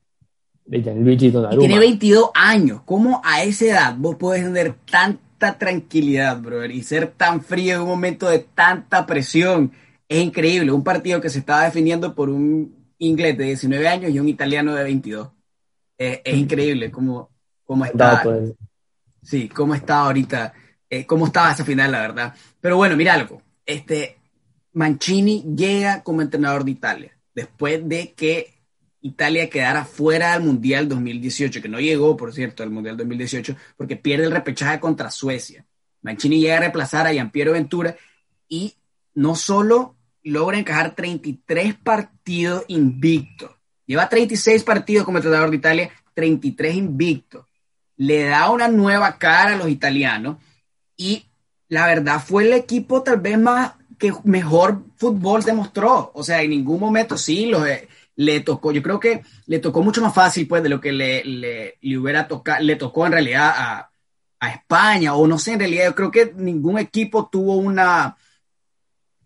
de 0.66 0.82
Gianluigi 0.82 1.32
Donnarumma. 1.32 1.64
Y 1.64 1.68
tiene 1.68 1.80
22 1.80 2.30
años. 2.34 2.82
¿Cómo 2.86 3.22
a 3.24 3.44
esa 3.44 3.66
edad 3.66 3.96
vos 3.98 4.16
podés 4.16 4.44
tener 4.44 4.74
tan 4.90 5.20
tranquilidad, 5.38 6.40
brother, 6.40 6.72
y 6.72 6.84
ser 6.84 7.12
tan 7.12 7.42
frío 7.42 7.76
en 7.76 7.82
un 7.82 7.88
momento 7.88 8.30
de 8.30 8.40
tanta 8.40 9.06
presión. 9.06 9.72
Es 10.08 10.24
increíble. 10.24 10.72
Un 10.72 10.84
partido 10.84 11.22
que 11.22 11.30
se 11.30 11.40
estaba 11.40 11.66
definiendo 11.66 12.16
por 12.16 12.30
un 12.30 12.76
inglés 12.98 13.38
de 13.38 13.46
19 13.46 13.88
años 13.88 14.12
y 14.12 14.20
un 14.20 14.30
italiano 14.30 14.74
de 14.76 14.84
22. 14.84 15.30
Eh, 15.98 16.22
es 16.24 16.36
increíble 16.36 16.92
cómo, 16.92 17.30
cómo 17.64 17.86
está. 17.86 18.22
Pues. 18.24 18.54
Sí, 19.22 19.50
cómo 19.50 19.76
está 19.76 20.00
ahorita. 20.00 20.54
Eh, 20.90 21.06
cómo 21.06 21.26
estaba 21.26 21.52
esa 21.52 21.66
final, 21.66 21.92
la 21.92 22.02
verdad. 22.02 22.34
Pero 22.62 22.78
bueno, 22.78 22.96
mira 22.96 23.14
algo. 23.14 23.42
Este, 23.66 24.18
Mancini 24.74 25.44
llega 25.56 26.04
como 26.04 26.22
entrenador 26.22 26.64
de 26.64 26.72
Italia 26.72 27.18
después 27.34 27.88
de 27.88 28.14
que 28.14 28.55
Italia 29.06 29.52
quedara 29.52 29.86
fuera 29.86 30.34
del 30.34 30.42
Mundial 30.42 30.90
2018, 30.90 31.62
que 31.62 31.70
no 31.70 31.80
llegó, 31.80 32.18
por 32.18 32.34
cierto, 32.34 32.64
al 32.64 32.72
Mundial 32.72 32.98
2018, 32.98 33.56
porque 33.78 33.98
pierde 33.98 34.26
el 34.26 34.32
repechaje 34.32 34.80
contra 34.80 35.12
Suecia. 35.12 35.64
Mancini 36.02 36.40
llega 36.40 36.58
a 36.58 36.60
reemplazar 36.62 37.06
a 37.06 37.12
Giampiero 37.12 37.52
Ventura 37.52 37.96
y 38.50 38.74
no 39.14 39.36
solo 39.36 39.96
logra 40.24 40.58
encajar 40.58 40.96
33 40.96 41.76
partidos 41.76 42.66
invictos, 42.68 43.52
lleva 43.86 44.10
36 44.10 44.64
partidos 44.64 45.06
como 45.06 45.20
entrenador 45.20 45.52
de 45.52 45.58
Italia, 45.58 45.92
33 46.16 46.76
invictos, 46.76 47.46
le 47.98 48.24
da 48.24 48.50
una 48.50 48.68
nueva 48.70 49.20
cara 49.20 49.54
a 49.54 49.58
los 49.58 49.70
italianos 49.70 50.38
y 50.98 51.28
la 51.68 51.86
verdad 51.86 52.20
fue 52.26 52.46
el 52.46 52.54
equipo 52.54 53.04
tal 53.04 53.20
vez 53.20 53.38
más 53.38 53.74
que 54.00 54.12
mejor 54.24 54.84
fútbol 54.98 55.44
demostró. 55.44 56.12
O 56.16 56.24
sea, 56.24 56.42
en 56.42 56.50
ningún 56.50 56.80
momento 56.80 57.18
sí 57.18 57.46
los, 57.46 57.68
eh, 57.68 57.88
le 58.16 58.40
tocó. 58.42 58.72
Yo 58.72 58.82
creo 58.82 59.00
que 59.00 59.22
le 59.48 59.60
tocó 59.60 59.82
mucho 59.82 60.02
más 60.02 60.14
fácil 60.14 60.48
pues 60.48 60.64
de 60.64 60.70
lo 60.70 60.80
que 60.82 60.92
le, 60.92 61.24
le, 61.24 61.78
hubiera 61.98 62.28
tocado, 62.28 62.64
le 62.64 62.76
tocó 62.76 63.06
en 63.06 63.14
realidad 63.14 63.54
a, 63.56 63.92
a, 64.40 64.50
España 64.50 65.16
o 65.16 65.28
no 65.28 65.40
sé, 65.40 65.54
en 65.54 65.60
realidad 65.60 65.86
yo 65.86 65.96
creo 65.96 66.12
que 66.12 66.34
ningún 66.36 66.78
equipo 66.78 67.28
tuvo 67.32 67.56
una 67.56 68.16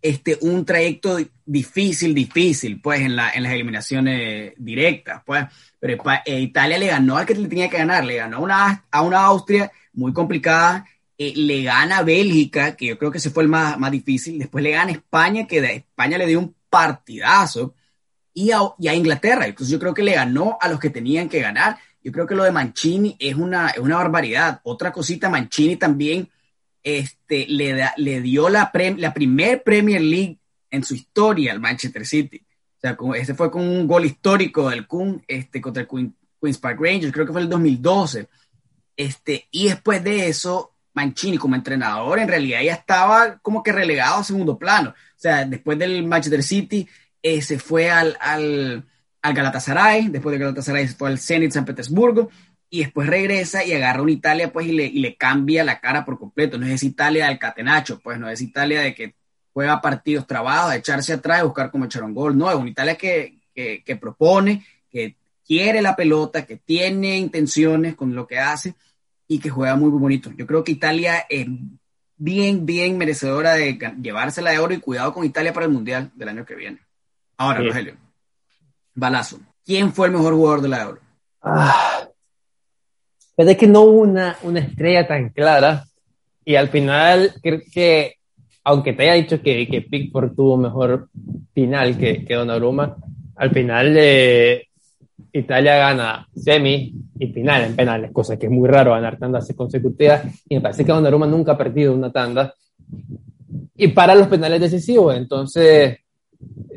este 0.00 0.38
un 0.40 0.64
trayecto 0.64 1.18
difícil, 1.44 2.14
difícil, 2.14 2.80
pues 2.80 3.00
en, 3.00 3.16
la, 3.16 3.30
en 3.32 3.42
las 3.42 3.52
eliminaciones 3.52 4.54
directas, 4.56 5.22
pues, 5.26 5.44
pero 5.78 6.02
eh, 6.24 6.40
Italia 6.40 6.78
le 6.78 6.86
ganó 6.86 7.18
al 7.18 7.26
que 7.26 7.34
le 7.34 7.48
tenía 7.48 7.68
que 7.68 7.76
ganar, 7.76 8.04
le 8.04 8.16
ganó 8.16 8.40
una, 8.40 8.84
a 8.90 9.02
una 9.02 9.24
Austria 9.24 9.70
muy 9.92 10.14
complicada 10.14 10.86
eh, 11.22 11.34
le 11.36 11.62
gana 11.64 11.98
a 11.98 12.02
Bélgica, 12.02 12.74
que 12.74 12.86
yo 12.86 12.98
creo 12.98 13.10
que 13.10 13.18
ese 13.18 13.28
fue 13.28 13.42
el 13.42 13.50
más, 13.50 13.78
más 13.78 13.90
difícil, 13.90 14.38
después 14.38 14.64
le 14.64 14.70
gana 14.70 14.90
a 14.90 14.94
España, 14.94 15.46
que 15.46 15.60
de 15.60 15.74
España 15.74 16.16
le 16.16 16.24
dio 16.26 16.38
un 16.38 16.56
partidazo, 16.70 17.74
y 18.32 18.50
a, 18.52 18.94
Inglaterra, 18.94 19.46
entonces 19.46 19.72
yo 19.72 19.78
creo 19.78 19.94
que 19.94 20.02
le 20.02 20.14
ganó 20.14 20.56
a 20.60 20.68
los 20.68 20.78
que 20.78 20.90
tenían 20.90 21.28
que 21.28 21.40
ganar. 21.40 21.78
Yo 22.02 22.12
creo 22.12 22.26
que 22.26 22.34
lo 22.34 22.44
de 22.44 22.52
Mancini 22.52 23.16
es 23.18 23.34
una, 23.34 23.68
es 23.70 23.78
una 23.78 23.96
barbaridad. 23.96 24.60
Otra 24.62 24.92
cosita, 24.92 25.28
Mancini 25.28 25.76
también 25.76 26.28
este, 26.82 27.46
le, 27.48 27.74
da, 27.74 27.92
le 27.96 28.20
dio 28.20 28.48
la, 28.48 28.70
la 28.96 29.12
primer 29.12 29.62
Premier 29.62 30.00
League 30.00 30.38
en 30.70 30.84
su 30.84 30.94
historia 30.94 31.52
al 31.52 31.60
Manchester 31.60 32.06
City. 32.06 32.42
O 32.76 32.80
sea, 32.80 32.96
ese 33.16 33.34
fue 33.34 33.50
con 33.50 33.62
un 33.62 33.86
gol 33.86 34.06
histórico 34.06 34.70
del 34.70 34.86
Kun 34.86 35.22
este, 35.28 35.60
contra 35.60 35.82
el 35.82 35.88
Queen's 35.88 36.58
Park 36.58 36.80
Rangers, 36.80 37.12
creo 37.12 37.26
que 37.26 37.32
fue 37.32 37.42
el 37.42 37.48
2012. 37.48 38.28
Este, 38.96 39.48
y 39.50 39.68
después 39.68 40.02
de 40.02 40.28
eso, 40.28 40.72
Mancini 40.94 41.36
como 41.36 41.54
entrenador 41.54 42.18
en 42.18 42.28
realidad 42.28 42.62
ya 42.62 42.72
estaba 42.72 43.38
como 43.38 43.62
que 43.62 43.72
relegado 43.72 44.20
a 44.20 44.24
segundo 44.24 44.58
plano. 44.58 44.90
O 44.90 45.18
sea, 45.18 45.44
después 45.44 45.78
del 45.78 46.06
Manchester 46.06 46.42
City 46.42 46.88
eh, 47.22 47.42
se 47.42 47.58
fue 47.58 47.90
al, 47.90 48.16
al, 48.20 48.86
al, 49.22 49.34
Galatasaray, 49.34 50.08
después 50.08 50.32
del 50.32 50.40
Galatasaray 50.40 50.88
se 50.88 50.94
fue 50.94 51.08
al 51.08 51.18
Zenit 51.18 51.52
San 51.52 51.64
Petersburgo 51.64 52.30
y 52.70 52.80
después 52.80 53.08
regresa 53.08 53.64
y 53.64 53.72
agarra 53.72 54.02
una 54.02 54.12
Italia 54.12 54.52
pues 54.52 54.66
y 54.66 54.72
le, 54.72 54.84
y 54.86 55.00
le 55.00 55.16
cambia 55.16 55.64
la 55.64 55.80
cara 55.80 56.04
por 56.04 56.18
completo. 56.18 56.56
No 56.56 56.66
es 56.66 56.82
Italia 56.82 57.26
del 57.26 57.38
catenacho, 57.38 58.00
pues 58.00 58.18
no 58.18 58.28
es 58.28 58.40
Italia 58.40 58.80
de 58.80 58.94
que 58.94 59.14
juega 59.52 59.80
partidos 59.80 60.26
trabados, 60.26 60.70
de 60.70 60.78
echarse 60.78 61.12
atrás 61.12 61.42
buscar 61.42 61.70
cómo 61.70 61.84
echar 61.84 62.04
un 62.04 62.14
gol. 62.14 62.38
No, 62.38 62.48
es 62.48 62.56
una 62.56 62.70
Italia 62.70 62.94
que, 62.96 63.40
que, 63.52 63.82
que 63.84 63.96
propone, 63.96 64.64
que 64.88 65.16
quiere 65.44 65.82
la 65.82 65.96
pelota, 65.96 66.46
que 66.46 66.56
tiene 66.56 67.18
intenciones 67.18 67.96
con 67.96 68.14
lo 68.14 68.26
que 68.26 68.38
hace 68.38 68.74
y 69.26 69.40
que 69.40 69.50
juega 69.50 69.74
muy, 69.74 69.90
muy 69.90 70.00
bonito. 70.00 70.30
Yo 70.36 70.46
creo 70.46 70.62
que 70.62 70.72
Italia 70.72 71.26
es 71.28 71.46
bien, 72.16 72.66
bien 72.66 72.98
merecedora 72.98 73.54
de 73.54 73.78
llevársela 74.00 74.50
de 74.52 74.58
oro 74.58 74.74
y 74.74 74.80
cuidado 74.80 75.12
con 75.12 75.24
Italia 75.24 75.52
para 75.52 75.66
el 75.66 75.72
Mundial 75.72 76.12
del 76.14 76.28
año 76.28 76.44
que 76.44 76.54
viene. 76.54 76.78
Ahora, 77.40 77.60
Rogelio, 77.62 77.94
balazo. 78.94 79.38
¿Quién 79.64 79.94
fue 79.94 80.08
el 80.08 80.12
mejor 80.12 80.34
jugador 80.34 80.60
de 80.60 80.68
la 80.68 80.82
Euro? 80.82 81.00
Ah, 81.40 82.06
pero 83.34 83.48
es 83.48 83.56
que 83.56 83.66
no 83.66 83.80
hubo 83.80 84.02
una, 84.02 84.36
una 84.42 84.60
estrella 84.60 85.08
tan 85.08 85.30
clara 85.30 85.86
y 86.44 86.56
al 86.56 86.68
final 86.68 87.32
creo 87.42 87.62
que, 87.72 88.16
aunque 88.62 88.92
te 88.92 89.04
haya 89.04 89.14
dicho 89.14 89.40
que, 89.40 89.66
que 89.66 89.80
Pickford 89.80 90.34
tuvo 90.34 90.58
mejor 90.58 91.08
final 91.54 91.96
que, 91.96 92.26
que 92.26 92.34
Donnarumma, 92.34 92.94
al 93.36 93.50
final 93.52 93.94
eh, 93.96 94.66
Italia 95.32 95.76
gana 95.76 96.28
semi 96.36 96.92
y 97.18 97.26
final 97.28 97.64
en 97.64 97.74
penales, 97.74 98.12
cosa 98.12 98.38
que 98.38 98.48
es 98.48 98.52
muy 98.52 98.68
raro 98.68 98.90
ganar 98.90 99.16
tandas 99.18 99.50
consecutivas. 99.56 100.26
Y 100.46 100.56
me 100.56 100.60
parece 100.60 100.84
que 100.84 100.92
Donnarumma 100.92 101.26
nunca 101.26 101.52
ha 101.52 101.58
perdido 101.58 101.94
una 101.94 102.12
tanda. 102.12 102.52
Y 103.76 103.88
para 103.88 104.14
los 104.14 104.28
penales 104.28 104.60
decisivos, 104.60 105.16
entonces 105.16 106.00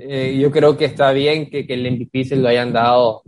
eh, 0.06 0.38
yo 0.38 0.52
creo 0.52 0.76
que 0.78 0.86
está 0.86 1.12
bien 1.12 1.50
que, 1.50 1.66
que, 1.66 1.74
el 1.74 1.92
MVP 1.92 2.26
se 2.26 2.36
lo 2.36 2.50
hayan 2.50 2.74
dado 2.74 3.24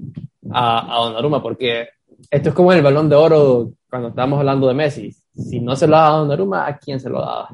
a, 0.51 0.95
a 0.95 1.05
Donnarumma, 1.05 1.41
porque 1.41 1.87
esto 2.29 2.49
es 2.49 2.55
como 2.55 2.73
el 2.73 2.81
balón 2.81 3.09
de 3.09 3.15
oro 3.15 3.71
cuando 3.89 4.09
estábamos 4.09 4.39
hablando 4.39 4.67
de 4.67 4.73
Messi. 4.73 5.11
Si 5.33 5.59
no 5.59 5.75
se 5.75 5.87
lo 5.87 5.95
daba 5.95 6.15
a 6.15 6.19
Donnarumma, 6.19 6.67
¿a 6.67 6.77
quién 6.77 6.99
se 6.99 7.09
lo 7.09 7.19
daba? 7.19 7.49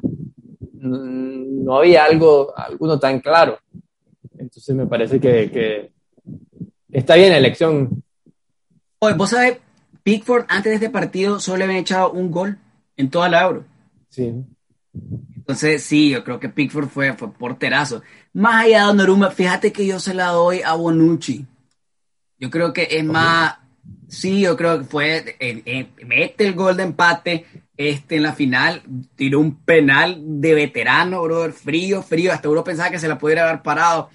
No, 0.72 1.78
había 1.78 2.04
algo, 2.04 2.52
alguno 2.56 2.98
tan 2.98 3.20
claro. 3.20 3.58
Entonces 4.36 4.74
me 4.74 4.86
parece 4.86 5.20
que, 5.20 5.50
que 5.50 5.92
está 6.90 7.14
bien 7.14 7.30
la 7.30 7.38
elección. 7.38 8.02
Oye, 8.98 9.14
vos 9.14 9.30
sabés, 9.30 9.58
Pickford 10.02 10.46
antes 10.48 10.70
de 10.70 10.74
este 10.74 10.90
partido 10.90 11.38
solo 11.38 11.58
le 11.58 11.64
habían 11.64 11.80
echado 11.80 12.10
un 12.12 12.30
gol 12.30 12.58
en 12.96 13.10
toda 13.10 13.28
la 13.28 13.42
Euro. 13.42 13.64
Sí. 14.08 14.32
Entonces, 15.36 15.82
sí, 15.82 16.10
yo 16.10 16.22
creo 16.22 16.38
que 16.38 16.48
Pickford 16.48 16.88
fue, 16.88 17.12
fue 17.14 17.32
porterazo. 17.32 18.02
Más 18.34 18.64
allá 18.64 18.80
de 18.80 18.86
Donnarumma, 18.86 19.30
fíjate 19.30 19.72
que 19.72 19.86
yo 19.86 20.00
se 20.00 20.14
la 20.14 20.28
doy 20.28 20.62
a 20.62 20.74
Bonucci. 20.74 21.46
Yo 22.38 22.50
creo 22.50 22.72
que 22.72 22.88
es 22.90 23.04
más, 23.04 23.58
sí, 24.08 24.40
yo 24.40 24.56
creo 24.56 24.78
que 24.78 24.84
fue, 24.84 25.36
eh, 25.38 25.62
eh, 25.64 25.88
mete 26.06 26.46
el 26.46 26.54
gol 26.54 26.76
de 26.76 26.82
empate 26.84 27.46
este, 27.76 28.16
en 28.16 28.22
la 28.22 28.32
final, 28.32 28.82
tiró 29.14 29.38
un 29.38 29.56
penal 29.64 30.18
de 30.40 30.54
veterano, 30.54 31.22
brother, 31.22 31.52
frío, 31.52 32.02
frío, 32.02 32.32
hasta 32.32 32.48
uno 32.48 32.64
pensaba 32.64 32.90
que 32.90 32.98
se 32.98 33.08
la 33.08 33.18
pudiera 33.18 33.48
haber 33.48 33.62
parado, 33.62 34.10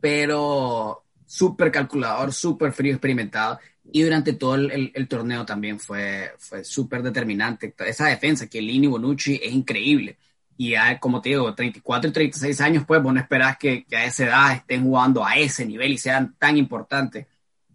pero 0.00 1.04
súper 1.24 1.70
calculador, 1.70 2.32
súper 2.32 2.72
frío, 2.72 2.92
experimentado. 2.92 3.60
Y 3.92 4.02
durante 4.02 4.34
todo 4.34 4.56
el, 4.56 4.92
el, 4.94 5.08
torneo 5.08 5.44
también 5.44 5.80
fue, 5.80 6.32
fue 6.38 6.64
súper 6.64 7.02
determinante. 7.02 7.74
Esa 7.86 8.06
defensa 8.06 8.46
que 8.46 8.60
Lini 8.60 8.86
Bonucci 8.86 9.40
es 9.42 9.52
increíble. 9.52 10.16
Y 10.60 10.72
ya, 10.72 10.98
como 10.98 11.22
te 11.22 11.30
digo, 11.30 11.54
34 11.54 12.10
y 12.10 12.12
36 12.12 12.60
años, 12.60 12.84
pues 12.86 13.02
vos 13.02 13.14
no 13.14 13.18
esperás 13.18 13.56
que, 13.56 13.86
que, 13.86 13.96
a 13.96 14.04
esa 14.04 14.24
edad 14.26 14.52
estén 14.52 14.82
jugando 14.84 15.24
a 15.24 15.36
ese 15.36 15.64
nivel 15.64 15.92
y 15.92 15.96
sean 15.96 16.34
tan 16.38 16.58
importantes 16.58 17.26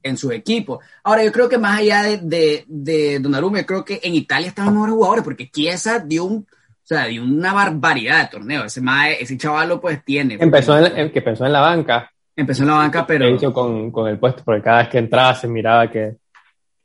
en 0.04 0.16
su 0.16 0.32
equipo. 0.32 0.80
Ahora, 1.04 1.24
yo 1.24 1.32
creo 1.32 1.50
que 1.50 1.58
más 1.58 1.80
allá 1.80 2.04
de, 2.04 2.20
de, 2.20 2.64
de 2.68 3.18
Donnarumma, 3.18 3.62
yo 3.62 3.66
creo 3.66 3.84
que 3.84 4.00
en 4.04 4.14
Italia 4.14 4.50
están 4.50 4.66
los 4.66 4.76
mejores 4.76 4.94
jugadores, 4.94 5.24
porque 5.24 5.50
Chiesa 5.50 5.98
dio 5.98 6.26
un, 6.26 6.46
o 6.48 6.48
sea, 6.84 7.08
dio 7.08 7.24
una 7.24 7.54
barbaridad 7.54 8.22
de 8.22 8.38
torneo. 8.38 8.66
Ese, 8.66 8.82
mae, 8.82 9.18
ese 9.20 9.36
chavalo 9.36 9.82
pues 9.82 10.06
tiene. 10.06 10.38
Empezó 10.40 10.78
en, 10.78 11.12
que 11.12 11.24
pensó 11.24 11.48
en 11.48 11.54
la 11.54 11.62
banca. 11.62 12.12
Empezó 12.36 12.62
en 12.62 12.70
la 12.70 12.76
banca, 12.76 13.08
pero... 13.08 13.26
Hecho 13.26 13.52
con, 13.52 13.90
con 13.90 14.08
el 14.08 14.20
puesto, 14.20 14.44
porque 14.46 14.62
cada 14.62 14.84
vez 14.84 14.90
que 14.90 15.00
entraba 15.00 15.34
se 15.34 15.48
miraba 15.48 15.90
que, 15.90 16.18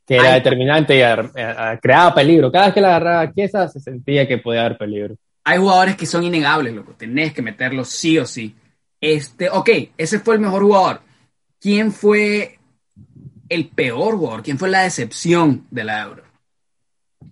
que 0.06 0.14
era 0.14 0.32
Ay. 0.32 0.40
determinante 0.40 0.96
y 0.96 1.02
a, 1.02 1.12
a, 1.72 1.78
creaba 1.78 2.14
peligro. 2.14 2.50
Cada 2.50 2.64
vez 2.64 2.74
que 2.74 2.80
la 2.80 2.96
agarraba 2.96 3.32
a 3.52 3.68
se 3.68 3.80
sentía 3.80 4.26
que 4.26 4.38
podía 4.38 4.62
haber 4.62 4.78
peligro. 4.78 5.16
Hay 5.44 5.58
jugadores 5.58 5.96
que 5.96 6.06
son 6.06 6.24
innegables, 6.24 6.74
loco. 6.74 6.94
Tenés 6.96 7.32
que 7.32 7.42
meterlos 7.42 7.88
sí 7.88 8.18
o 8.18 8.26
sí. 8.26 8.54
Este, 9.00 9.48
ok, 9.50 9.70
ese 9.96 10.20
fue 10.20 10.34
el 10.34 10.40
mejor 10.40 10.62
jugador. 10.62 11.00
¿Quién 11.58 11.92
fue 11.92 12.58
el 13.48 13.68
peor 13.68 14.16
jugador? 14.16 14.42
¿Quién 14.42 14.58
fue 14.58 14.68
la 14.68 14.82
decepción 14.82 15.66
de 15.70 15.84
la 15.84 16.02
Euro? 16.02 16.22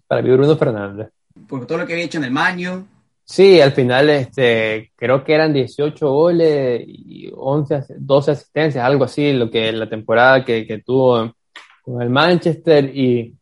Para 0.06 0.22
mí, 0.22 0.30
Bruno 0.30 0.56
Fernández. 0.56 1.08
Por 1.46 1.66
todo 1.66 1.78
lo 1.78 1.86
que 1.86 1.92
había 1.92 2.04
hecho 2.04 2.18
en 2.18 2.24
el 2.24 2.30
Maño, 2.30 2.86
Sí, 3.30 3.60
al 3.60 3.72
final 3.72 4.08
este, 4.08 4.90
creo 4.96 5.22
que 5.22 5.34
eran 5.34 5.52
18 5.52 6.10
goles 6.10 6.82
y 6.86 7.30
11, 7.34 7.84
12 7.98 8.30
asistencias, 8.30 8.82
algo 8.82 9.04
así, 9.04 9.34
lo 9.34 9.50
que 9.50 9.70
la 9.70 9.86
temporada 9.86 10.42
que, 10.46 10.66
que 10.66 10.78
tuvo 10.78 11.34
con 11.82 12.00
el 12.00 12.08
Manchester 12.08 12.86
y, 12.86 13.36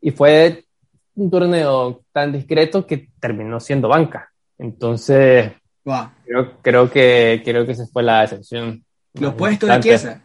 y, 0.00 0.10
fue 0.12 0.64
un 1.14 1.30
torneo 1.30 2.02
tan 2.12 2.32
discreto 2.32 2.86
que 2.86 3.08
terminó 3.20 3.60
siendo 3.60 3.88
banca. 3.88 4.30
Entonces, 4.58 5.52
wow. 5.84 6.08
creo, 6.24 6.52
creo, 6.62 6.90
que, 6.90 7.42
creo 7.44 7.66
que 7.66 7.72
esa 7.72 7.86
fue 7.86 8.02
la 8.02 8.22
decepción. 8.22 8.84
Lo 9.14 9.30
opuesto 9.30 9.66
de 9.66 9.80
Chiesa. 9.80 10.22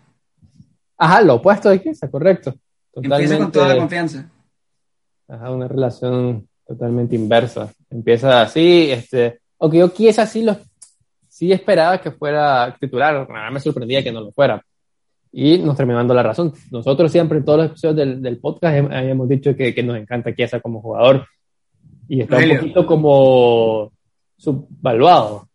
Ajá, 0.98 1.22
lo 1.22 1.36
opuesto 1.36 1.70
de 1.70 1.82
Chiesa, 1.82 2.10
correcto. 2.10 2.56
Totalmente, 2.94 3.24
Empieza 3.24 3.38
con 3.38 3.52
toda 3.52 3.68
la 3.70 3.78
confianza. 3.78 4.30
Ajá, 5.28 5.52
una 5.52 5.68
relación 5.68 6.48
totalmente 6.66 7.16
inversa. 7.16 7.72
Empieza 7.90 8.42
así, 8.42 8.92
este, 8.92 9.40
aunque 9.60 9.80
yo 9.80 9.92
quise 9.94 10.22
así 10.22 10.44
lo, 10.44 10.58
sí 11.28 11.52
esperaba 11.52 12.00
que 12.00 12.12
fuera 12.12 12.76
titular, 12.80 13.28
me 13.52 13.60
sorprendía 13.60 14.04
que 14.04 14.12
no 14.12 14.22
lo 14.22 14.32
fuera. 14.32 14.64
Y 15.38 15.58
nos 15.58 15.76
terminó 15.76 15.98
dando 15.98 16.14
la 16.14 16.24
razón. 16.24 16.54
Nosotros 16.72 17.12
siempre 17.12 17.40
en 17.40 17.44
todos 17.44 17.58
los 17.58 17.68
episodios 17.68 17.98
del, 17.98 18.22
del 18.22 18.38
podcast 18.38 18.90
habíamos 18.90 19.28
dicho 19.28 19.54
que, 19.54 19.76
que, 19.76 19.84
nos 19.84 19.98
encanta 19.98 20.34
Chiesa 20.34 20.62
como 20.62 20.82
jugador 20.82 21.28
y 22.08 22.22
está 22.22 22.36
Rogelio. 22.36 22.54
un 22.54 22.60
poquito 22.62 22.86
como 22.86 23.92
subvaluado. 24.38 25.50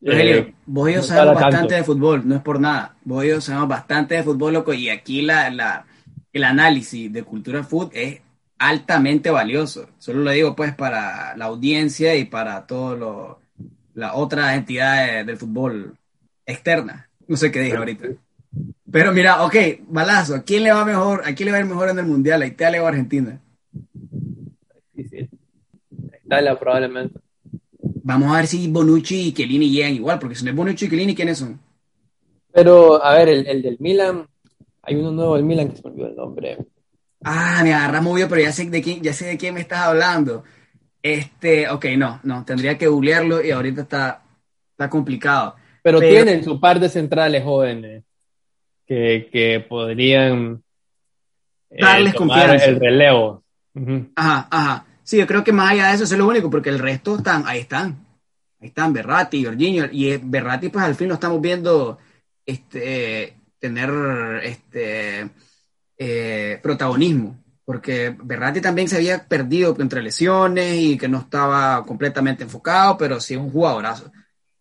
Rogelio, 0.00 0.36
eh, 0.38 0.54
vos 0.66 0.90
y 0.90 0.94
yo 0.94 1.02
sabemos 1.02 1.40
bastante 1.40 1.76
de 1.76 1.84
fútbol, 1.84 2.26
no 2.26 2.34
es 2.34 2.42
por 2.42 2.58
nada. 2.58 2.96
Vos 3.04 3.24
y 3.24 3.28
yo 3.28 3.40
sabemos 3.40 3.68
bastante 3.68 4.16
de 4.16 4.24
fútbol, 4.24 4.54
loco, 4.54 4.74
y 4.74 4.88
aquí 4.88 5.22
la, 5.22 5.50
la, 5.50 5.86
el 6.32 6.42
análisis 6.42 7.12
de 7.12 7.22
cultura 7.22 7.62
food 7.62 7.90
es 7.92 8.20
altamente 8.58 9.30
valioso. 9.30 9.88
Solo 9.98 10.22
lo 10.22 10.32
digo 10.32 10.56
pues 10.56 10.74
para 10.74 11.36
la 11.36 11.44
audiencia 11.44 12.16
y 12.16 12.24
para 12.24 12.66
todas 12.66 13.36
las 13.94 14.12
otras 14.16 14.56
entidades 14.56 15.24
del 15.24 15.36
fútbol 15.36 15.96
externa. 16.44 17.08
No 17.28 17.36
sé 17.36 17.52
qué 17.52 17.60
dije 17.60 17.76
ahorita. 17.76 18.08
Pero 18.92 19.12
mira, 19.12 19.44
ok, 19.44 19.56
balazo, 19.88 20.34
¿a 20.34 20.42
quién 20.42 20.64
le 20.64 20.72
va 20.72 20.84
mejor? 20.84 21.22
¿A 21.24 21.34
quién 21.34 21.46
le 21.46 21.52
va 21.52 21.58
a 21.58 21.60
ir 21.62 21.66
mejor 21.66 21.88
en 21.88 21.98
el 21.98 22.04
Mundial? 22.04 22.42
¿A 22.42 22.46
Italia 22.46 22.82
o 22.82 22.86
a 22.86 22.90
Argentina? 22.90 23.40
Italia 26.24 26.58
probablemente. 26.58 27.18
Vamos 28.04 28.32
a 28.32 28.36
ver 28.36 28.46
si 28.46 28.68
Bonucci 28.68 29.28
y 29.28 29.32
Chiellini 29.32 29.70
llegan 29.70 29.94
igual, 29.94 30.18
porque 30.18 30.34
si 30.34 30.44
no 30.44 30.50
es 30.50 30.56
Bonucci 30.56 30.84
y 30.84 30.88
Chiellini, 30.90 31.14
¿quiénes 31.14 31.38
son? 31.38 31.58
Pero, 32.52 33.02
a 33.02 33.14
ver, 33.14 33.30
el, 33.30 33.46
el 33.46 33.62
del 33.62 33.78
Milan, 33.80 34.26
hay 34.82 34.96
uno 34.96 35.10
nuevo 35.10 35.36
del 35.36 35.44
Milan 35.44 35.70
que 35.70 35.76
se 35.76 35.82
me 35.84 35.90
olvidó 35.90 36.08
el 36.08 36.16
nombre. 36.16 36.58
Ah, 37.24 37.60
me 37.62 37.72
agarra 37.72 38.02
muy 38.02 38.22
pero 38.26 38.42
ya 38.42 38.52
sé 38.52 38.68
de 38.68 38.82
quién, 38.82 39.00
ya 39.00 39.14
sé 39.14 39.26
de 39.26 39.38
quién 39.38 39.54
me 39.54 39.60
estás 39.60 39.80
hablando. 39.80 40.44
Este, 41.02 41.68
ok, 41.70 41.86
no, 41.96 42.20
no, 42.24 42.44
tendría 42.44 42.76
que 42.76 42.88
googlearlo 42.88 43.42
y 43.42 43.52
ahorita 43.52 43.82
está, 43.82 44.22
está 44.70 44.90
complicado. 44.90 45.54
Pero, 45.82 45.98
tienen 45.98 46.44
su 46.44 46.60
par 46.60 46.78
de 46.78 46.88
centrales 46.88 47.42
jóvenes 47.42 48.04
que, 48.92 49.28
que 49.32 49.60
podrían 49.60 50.62
eh, 51.70 51.80
darles 51.80 52.14
confianza. 52.14 52.66
El 52.66 52.78
relevo. 52.78 53.42
Ajá, 54.14 54.48
ajá. 54.50 54.86
Sí, 55.02 55.16
yo 55.16 55.26
creo 55.26 55.42
que 55.42 55.52
más 55.52 55.70
allá 55.70 55.88
de 55.88 55.94
eso, 55.94 56.04
eso 56.04 56.14
es 56.14 56.18
lo 56.18 56.28
único, 56.28 56.50
porque 56.50 56.68
el 56.68 56.78
resto 56.78 57.16
están, 57.16 57.44
ahí 57.46 57.60
están. 57.60 58.06
Ahí 58.60 58.68
están 58.68 58.92
Berratti, 58.92 59.44
Jorginho, 59.44 59.86
y 59.90 60.16
Berratti, 60.18 60.68
pues 60.68 60.84
al 60.84 60.94
fin 60.94 61.08
lo 61.08 61.14
estamos 61.14 61.40
viendo 61.40 61.98
este, 62.44 63.34
tener 63.58 63.90
este, 64.44 65.30
eh, 65.96 66.60
protagonismo, 66.62 67.42
porque 67.64 68.14
Berratti 68.22 68.60
también 68.60 68.88
se 68.88 68.96
había 68.96 69.26
perdido 69.26 69.74
entre 69.80 70.02
lesiones 70.02 70.76
y 70.76 70.98
que 70.98 71.08
no 71.08 71.18
estaba 71.18 71.82
completamente 71.86 72.44
enfocado, 72.44 72.98
pero 72.98 73.18
sí 73.20 73.36
un 73.36 73.50
jugadorazo. 73.50 74.12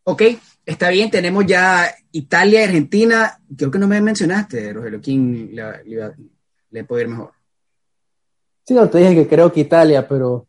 Ok, 0.04 0.24
está 0.66 0.90
bien, 0.90 1.10
tenemos 1.10 1.46
ya 1.46 1.86
Italia 2.12 2.64
Argentina. 2.64 3.40
Creo 3.58 3.72
que 3.72 3.80
no 3.80 3.88
me 3.88 4.02
mencionaste, 4.02 4.74
Rogelio, 4.74 5.02
quién 5.02 5.56
le, 5.56 6.16
le, 6.72 6.84
puede 6.84 7.04
ir 7.04 7.10
mejor. 7.10 7.32
Sí, 8.64 8.74
no, 8.74 8.90
te 8.90 9.00
dije 9.00 9.16
que 9.16 9.28
creo 9.28 9.52
que 9.52 9.62
Italia, 9.62 10.08
pero, 10.08 10.48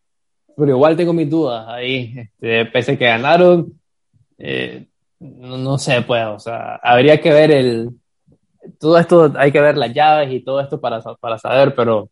pero 0.56 0.70
igual 0.70 0.96
tengo 0.96 1.12
mis 1.12 1.28
dudas 1.28 1.66
ahí. 1.68 2.14
Este, 2.16 2.66
pese 2.66 2.92
a 2.92 2.98
que 2.98 3.04
ganaron, 3.06 3.80
eh, 4.38 4.86
no, 5.18 5.56
no, 5.56 5.78
sé, 5.78 6.02
pues, 6.02 6.24
o 6.26 6.38
sea, 6.38 6.76
habría 6.76 7.20
que 7.20 7.32
ver 7.32 7.50
el, 7.50 7.90
todo 8.78 8.98
esto 8.98 9.32
hay 9.36 9.50
que 9.52 9.60
ver 9.60 9.76
las 9.76 9.92
llaves 9.92 10.32
y 10.32 10.40
todo 10.40 10.60
esto 10.60 10.80
para, 10.80 11.00
para 11.00 11.38
saber, 11.38 11.74
pero, 11.74 12.10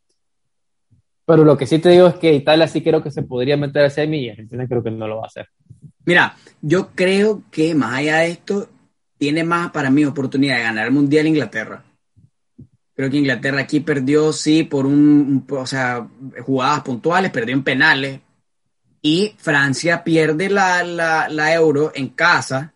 pero 1.25 1.45
lo 1.45 1.57
que 1.57 1.67
sí 1.67 1.79
te 1.79 1.91
digo 1.91 2.09
es 2.09 2.15
que 2.15 2.33
Italia 2.33 2.67
sí 2.67 2.83
creo 2.83 3.03
que 3.03 3.11
se 3.11 3.23
podría 3.23 3.57
meter 3.57 3.85
a 3.85 3.91
semi 3.91 4.19
y 4.19 4.31
Argentina 4.31 4.67
creo 4.67 4.83
que 4.83 4.91
no 4.91 5.07
lo 5.07 5.19
va 5.19 5.25
a 5.25 5.27
hacer. 5.27 5.47
Mira, 6.05 6.37
yo 6.61 6.91
creo 6.95 7.43
que 7.51 7.75
más 7.75 7.99
allá 7.99 8.19
de 8.19 8.31
esto, 8.31 8.69
tiene 9.19 9.45
más 9.45 9.71
para 9.71 9.91
mí 9.91 10.05
oportunidad 10.05 10.57
de 10.57 10.63
ganar 10.63 10.87
el 10.87 10.93
Mundial 10.93 11.27
Inglaterra. 11.27 11.85
Creo 12.95 13.11
que 13.11 13.19
Inglaterra 13.19 13.61
aquí 13.61 13.81
perdió, 13.81 14.33
sí, 14.33 14.65
por 14.65 14.87
un, 14.87 15.47
o 15.49 15.67
sea, 15.67 16.09
jugadas 16.41 16.83
puntuales, 16.83 17.31
perdió 17.31 17.55
en 17.55 17.63
penales. 17.63 18.21
Y 19.03 19.35
Francia 19.39 20.05
pierde 20.05 20.51
la, 20.51 20.83
la, 20.85 21.29
la 21.29 21.55
Euro 21.55 21.93
en 21.95 22.09
casa 22.09 22.75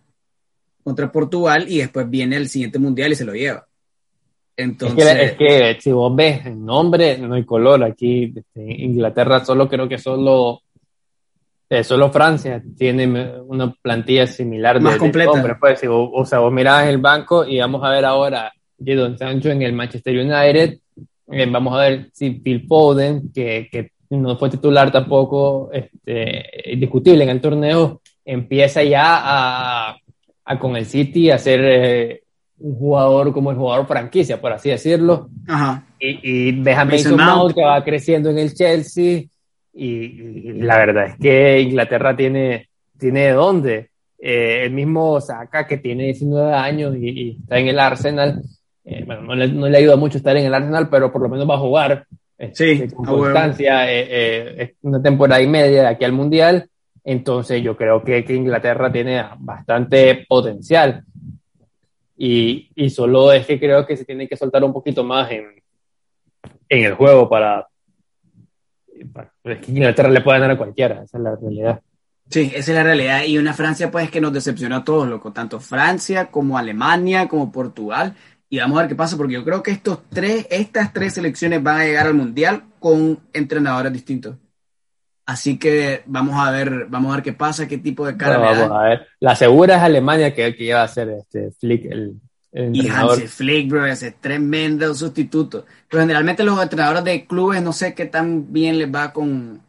contra 0.83 1.11
Portugal 1.13 1.67
y 1.69 1.79
después 1.79 2.09
viene 2.09 2.37
el 2.37 2.49
siguiente 2.49 2.79
mundial 2.79 3.13
y 3.13 3.17
se 3.17 3.25
lo 3.25 3.35
lleva. 3.35 3.67
Entonces... 4.57 5.07
Es 5.07 5.33
que, 5.33 5.79
si 5.81 5.93
vos 5.93 6.15
ves 6.15 6.47
el 6.47 6.65
nombre, 6.65 7.19
no 7.19 7.35
hay 7.35 7.45
color. 7.45 7.83
Aquí 7.85 8.33
este, 8.37 8.83
Inglaterra 8.83 9.45
solo 9.45 9.69
creo 9.69 9.89
que 9.89 9.99
solo, 9.99 10.63
eh, 11.69 11.85
solo 11.85 12.11
Francia 12.11 12.63
tiene 12.77 13.07
una 13.47 13.73
plantilla 13.73 14.27
similar 14.27 14.81
Más 14.81 14.95
de, 14.95 14.99
completa. 14.99 15.57
pues, 15.59 15.81
o 15.89 16.25
sea, 16.25 16.41
vos 16.41 16.53
mirás 16.53 16.87
el 16.87 16.99
banco 16.99 17.47
y 17.47 17.59
vamos 17.59 17.83
a 17.85 17.91
ver 17.91 18.05
ahora 18.05 18.53
Don 18.79 19.17
Sancho 19.17 19.51
en 19.51 19.63
el 19.63 19.73
Manchester 19.73 20.17
United. 20.17 20.79
Eh, 21.31 21.47
vamos 21.51 21.75
a 21.75 21.81
ver 21.81 22.11
si 22.13 22.31
Phil 22.33 22.67
Foden, 22.67 23.33
que, 23.33 23.69
que 23.71 23.93
no 24.11 24.37
fue 24.37 24.51
titular 24.51 24.93
tampoco 24.93 25.71
este, 25.73 26.73
indiscutible 26.73 27.25
en 27.25 27.31
el 27.31 27.41
torneo, 27.41 28.01
empieza 28.25 28.83
ya 28.83 29.21
a 29.23 29.97
a 30.45 30.59
con 30.59 30.77
el 30.77 30.87
City 30.87 31.31
a 31.31 31.39
ser 31.39 31.61
eh, 31.65 32.23
un 32.59 32.77
jugador 32.77 33.33
como 33.33 33.51
el 33.51 33.57
jugador 33.57 33.87
franquicia, 33.87 34.41
por 34.41 34.53
así 34.53 34.71
decirlo. 34.71 35.29
Ajá. 35.49 35.87
Y, 35.99 36.49
y 36.49 36.53
ves 36.53 36.77
a 36.77 36.85
Mason 36.85 37.17
Mount 37.17 37.55
que 37.55 37.63
va 37.65 37.83
creciendo 37.83 38.31
en 38.31 38.39
el 38.39 38.55
Chelsea. 38.55 39.25
Y, 39.75 40.53
la 40.55 40.79
verdad 40.79 41.07
es 41.07 41.17
que 41.19 41.61
Inglaterra 41.61 42.17
tiene, 42.17 42.69
tiene 42.99 43.27
de 43.27 43.33
dónde. 43.33 43.91
Eh, 44.19 44.63
el 44.65 44.73
mismo 44.73 45.21
Saka 45.21 45.67
que 45.67 45.79
tiene 45.79 46.05
19 46.05 46.53
años 46.55 46.97
y, 46.97 47.39
está 47.41 47.59
en 47.59 47.69
el 47.69 47.79
Arsenal. 47.79 48.43
Eh, 48.85 49.03
bueno, 49.05 49.23
no 49.23 49.35
le, 49.35 49.49
no 49.49 49.69
le, 49.69 49.79
ayuda 49.79 49.97
mucho 49.97 50.19
estar 50.19 50.37
en 50.37 50.47
el 50.47 50.55
Arsenal, 50.55 50.89
pero 50.89 51.13
por 51.13 51.23
lo 51.23 51.29
menos 51.29 51.49
va 51.49 51.55
a 51.55 51.59
jugar. 51.59 52.07
Sí, 52.53 52.89
con 52.89 53.07
constancia, 53.07 53.87
una 54.83 55.01
temporada 55.01 55.41
y 55.41 55.47
media 55.47 55.83
de 55.83 55.89
aquí 55.89 56.05
al 56.05 56.13
Mundial 56.13 56.69
entonces 57.05 57.63
yo 57.63 57.77
creo 57.77 58.03
que, 58.03 58.25
que 58.25 58.35
Inglaterra 58.35 58.91
tiene 58.91 59.23
bastante 59.39 60.25
potencial. 60.27 61.05
Y, 62.17 62.71
y, 62.75 62.91
solo 62.91 63.33
es 63.33 63.47
que 63.47 63.61
creo 63.61 63.85
que 63.85 63.97
se 63.97 64.05
tiene 64.05 64.27
que 64.27 64.37
soltar 64.37 64.65
un 64.65 64.73
poquito 64.73 65.05
más 65.05 65.31
en, 65.31 65.63
en 66.69 66.85
el 66.85 66.95
juego 66.95 67.29
para, 67.29 67.67
Es 69.45 69.59
que 69.59 69.73
Inglaterra 69.73 70.09
le 70.09 70.21
puede 70.21 70.39
ganar 70.39 70.55
a 70.55 70.59
cualquiera, 70.59 71.03
esa 71.03 71.19
es 71.19 71.25
la 71.25 71.37
realidad. 71.37 71.81
Sí, 72.31 72.51
esa 72.55 72.73
es 72.73 72.77
la 72.77 72.83
realidad. 72.83 73.25
Y 73.25 73.39
una 73.39 73.53
Francia, 73.53 73.91
pues, 73.91 74.11
que 74.11 74.21
nos 74.21 74.33
decepcionó 74.33 74.77
a 74.77 74.85
todos, 74.85 75.09
loco. 75.09 75.33
Tanto 75.33 75.61
Francia 75.61 76.27
como 76.27 76.57
Alemania, 76.57 77.29
como 77.29 77.53
Portugal. 77.53 78.15
Y 78.49 78.59
vamos 78.59 78.79
a 78.79 78.83
ver 78.83 78.89
qué 78.89 78.95
pasa, 78.95 79.17
porque 79.17 79.35
yo 79.35 79.45
creo 79.45 79.63
que 79.63 79.73
estos 79.73 79.99
tres, 80.09 80.47
estas 80.51 80.93
tres 80.93 81.15
selecciones 81.15 81.63
van 81.63 81.81
a 81.81 81.85
llegar 81.85 82.07
al 82.07 82.15
Mundial 82.15 82.65
con 82.79 83.19
entrenadores 83.33 83.93
distintos. 83.93 84.37
Así 85.27 85.59
que 85.59 86.03
vamos 86.07 86.37
a 86.37 86.51
ver, 86.51 86.87
vamos 86.89 87.11
a 87.11 87.17
ver 87.17 87.25
qué 87.25 87.33
pasa, 87.33 87.67
qué 87.67 87.79
tipo 87.79 88.07
de 88.07 88.17
cara 88.17 88.39
vamos 88.39 88.71
a 88.71 88.83
ver. 88.83 89.07
La 89.21 89.35
segura 89.35 89.77
es 89.77 89.83
Alemania 89.83 90.35
que, 90.35 90.55
que 90.55 90.65
iba 90.65 90.83
a 90.83 90.89
ser 90.89 91.09
este 91.11 91.51
Flick 91.53 91.87
el, 91.87 92.21
y 92.55 92.89
Hansi 92.89 93.27
Flick, 93.27 93.69
bro, 93.69 93.85
ese 93.87 94.13
tremendo 94.13 94.95
sustituto. 94.95 95.67
Pero 95.89 96.03
generalmente 96.03 96.45
los 96.45 96.63
entrenadores 96.63 97.05
de 97.05 97.27
clubes 97.27 97.63
no 97.63 97.73
sé 97.73 97.95
qué 97.95 98.07
tan 98.07 98.53
bien 98.53 98.79
les 98.79 98.93
va 98.93 99.13
con, 99.13 99.61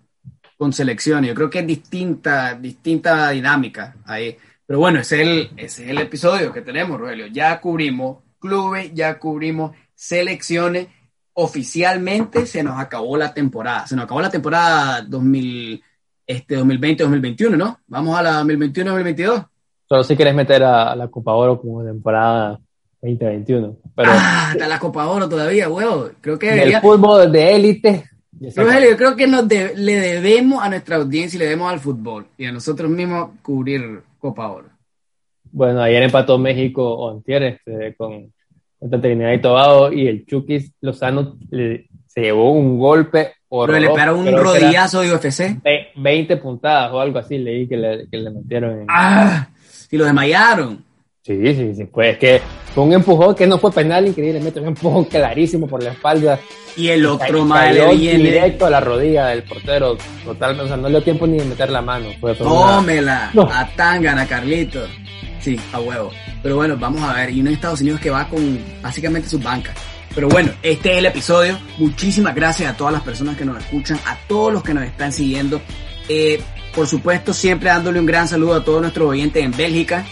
con 0.57 0.71
selecciones. 0.71 1.29
Yo 1.29 1.35
creo 1.35 1.49
que 1.49 1.59
es 1.59 1.67
distinta, 1.67 2.53
distinta 2.53 3.29
dinámica 3.31 3.95
ahí. 4.05 4.37
Pero 4.67 4.79
bueno, 4.79 4.99
ese 4.99 5.21
es 5.21 5.27
el, 5.27 5.49
ese 5.57 5.83
es 5.85 5.89
el 5.89 5.97
episodio 5.97 6.53
que 6.53 6.61
tenemos, 6.61 6.99
Rogelio. 6.99 7.27
Ya 7.27 7.59
cubrimos 7.59 8.17
clubes, 8.39 8.93
ya 8.93 9.17
cubrimos 9.17 9.75
selecciones 9.95 10.87
oficialmente 11.35 12.45
se 12.45 12.63
nos 12.63 12.79
acabó 12.79 13.17
la 13.17 13.33
temporada. 13.33 13.85
Se 13.85 13.95
nos 13.95 14.05
acabó 14.05 14.21
la 14.21 14.29
temporada 14.29 15.01
2000, 15.01 15.83
este, 16.25 16.57
2020-2021, 16.57 17.57
¿no? 17.57 17.79
Vamos 17.87 18.17
a 18.17 18.23
la 18.23 18.43
2021-2022. 18.43 19.47
Solo 19.87 20.03
si 20.03 20.15
quieres 20.15 20.33
meter 20.33 20.63
a, 20.63 20.95
la 20.95 21.09
Copa 21.09 21.33
Oro 21.33 21.61
como 21.61 21.83
temporada 21.83 22.59
2021. 23.05 23.77
Pero, 23.95 24.09
ah, 24.11 24.49
está 24.53 24.67
la 24.67 24.79
Copa 24.79 25.07
Oro 25.07 25.29
todavía, 25.29 25.69
huevo. 25.69 26.09
Creo 26.21 26.39
que 26.39 26.63
el 26.63 26.75
fútbol 26.81 27.31
de 27.31 27.55
élite. 27.55 28.03
yo 28.39 28.97
creo 28.97 29.15
que 29.15 29.27
nos 29.27 29.45
le 29.47 29.95
debemos 29.95 30.63
a 30.63 30.69
nuestra 30.69 30.97
audiencia 30.97 31.37
y 31.37 31.39
le 31.39 31.45
debemos 31.45 31.71
al 31.71 31.79
fútbol 31.79 32.27
y 32.37 32.45
a 32.45 32.51
nosotros 32.51 32.89
mismos 32.89 33.29
cubrir 33.41 34.01
Copa 34.19 34.49
Oro. 34.49 34.69
Bueno, 35.51 35.81
ayer 35.81 36.03
empató 36.03 36.37
México 36.37 36.83
o 36.83 37.23
este, 37.25 37.95
con 37.95 38.33
contra 38.79 39.01
Trinidad 39.01 39.31
y 39.31 39.41
Tobago 39.41 39.91
y 39.91 40.07
el 40.07 40.25
Chukis 40.25 40.73
Lozano 40.81 41.37
se 41.49 42.21
llevó 42.21 42.51
un 42.51 42.77
golpe 42.77 43.33
Pero 43.49 43.79
le 43.79 43.89
pegaron 43.89 44.19
un 44.19 44.37
rodillazo 44.37 45.01
de 45.01 45.13
UFC. 45.13 45.61
20 45.95 46.37
puntadas 46.37 46.91
o 46.91 46.99
algo 46.99 47.19
así 47.19 47.37
leí 47.37 47.67
que 47.67 47.77
le, 47.77 48.07
que 48.09 48.17
le 48.17 48.31
metieron. 48.31 48.81
En... 48.81 48.87
¡Ah! 48.89 49.47
Y 49.89 49.97
lo 49.97 50.05
desmayaron. 50.05 50.83
Sí, 51.25 51.55
sí, 51.55 51.73
sí. 51.75 51.85
Pues 51.85 52.19
que 52.19 52.39
fue 52.75 52.83
un 52.83 52.93
empujón 52.93 53.33
que 53.33 53.47
no 53.47 53.57
fue 53.57 53.71
penal, 53.71 54.05
increíblemente, 54.05 54.59
un 54.59 54.67
empujón 54.67 55.05
clarísimo 55.09 55.65
por 55.65 55.81
la 55.81 55.91
espalda. 55.91 56.39
Y 56.77 56.89
el 56.89 57.03
otro 57.05 57.43
mal 57.43 57.73
viene. 57.97 58.25
Directo 58.25 58.67
a 58.67 58.69
la 58.69 58.79
rodilla 58.79 59.27
del 59.27 59.41
portero, 59.41 59.97
totalmente. 60.23 60.65
O 60.65 60.67
sea, 60.67 60.77
no 60.77 60.83
le 60.83 60.89
dio 60.91 61.03
tiempo 61.03 61.25
ni 61.25 61.39
de 61.39 61.45
meter 61.45 61.71
la 61.71 61.81
mano. 61.81 62.09
Fue 62.19 62.35
Tómela, 62.35 63.31
no. 63.33 63.41
a 63.51 63.67
Tangana, 63.75 64.27
Carlito. 64.27 64.85
Sí, 65.39 65.59
a 65.73 65.79
huevo. 65.79 66.11
Pero 66.43 66.57
bueno, 66.57 66.77
vamos 66.77 67.01
a 67.01 67.13
ver. 67.13 67.31
Y 67.31 67.39
uno 67.39 67.49
de 67.49 67.55
Estados 67.55 67.81
Unidos 67.81 67.99
que 68.01 68.11
va 68.11 68.27
con 68.27 68.59
básicamente 68.83 69.27
sus 69.27 69.41
bancas. 69.41 69.75
Pero 70.13 70.29
bueno, 70.29 70.51
este 70.61 70.91
es 70.91 70.97
el 70.99 71.07
episodio. 71.07 71.57
Muchísimas 71.79 72.35
gracias 72.35 72.71
a 72.71 72.77
todas 72.77 72.93
las 72.93 73.01
personas 73.01 73.35
que 73.35 73.45
nos 73.45 73.57
escuchan, 73.57 73.97
a 74.05 74.15
todos 74.27 74.53
los 74.53 74.61
que 74.61 74.75
nos 74.75 74.83
están 74.83 75.11
siguiendo. 75.11 75.59
Eh, 76.07 76.39
por 76.75 76.87
supuesto, 76.87 77.33
siempre 77.33 77.69
dándole 77.69 77.99
un 77.99 78.05
gran 78.05 78.27
saludo 78.27 78.55
a 78.55 78.63
todos 78.63 78.81
nuestros 78.81 79.09
oyentes 79.09 79.43
en 79.43 79.51
Bélgica, 79.51 80.05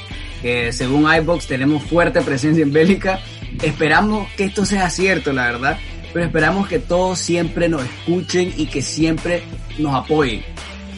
que 0.43 0.73
según 0.73 1.11
iBox 1.11 1.47
tenemos 1.47 1.81
fuerte 1.83 2.21
presencia 2.21 2.61
en 2.61 2.73
Bélgica. 2.73 3.19
Esperamos 3.63 4.27
que 4.37 4.43
esto 4.43 4.65
sea 4.65 4.89
cierto, 4.89 5.31
la 5.31 5.45
verdad. 5.45 5.79
pero 6.11 6.25
esperamos 6.25 6.67
que 6.67 6.77
todos 6.77 7.17
siempre 7.17 7.69
nos 7.69 7.83
escuchen 7.83 8.53
y 8.55 8.67
que 8.67 8.81
siempre 8.83 9.41
nos 9.79 9.95
apoyen. 9.95 10.43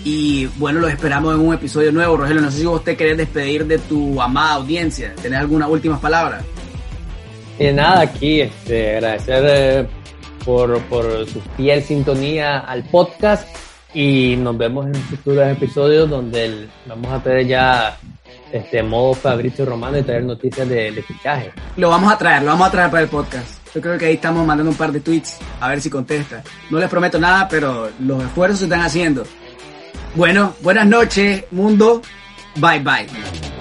Y 0.03 0.47
bueno, 0.57 0.79
los 0.79 0.91
esperamos 0.91 1.35
en 1.35 1.41
un 1.41 1.53
episodio 1.53 1.91
nuevo. 1.91 2.17
Rogelio, 2.17 2.41
no 2.41 2.51
sé 2.51 2.59
si 2.59 2.67
usted 2.67 2.97
quiere 2.97 3.15
despedir 3.15 3.65
de 3.65 3.77
tu 3.77 4.19
amada 4.21 4.55
audiencia. 4.55 5.13
¿Tenés 5.21 5.39
algunas 5.39 5.69
últimas 5.69 5.99
palabras? 5.99 6.43
Eh, 7.57 7.71
nada, 7.71 8.01
aquí 8.01 8.41
este, 8.41 8.97
agradecer 8.97 9.45
eh, 9.47 9.87
por, 10.43 10.79
por 10.83 11.27
su 11.27 11.39
fiel 11.55 11.81
sintonía 11.83 12.59
al 12.59 12.83
podcast 12.83 13.47
y 13.95 14.35
nos 14.35 14.57
vemos 14.57 14.85
en 14.87 14.93
futuros 14.93 15.47
episodios 15.47 16.09
donde 16.09 16.67
vamos 16.85 17.11
a 17.11 17.23
tener 17.23 17.47
ya 17.47 17.97
este 18.51 18.83
modo 18.83 19.13
Fabrizio 19.13 19.65
Romano 19.65 19.97
y 19.97 20.03
traer 20.03 20.23
noticias 20.23 20.67
de, 20.67 20.91
de, 20.91 21.01
fichaje. 21.01 21.53
Lo 21.77 21.89
vamos 21.89 22.11
a 22.11 22.17
traer, 22.17 22.43
lo 22.43 22.49
vamos 22.49 22.67
a 22.67 22.71
traer 22.71 22.91
para 22.91 23.03
el 23.03 23.09
podcast. 23.09 23.73
Yo 23.73 23.81
creo 23.81 23.97
que 23.97 24.05
ahí 24.05 24.15
estamos 24.15 24.45
mandando 24.45 24.71
un 24.71 24.77
par 24.77 24.91
de 24.91 24.99
tweets 24.99 25.37
a 25.61 25.69
ver 25.69 25.81
si 25.81 25.89
contesta. 25.89 26.43
No 26.69 26.77
les 26.77 26.89
prometo 26.89 27.17
nada, 27.19 27.47
pero 27.47 27.89
los 27.99 28.23
esfuerzos 28.23 28.59
se 28.59 28.65
están 28.65 28.81
haciendo. 28.81 29.25
Bueno, 30.13 30.53
buenas 30.61 30.87
noches, 30.87 31.45
mundo. 31.51 32.01
Bye 32.57 32.79
bye. 32.79 33.54